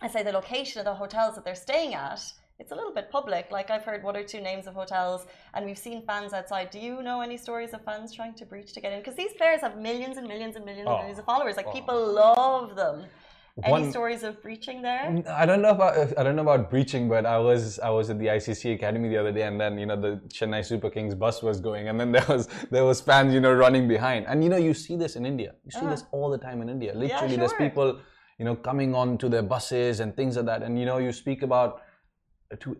I 0.00 0.08
say 0.08 0.22
the 0.22 0.32
location 0.32 0.78
of 0.80 0.84
the 0.84 0.94
hotels 0.94 1.34
that 1.36 1.44
they're 1.44 1.54
staying 1.54 1.94
at. 1.94 2.20
It's 2.60 2.72
a 2.72 2.74
little 2.74 2.92
bit 2.92 3.08
public. 3.10 3.46
Like 3.52 3.70
I've 3.70 3.84
heard 3.84 4.02
one 4.02 4.16
or 4.16 4.24
two 4.24 4.40
names 4.40 4.66
of 4.66 4.74
hotels, 4.74 5.26
and 5.54 5.64
we've 5.64 5.78
seen 5.78 6.02
fans 6.02 6.32
outside. 6.32 6.70
Do 6.70 6.80
you 6.80 7.02
know 7.02 7.20
any 7.20 7.36
stories 7.36 7.72
of 7.72 7.84
fans 7.84 8.12
trying 8.12 8.34
to 8.34 8.44
breach 8.44 8.72
to 8.72 8.80
get 8.80 8.92
in? 8.92 8.98
Because 8.98 9.14
these 9.14 9.32
players 9.34 9.60
have 9.60 9.76
millions 9.78 10.16
and 10.16 10.26
millions 10.26 10.56
and 10.56 10.64
millions 10.64 10.86
and 10.88 10.94
Oh. 10.96 10.98
millions 10.98 11.20
of 11.20 11.24
followers. 11.24 11.56
Like 11.56 11.68
Oh. 11.68 11.72
people 11.72 11.98
love 12.24 12.74
them. 12.74 13.04
Any 13.64 13.90
stories 13.90 14.22
of 14.24 14.40
breaching 14.42 14.82
there? 14.82 15.04
I 15.42 15.44
don't 15.46 15.62
know 15.62 15.70
about 15.78 15.94
I 16.18 16.22
don't 16.24 16.36
know 16.36 16.42
about 16.50 16.68
breaching, 16.70 17.08
but 17.08 17.24
I 17.26 17.38
was 17.38 17.78
I 17.80 17.90
was 17.90 18.10
at 18.10 18.18
the 18.18 18.26
ICC 18.38 18.72
Academy 18.78 19.08
the 19.08 19.18
other 19.22 19.32
day, 19.38 19.42
and 19.50 19.60
then 19.60 19.78
you 19.78 19.86
know 19.86 19.98
the 20.06 20.12
Chennai 20.36 20.64
Super 20.64 20.90
Kings 20.90 21.14
bus 21.14 21.42
was 21.48 21.60
going, 21.60 21.88
and 21.88 21.98
then 22.00 22.10
there 22.16 22.26
was 22.28 22.48
there 22.74 22.84
was 22.84 23.00
fans 23.00 23.32
you 23.34 23.40
know 23.40 23.52
running 23.64 23.86
behind, 23.88 24.26
and 24.28 24.42
you 24.44 24.50
know 24.52 24.56
you 24.68 24.74
see 24.74 24.96
this 24.96 25.14
in 25.16 25.24
India, 25.26 25.54
you 25.64 25.70
see 25.72 25.86
Ah. 25.86 25.90
this 25.94 26.04
all 26.12 26.28
the 26.36 26.38
time 26.38 26.60
in 26.62 26.68
India. 26.68 26.92
Literally, 26.94 27.36
there's 27.36 27.50
sure. 27.58 27.66
people 27.66 27.88
you 28.38 28.44
know 28.44 28.54
coming 28.70 28.94
on 28.94 29.18
to 29.18 29.28
their 29.28 29.42
buses 29.54 29.98
and 30.00 30.16
things 30.16 30.36
like 30.36 30.46
that, 30.46 30.62
and 30.62 30.78
you 30.80 30.86
know 30.90 30.98
you 30.98 31.12
speak 31.12 31.42
about 31.42 31.82
to 32.56 32.76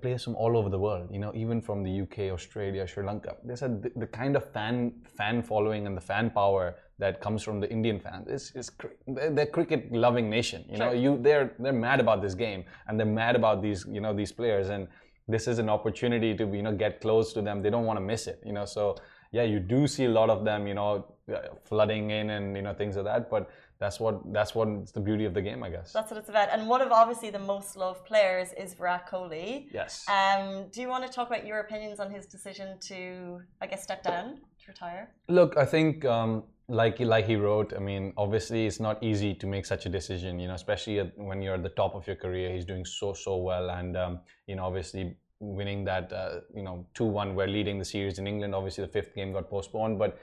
players 0.00 0.22
from 0.22 0.36
all 0.36 0.56
over 0.56 0.68
the 0.68 0.78
world, 0.78 1.08
you 1.10 1.18
know, 1.18 1.32
even 1.34 1.60
from 1.60 1.82
the 1.82 2.02
UK, 2.02 2.32
Australia, 2.32 2.86
Sri 2.86 3.04
Lanka. 3.04 3.36
There's 3.44 3.62
a 3.62 3.68
the, 3.68 3.90
the 3.96 4.06
kind 4.06 4.36
of 4.36 4.48
fan 4.52 4.92
fan 5.16 5.42
following 5.42 5.86
and 5.88 5.96
the 5.96 6.00
fan 6.00 6.30
power 6.30 6.76
that 7.00 7.20
comes 7.20 7.42
from 7.42 7.58
the 7.60 7.68
Indian 7.68 7.98
fans. 7.98 8.28
It's, 8.28 8.52
it's 8.54 8.70
they're, 9.08 9.30
they're 9.30 9.46
cricket 9.46 9.92
loving 9.92 10.30
nation. 10.30 10.64
You 10.70 10.78
know, 10.78 10.92
you 10.92 11.18
they're 11.20 11.52
they're 11.58 11.72
mad 11.72 11.98
about 11.98 12.22
this 12.22 12.34
game 12.34 12.64
and 12.86 12.98
they're 12.98 13.06
mad 13.06 13.34
about 13.34 13.60
these 13.60 13.84
you 13.88 14.00
know 14.00 14.14
these 14.14 14.30
players 14.30 14.68
and 14.68 14.86
this 15.26 15.48
is 15.48 15.58
an 15.58 15.68
opportunity 15.68 16.34
to 16.36 16.46
you 16.46 16.62
know 16.62 16.72
get 16.72 17.00
close 17.00 17.32
to 17.32 17.42
them. 17.42 17.60
They 17.60 17.70
don't 17.70 17.86
want 17.86 17.96
to 17.96 18.04
miss 18.04 18.28
it. 18.28 18.40
You 18.46 18.52
know, 18.52 18.66
so 18.66 18.96
yeah, 19.32 19.42
you 19.42 19.58
do 19.58 19.88
see 19.88 20.04
a 20.04 20.10
lot 20.10 20.30
of 20.30 20.44
them. 20.44 20.68
You 20.68 20.74
know, 20.74 21.04
uh, 21.34 21.38
flooding 21.64 22.10
in 22.10 22.30
and 22.30 22.54
you 22.54 22.62
know 22.62 22.72
things 22.72 22.94
like 22.94 23.06
that, 23.06 23.30
but. 23.30 23.50
That's 23.78 24.00
what 24.00 24.32
that's 24.32 24.54
what's 24.56 24.90
the 24.90 25.00
beauty 25.00 25.24
of 25.24 25.34
the 25.34 25.42
game, 25.42 25.62
I 25.62 25.70
guess. 25.70 25.92
That's 25.92 26.10
what 26.10 26.18
it's 26.18 26.28
about. 26.28 26.48
And 26.50 26.68
one 26.68 26.82
of 26.82 26.90
obviously 26.90 27.30
the 27.30 27.38
most 27.38 27.76
loved 27.76 28.04
players 28.04 28.52
is 28.54 28.74
Virat 28.74 29.08
Kohli. 29.08 29.66
yes. 29.72 30.04
Um, 30.08 30.66
do 30.72 30.80
you 30.80 30.88
want 30.88 31.06
to 31.06 31.12
talk 31.12 31.28
about 31.28 31.46
your 31.46 31.60
opinions 31.60 32.00
on 32.00 32.10
his 32.10 32.26
decision 32.26 32.78
to, 32.88 33.40
I 33.60 33.66
guess, 33.66 33.84
step 33.84 34.02
down, 34.02 34.38
to 34.64 34.64
retire? 34.66 35.10
Look, 35.28 35.56
I 35.56 35.64
think 35.64 36.04
um, 36.04 36.42
like 36.68 36.98
like 36.98 37.26
he 37.26 37.36
wrote. 37.36 37.72
I 37.72 37.78
mean, 37.78 38.12
obviously, 38.16 38.66
it's 38.66 38.80
not 38.80 39.00
easy 39.02 39.32
to 39.34 39.46
make 39.46 39.64
such 39.64 39.86
a 39.86 39.88
decision. 39.88 40.40
You 40.40 40.48
know, 40.48 40.54
especially 40.54 40.98
at, 40.98 41.16
when 41.16 41.40
you're 41.40 41.54
at 41.54 41.62
the 41.62 41.68
top 41.70 41.94
of 41.94 42.04
your 42.06 42.16
career. 42.16 42.52
He's 42.52 42.64
doing 42.64 42.84
so 42.84 43.12
so 43.12 43.36
well, 43.36 43.70
and 43.70 43.96
um, 43.96 44.20
you 44.48 44.56
know, 44.56 44.64
obviously 44.64 45.16
winning 45.40 45.84
that 45.84 46.12
uh, 46.12 46.40
you 46.52 46.64
know 46.64 46.84
two 46.94 47.04
one. 47.04 47.36
We're 47.36 47.46
leading 47.46 47.78
the 47.78 47.84
series 47.84 48.18
in 48.18 48.26
England. 48.26 48.56
Obviously, 48.56 48.84
the 48.84 48.90
fifth 48.90 49.14
game 49.14 49.32
got 49.32 49.48
postponed, 49.48 50.00
but 50.00 50.18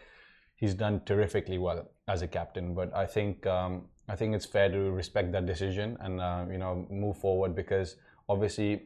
he's 0.55 0.73
done 0.73 1.01
terrifically 1.05 1.57
well 1.57 1.89
as 2.07 2.21
a 2.21 2.27
captain. 2.27 2.73
But 2.73 2.93
I 2.95 3.05
think 3.05 3.45
um, 3.45 3.83
I 4.07 4.15
think 4.15 4.35
it's 4.35 4.45
fair 4.45 4.69
to 4.69 4.91
respect 4.91 5.31
that 5.33 5.45
decision 5.45 5.97
and 5.99 6.21
uh, 6.21 6.45
you 6.51 6.57
know 6.57 6.85
move 6.89 7.17
forward 7.17 7.55
because 7.55 7.95
obviously 8.29 8.83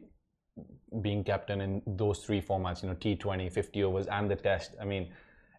being 1.01 1.23
captain 1.23 1.61
in 1.61 1.81
those 1.85 2.19
three 2.19 2.41
formats, 2.41 2.81
you 2.81 2.89
know, 2.89 2.95
T20, 2.95 3.51
50 3.51 3.83
overs, 3.83 4.07
and 4.07 4.29
the 4.29 4.35
test. 4.35 4.75
I 4.81 4.85
mean, 4.85 5.11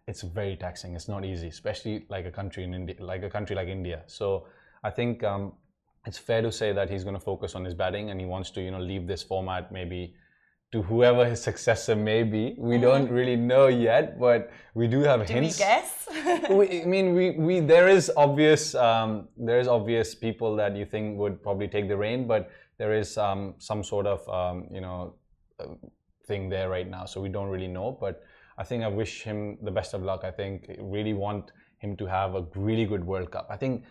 it's 0.06 0.22
very 0.22 0.56
taxing. 0.56 0.94
It's 0.94 1.08
not 1.08 1.24
easy, 1.24 1.48
especially 1.48 2.06
like 2.08 2.26
a 2.26 2.30
country 2.30 2.64
in 2.64 2.74
India, 2.74 2.96
like 2.98 3.22
a 3.22 3.30
country 3.30 3.54
like 3.54 3.68
India. 3.68 4.02
So 4.06 4.46
I 4.82 4.90
think 4.90 5.22
um, 5.22 5.52
it's 6.06 6.18
fair 6.18 6.42
to 6.42 6.50
say 6.50 6.72
that 6.72 6.90
he's 6.90 7.04
going 7.04 7.14
to 7.14 7.20
focus 7.20 7.54
on 7.54 7.64
his 7.64 7.74
batting, 7.74 8.10
and 8.10 8.20
he 8.20 8.26
wants 8.26 8.50
to, 8.52 8.60
you 8.60 8.70
know, 8.70 8.80
leave 8.80 9.06
this 9.06 9.22
format 9.22 9.70
maybe 9.70 10.14
to 10.72 10.82
whoever 10.82 11.24
his 11.26 11.42
successor 11.42 11.96
may 11.96 12.22
be. 12.22 12.54
We 12.56 12.78
don't 12.78 13.10
really 13.10 13.36
know 13.36 13.66
yet, 13.66 14.20
but 14.20 14.52
we 14.74 14.86
do 14.86 15.00
have 15.00 15.26
Do 15.26 15.32
hints 15.34 15.58
we 15.58 15.64
guess? 15.64 16.08
we, 16.50 16.82
I 16.82 16.84
mean, 16.84 17.14
we, 17.14 17.30
we 17.32 17.60
there 17.60 17.88
is 17.88 18.10
obvious 18.16 18.74
um, 18.74 19.28
there 19.36 19.58
is 19.58 19.66
obvious 19.66 20.14
people 20.14 20.54
that 20.56 20.76
you 20.76 20.86
think 20.86 21.18
would 21.18 21.42
probably 21.42 21.66
take 21.66 21.88
the 21.88 21.96
reign, 21.96 22.26
but 22.26 22.50
there 22.78 22.94
is 22.94 23.18
um, 23.18 23.54
some 23.58 23.82
sort 23.82 24.06
of 24.06 24.28
um, 24.28 24.68
you 24.72 24.80
know 24.80 25.14
uh, 25.58 25.66
thing 26.26 26.48
there 26.48 26.68
right 26.70 26.88
now, 26.88 27.04
so 27.04 27.20
we 27.20 27.28
don't 27.28 27.48
really 27.48 27.68
know. 27.68 27.96
But 28.00 28.22
I 28.56 28.62
think 28.62 28.84
I 28.84 28.88
wish 28.88 29.22
him 29.22 29.58
the 29.62 29.70
best 29.72 29.92
of 29.92 30.02
luck. 30.02 30.22
I 30.22 30.30
think 30.30 30.66
I 30.70 30.76
really 30.78 31.14
want 31.14 31.50
him 31.78 31.96
to 31.96 32.06
have 32.06 32.34
a 32.36 32.44
really 32.54 32.84
good 32.84 33.04
World 33.04 33.30
Cup. 33.32 33.48
I 33.50 33.56
think 33.56 33.84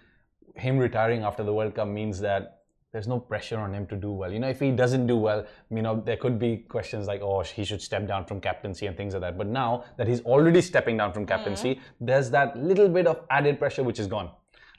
him 0.56 0.78
retiring 0.78 1.24
after 1.24 1.44
the 1.44 1.54
World 1.54 1.76
Cup 1.76 1.88
means 1.88 2.20
that 2.22 2.59
there's 2.91 3.08
no 3.08 3.19
pressure 3.19 3.58
on 3.60 3.73
him 3.73 3.86
to 3.88 3.95
do 3.95 4.12
well. 4.12 4.32
You 4.34 4.39
know, 4.39 4.49
if 4.49 4.60
he 4.60 4.71
doesn't 4.71 5.06
do 5.06 5.15
well, 5.15 5.45
you 5.69 5.82
know, 5.82 6.02
there 6.04 6.17
could 6.17 6.39
be 6.39 6.58
questions 6.58 7.08
like, 7.08 7.21
oh, 7.21 7.41
he 7.41 7.63
should 7.63 7.82
step 7.82 8.08
down 8.08 8.25
from 8.25 8.41
captaincy 8.41 8.88
and 8.88 8.97
things 8.97 9.13
like 9.13 9.21
that. 9.21 9.38
But 9.38 9.47
now 9.47 9.84
that 9.97 10.08
he's 10.08 10.21
already 10.21 10.62
stepping 10.62 10.97
down 10.97 11.13
from 11.13 11.25
captaincy, 11.25 11.80
there's 12.02 12.32
that 12.32 12.58
little 12.58 12.89
bit 12.89 13.06
of 13.06 13.21
added 13.30 13.60
pressure 13.60 13.84
which 13.84 13.99
is 13.99 14.08
gone. 14.08 14.32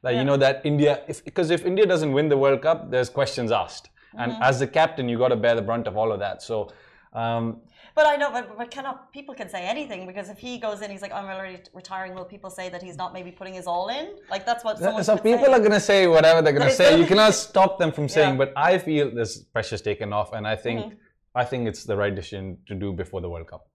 Like, 0.02 0.16
you 0.16 0.24
know, 0.24 0.36
that 0.38 0.62
India, 0.64 1.02
because 1.24 1.50
if 1.50 1.64
India 1.64 1.86
doesn't 1.86 2.12
win 2.12 2.28
the 2.28 2.36
World 2.36 2.62
Cup, 2.62 2.90
there's 2.90 3.08
questions 3.08 3.52
asked. 3.52 3.90
And 4.18 4.32
as 4.42 4.58
the 4.58 4.66
captain, 4.66 5.08
you 5.08 5.16
got 5.16 5.28
to 5.28 5.36
bear 5.36 5.54
the 5.54 5.62
brunt 5.62 5.86
of 5.86 5.96
all 5.96 6.10
of 6.10 6.18
that. 6.18 6.42
So 6.42 6.70
Um, 7.12 7.60
But 7.94 8.06
I 8.06 8.16
know, 8.16 8.30
but, 8.30 8.56
but 8.56 8.70
cannot 8.70 9.12
people 9.12 9.34
can 9.34 9.48
say 9.48 9.66
anything 9.66 10.06
because 10.06 10.28
if 10.28 10.38
he 10.38 10.58
goes 10.58 10.80
in, 10.82 10.90
he's 10.90 11.02
like, 11.02 11.12
I'm 11.12 11.24
already 11.24 11.58
retiring. 11.72 12.14
Will 12.14 12.24
people 12.24 12.50
say 12.50 12.68
that 12.68 12.82
he's 12.82 12.96
not 12.96 13.12
maybe 13.12 13.30
putting 13.30 13.54
his 13.54 13.66
all 13.66 13.88
in? 13.88 14.16
Like 14.30 14.44
that's 14.46 14.64
what 14.64 14.78
so 14.78 15.16
people 15.16 15.44
say. 15.44 15.52
are 15.52 15.58
going 15.58 15.70
to 15.72 15.80
say 15.80 16.06
whatever 16.06 16.42
they're 16.42 16.52
going 16.52 16.68
to 16.68 16.74
say. 16.74 16.98
You 16.98 17.06
cannot 17.06 17.34
stop 17.34 17.78
them 17.78 17.92
from 17.92 18.08
saying. 18.08 18.30
Yeah. 18.34 18.44
But 18.44 18.52
I 18.56 18.78
feel 18.78 19.10
this 19.10 19.38
pressure's 19.38 19.82
taken 19.82 20.12
off, 20.12 20.32
and 20.32 20.46
I 20.46 20.56
think 20.56 20.80
Mm-hmm. 20.80 20.94
I 21.34 21.44
think 21.44 21.68
it's 21.68 21.84
the 21.84 21.96
right 21.96 22.14
decision 22.14 22.58
to 22.66 22.74
do 22.74 22.92
before 22.92 23.20
the 23.20 23.28
World 23.28 23.46
Cup. 23.46 23.68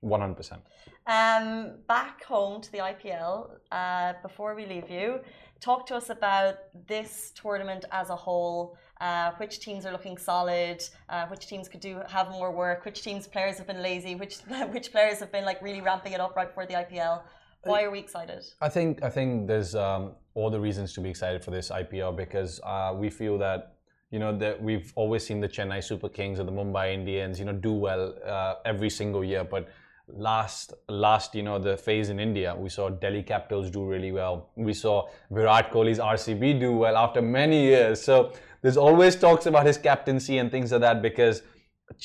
One 0.00 0.20
hundred 0.20 0.36
percent. 0.36 0.62
Um, 1.06 1.78
back 1.88 2.22
home 2.24 2.60
to 2.60 2.70
the 2.70 2.78
IPL. 2.78 3.50
Uh, 3.72 4.12
before 4.22 4.54
we 4.54 4.66
leave 4.66 4.88
you, 4.90 5.20
talk 5.60 5.86
to 5.86 5.96
us 5.96 6.10
about 6.10 6.56
this 6.86 7.32
tournament 7.34 7.84
as 7.90 8.10
a 8.10 8.16
whole. 8.16 8.76
Uh, 9.00 9.30
which 9.36 9.60
teams 9.60 9.86
are 9.86 9.92
looking 9.92 10.18
solid? 10.18 10.82
Uh, 11.08 11.26
which 11.26 11.46
teams 11.46 11.68
could 11.68 11.80
do 11.80 12.00
have 12.08 12.30
more 12.30 12.50
work? 12.50 12.84
Which 12.84 13.02
teams 13.02 13.26
players 13.28 13.56
have 13.58 13.66
been 13.66 13.82
lazy? 13.82 14.14
Which 14.14 14.38
which 14.72 14.90
players 14.90 15.20
have 15.20 15.30
been 15.30 15.44
like 15.44 15.62
really 15.62 15.80
ramping 15.80 16.12
it 16.12 16.20
up 16.20 16.34
right 16.36 16.48
before 16.48 16.66
the 16.66 16.74
IPL? 16.74 17.22
Why 17.64 17.82
are 17.82 17.90
we 17.90 17.98
excited? 17.98 18.44
I 18.60 18.68
think 18.68 19.02
I 19.02 19.10
think 19.10 19.46
there's 19.46 19.74
um, 19.74 20.12
all 20.34 20.50
the 20.50 20.60
reasons 20.60 20.92
to 20.94 21.00
be 21.00 21.10
excited 21.10 21.44
for 21.44 21.50
this 21.50 21.70
IPL 21.70 22.16
because 22.16 22.60
uh, 22.64 22.92
we 22.96 23.10
feel 23.10 23.38
that 23.38 23.76
you 24.10 24.18
know 24.18 24.36
that 24.38 24.62
we've 24.62 24.92
always 24.96 25.26
seen 25.26 25.40
the 25.40 25.48
Chennai 25.48 25.82
Super 25.82 26.08
Kings 26.08 26.40
or 26.40 26.44
the 26.44 26.52
Mumbai 26.52 26.94
Indians 26.94 27.38
you 27.38 27.44
know 27.44 27.52
do 27.52 27.72
well 27.72 28.14
uh, 28.24 28.54
every 28.64 28.90
single 28.90 29.24
year, 29.24 29.44
but 29.44 29.68
last 30.08 30.72
last 30.88 31.34
you 31.34 31.42
know 31.42 31.58
the 31.58 31.76
phase 31.76 32.08
in 32.08 32.18
India 32.18 32.54
we 32.56 32.70
saw 32.70 32.88
Delhi 32.88 33.22
Capitals 33.22 33.70
do 33.70 33.84
really 33.84 34.12
well. 34.12 34.50
We 34.56 34.72
saw 34.72 35.08
Virat 35.30 35.70
Kohli's 35.70 35.98
RCB 35.98 36.60
do 36.60 36.72
well 36.72 36.96
after 36.96 37.20
many 37.20 37.64
years. 37.64 38.00
So 38.02 38.32
there's 38.62 38.76
always 38.76 39.16
talks 39.16 39.46
about 39.46 39.66
his 39.66 39.78
captaincy 39.78 40.38
and 40.38 40.50
things 40.50 40.72
like 40.72 40.80
that 40.80 41.02
because 41.02 41.42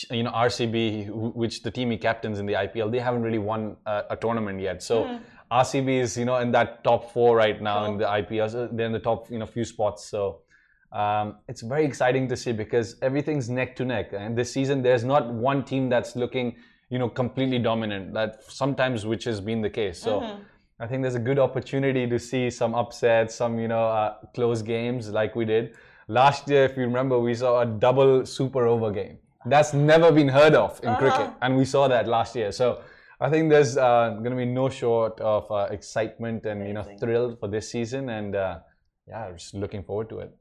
you 0.10 0.24
know 0.24 0.32
RCB, 0.32 1.10
which 1.36 1.64
the 1.64 1.72
team 1.72 1.92
he 1.92 1.98
captains 1.98 2.40
in 2.40 2.46
the 2.46 2.54
IPL, 2.54 2.92
they 2.92 3.00
haven't 3.00 3.24
really 3.24 3.40
won 3.40 3.76
a, 3.86 4.04
a 4.12 4.16
tournament 4.16 4.60
yet. 4.60 4.82
So 4.82 5.20
RCB 5.52 5.90
is 6.00 6.18
you 6.18 6.26
know 6.26 6.38
in 6.38 6.52
that 6.52 6.84
top 6.84 7.12
four 7.12 7.36
right 7.36 7.62
now 7.62 7.86
in 7.86 7.98
the 7.98 8.06
IPL. 8.06 8.50
So 8.52 8.70
they're 8.72 8.86
in 8.86 8.92
the 8.92 9.00
top 9.00 9.30
you 9.30 9.40
know 9.40 9.46
few 9.46 9.66
spots. 9.66 10.06
So 10.06 10.42
um, 10.92 11.38
it's 11.48 11.62
very 11.62 11.86
exciting 11.86 12.28
to 12.30 12.38
see 12.38 12.52
because 12.52 12.96
everything's 13.02 13.50
neck 13.50 13.76
to 13.78 13.86
neck. 13.86 14.14
And 14.14 14.38
this 14.38 14.52
season, 14.52 14.82
there's 14.84 15.04
not 15.04 15.34
one 15.34 15.64
team 15.64 15.90
that's 15.90 16.16
looking 16.16 16.56
you 16.90 17.00
know 17.00 17.10
completely 17.10 17.60
dominant. 17.60 18.14
That 18.14 18.44
sometimes 18.48 19.06
which 19.06 19.24
has 19.26 19.42
been 19.42 19.62
the 19.62 19.70
case. 19.70 20.00
So. 20.00 20.40
I 20.80 20.88
think 20.88 21.04
there's 21.04 21.16
a 21.16 21.20
good 21.20 21.40
opportunity 21.40 22.08
to 22.08 22.20
see 22.20 22.50
some 22.50 22.74
upsets, 22.74 23.36
some 23.36 23.58
you 23.60 23.68
know 23.70 23.88
uh, 23.88 24.16
close 24.34 24.62
games 24.62 25.08
like 25.12 25.34
we 25.34 25.46
did 25.46 25.76
last 26.08 26.48
year. 26.50 26.66
If 26.66 26.78
you 26.78 26.84
remember, 26.84 27.20
we 27.20 27.36
saw 27.36 27.62
a 27.62 27.66
double 27.66 28.26
super 28.26 28.68
over 28.68 28.92
game. 28.92 29.18
That's 29.46 29.74
never 29.74 30.12
been 30.12 30.30
heard 30.30 30.56
of 30.56 30.80
in 30.84 30.96
cricket, 30.96 31.30
and 31.42 31.58
we 31.58 31.66
saw 31.66 31.88
that 31.90 32.08
last 32.08 32.36
year. 32.36 32.52
So 32.52 32.82
I 33.20 33.30
think 33.30 33.50
there's 33.50 33.78
uh, 33.78 34.12
going 34.12 34.32
to 34.32 34.38
be 34.38 34.46
no 34.46 34.70
short 34.70 35.20
of 35.20 35.52
uh, 35.52 35.68
excitement 35.70 36.46
and 36.46 36.66
you 36.66 36.74
know 36.74 36.86
thrill 37.00 37.36
for 37.36 37.48
this 37.48 37.70
season, 37.70 38.10
and 38.10 38.36
uh, 38.36 38.60
yeah, 39.08 39.32
just 39.32 39.54
looking 39.54 39.84
forward 39.84 40.10
to 40.10 40.20
it. 40.20 40.32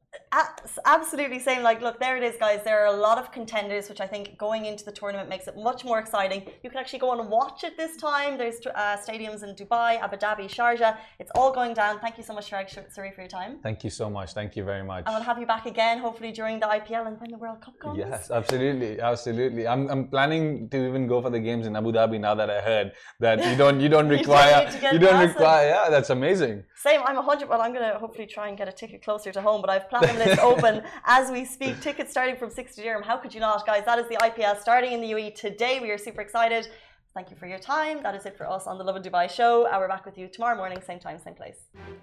Absolutely 0.85 1.39
same. 1.39 1.63
Like, 1.63 1.81
look, 1.83 1.99
there 1.99 2.17
it 2.17 2.23
is, 2.23 2.37
guys. 2.37 2.61
There 2.65 2.79
are 2.85 2.87
a 2.87 2.99
lot 3.09 3.19
of 3.19 3.33
contenders, 3.33 3.89
which 3.89 4.01
I 4.01 4.07
think 4.07 4.39
going 4.39 4.67
into 4.67 4.85
the 4.85 4.93
tournament 4.93 5.29
makes 5.29 5.47
it 5.47 5.57
much 5.57 5.85
more 5.85 5.99
exciting. 5.99 6.41
You 6.63 6.71
can 6.71 6.79
actually 6.79 6.99
go 7.01 7.19
and 7.19 7.31
watch 7.31 7.65
it 7.65 7.77
this 7.77 7.97
time. 7.97 8.39
There's 8.39 8.59
uh, 8.67 8.97
stadiums 9.07 9.43
in 9.43 9.55
Dubai, 9.55 10.01
Abu 10.01 10.17
Dhabi, 10.17 10.47
Sharjah. 10.57 10.97
It's 11.19 11.31
all 11.35 11.53
going 11.53 11.75
down. 11.75 12.01
Thank 12.01 12.19
you 12.19 12.25
so 12.25 12.35
much, 12.35 12.51
Suri, 12.51 13.15
for 13.15 13.21
your 13.23 13.29
time. 13.29 13.59
Thank 13.63 13.85
you 13.85 13.91
so 13.91 14.11
much. 14.11 14.33
Thank 14.35 14.57
you 14.57 14.65
very 14.65 14.85
much. 14.85 15.05
And 15.07 15.15
we'll 15.15 15.25
have 15.25 15.39
you 15.39 15.47
back 15.47 15.67
again, 15.67 15.99
hopefully 15.99 16.33
during 16.33 16.61
the 16.61 16.67
IPL 16.67 17.07
and 17.07 17.21
when 17.21 17.31
the 17.31 17.39
World 17.39 17.61
Cup 17.61 17.79
comes. 17.79 17.99
Yes, 17.99 18.31
absolutely, 18.31 19.01
absolutely. 19.01 19.67
I'm, 19.67 19.89
I'm 19.89 20.09
planning 20.09 20.69
to 20.71 20.89
even 20.89 21.07
go 21.07 21.23
for 21.23 21.31
the 21.31 21.41
games 21.41 21.67
in 21.67 21.77
Abu 21.77 21.93
Dhabi 21.93 22.21
now 22.21 22.35
that 22.35 22.51
I 22.51 22.61
heard 22.61 22.93
that 23.21 23.39
you 23.47 23.57
don't 23.57 23.81
you 23.81 23.89
don't 23.89 24.03
don't 24.09 24.19
require 24.19 24.71
to 24.71 24.79
get 24.79 24.93
you 24.93 24.99
don't 24.99 25.21
require 25.29 25.69
yeah 25.69 25.91
that's 25.91 26.11
amazing. 26.11 26.65
Same. 26.77 27.01
I'm 27.05 27.19
a 27.19 27.23
hundred. 27.23 27.49
Well, 27.49 27.61
I'm 27.61 27.73
gonna 27.73 27.99
hopefully 27.99 28.27
try 28.27 28.49
and 28.49 28.57
get 28.57 28.69
a 28.69 28.73
ticket 28.73 29.03
closer 29.03 29.31
to 29.33 29.41
home. 29.41 29.61
But 29.61 29.71
I've 29.71 29.89
Platinum 29.89 30.22
List 30.25 30.41
open 30.51 30.83
as 31.05 31.31
we 31.31 31.45
speak. 31.45 31.81
Tickets 31.81 32.11
starting 32.11 32.37
from 32.37 32.51
60 32.51 32.83
dirham. 32.83 33.03
How 33.03 33.17
could 33.17 33.35
you 33.35 33.41
not, 33.41 33.67
guys? 33.67 33.85
That 33.85 33.99
is 33.99 34.09
the 34.09 34.17
IPL 34.17 34.61
starting 34.61 34.93
in 34.93 35.01
the 35.01 35.11
UAE 35.13 35.35
today. 35.35 35.81
We 35.81 35.91
are 35.91 35.99
super 35.99 36.21
excited. 36.21 36.69
Thank 37.15 37.31
you 37.31 37.37
for 37.37 37.47
your 37.47 37.59
time. 37.59 38.03
That 38.03 38.15
is 38.15 38.25
it 38.25 38.39
for 38.39 38.49
us 38.51 38.67
on 38.67 38.79
the 38.79 38.85
Lovin 38.85 39.03
Dubai 39.03 39.29
show. 39.29 39.69
We're 39.71 39.87
back 39.87 40.07
with 40.07 40.17
you 40.17 40.29
tomorrow 40.29 40.57
morning, 40.57 40.81
same 40.81 40.99
time, 40.99 41.19
same 41.23 41.35
place. 41.35 41.59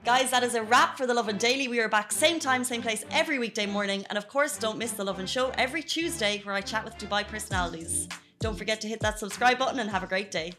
Guys, 0.05 0.29
that 0.29 0.43
is 0.43 0.53
a 0.53 0.61
wrap 0.61 0.97
for 0.97 1.07
the 1.07 1.15
Lovin 1.15 1.37
Daily. 1.37 1.67
We 1.67 1.79
are 1.79 1.89
back 1.89 2.11
same 2.11 2.39
time, 2.39 2.63
same 2.63 2.83
place 2.83 3.03
every 3.09 3.39
weekday 3.39 3.65
morning. 3.65 4.05
And 4.09 4.19
of 4.19 4.27
course, 4.27 4.59
don't 4.59 4.77
miss 4.77 4.91
the 4.91 5.03
Lovin 5.03 5.25
Show 5.25 5.51
every 5.57 5.81
Tuesday 5.81 6.41
where 6.43 6.53
I 6.53 6.61
chat 6.61 6.85
with 6.85 6.95
Dubai 6.99 7.27
personalities. 7.27 8.07
Don't 8.39 8.55
forget 8.55 8.79
to 8.81 8.87
hit 8.87 8.99
that 8.99 9.17
subscribe 9.17 9.57
button 9.57 9.79
and 9.79 9.89
have 9.89 10.03
a 10.03 10.07
great 10.07 10.29
day. 10.29 10.53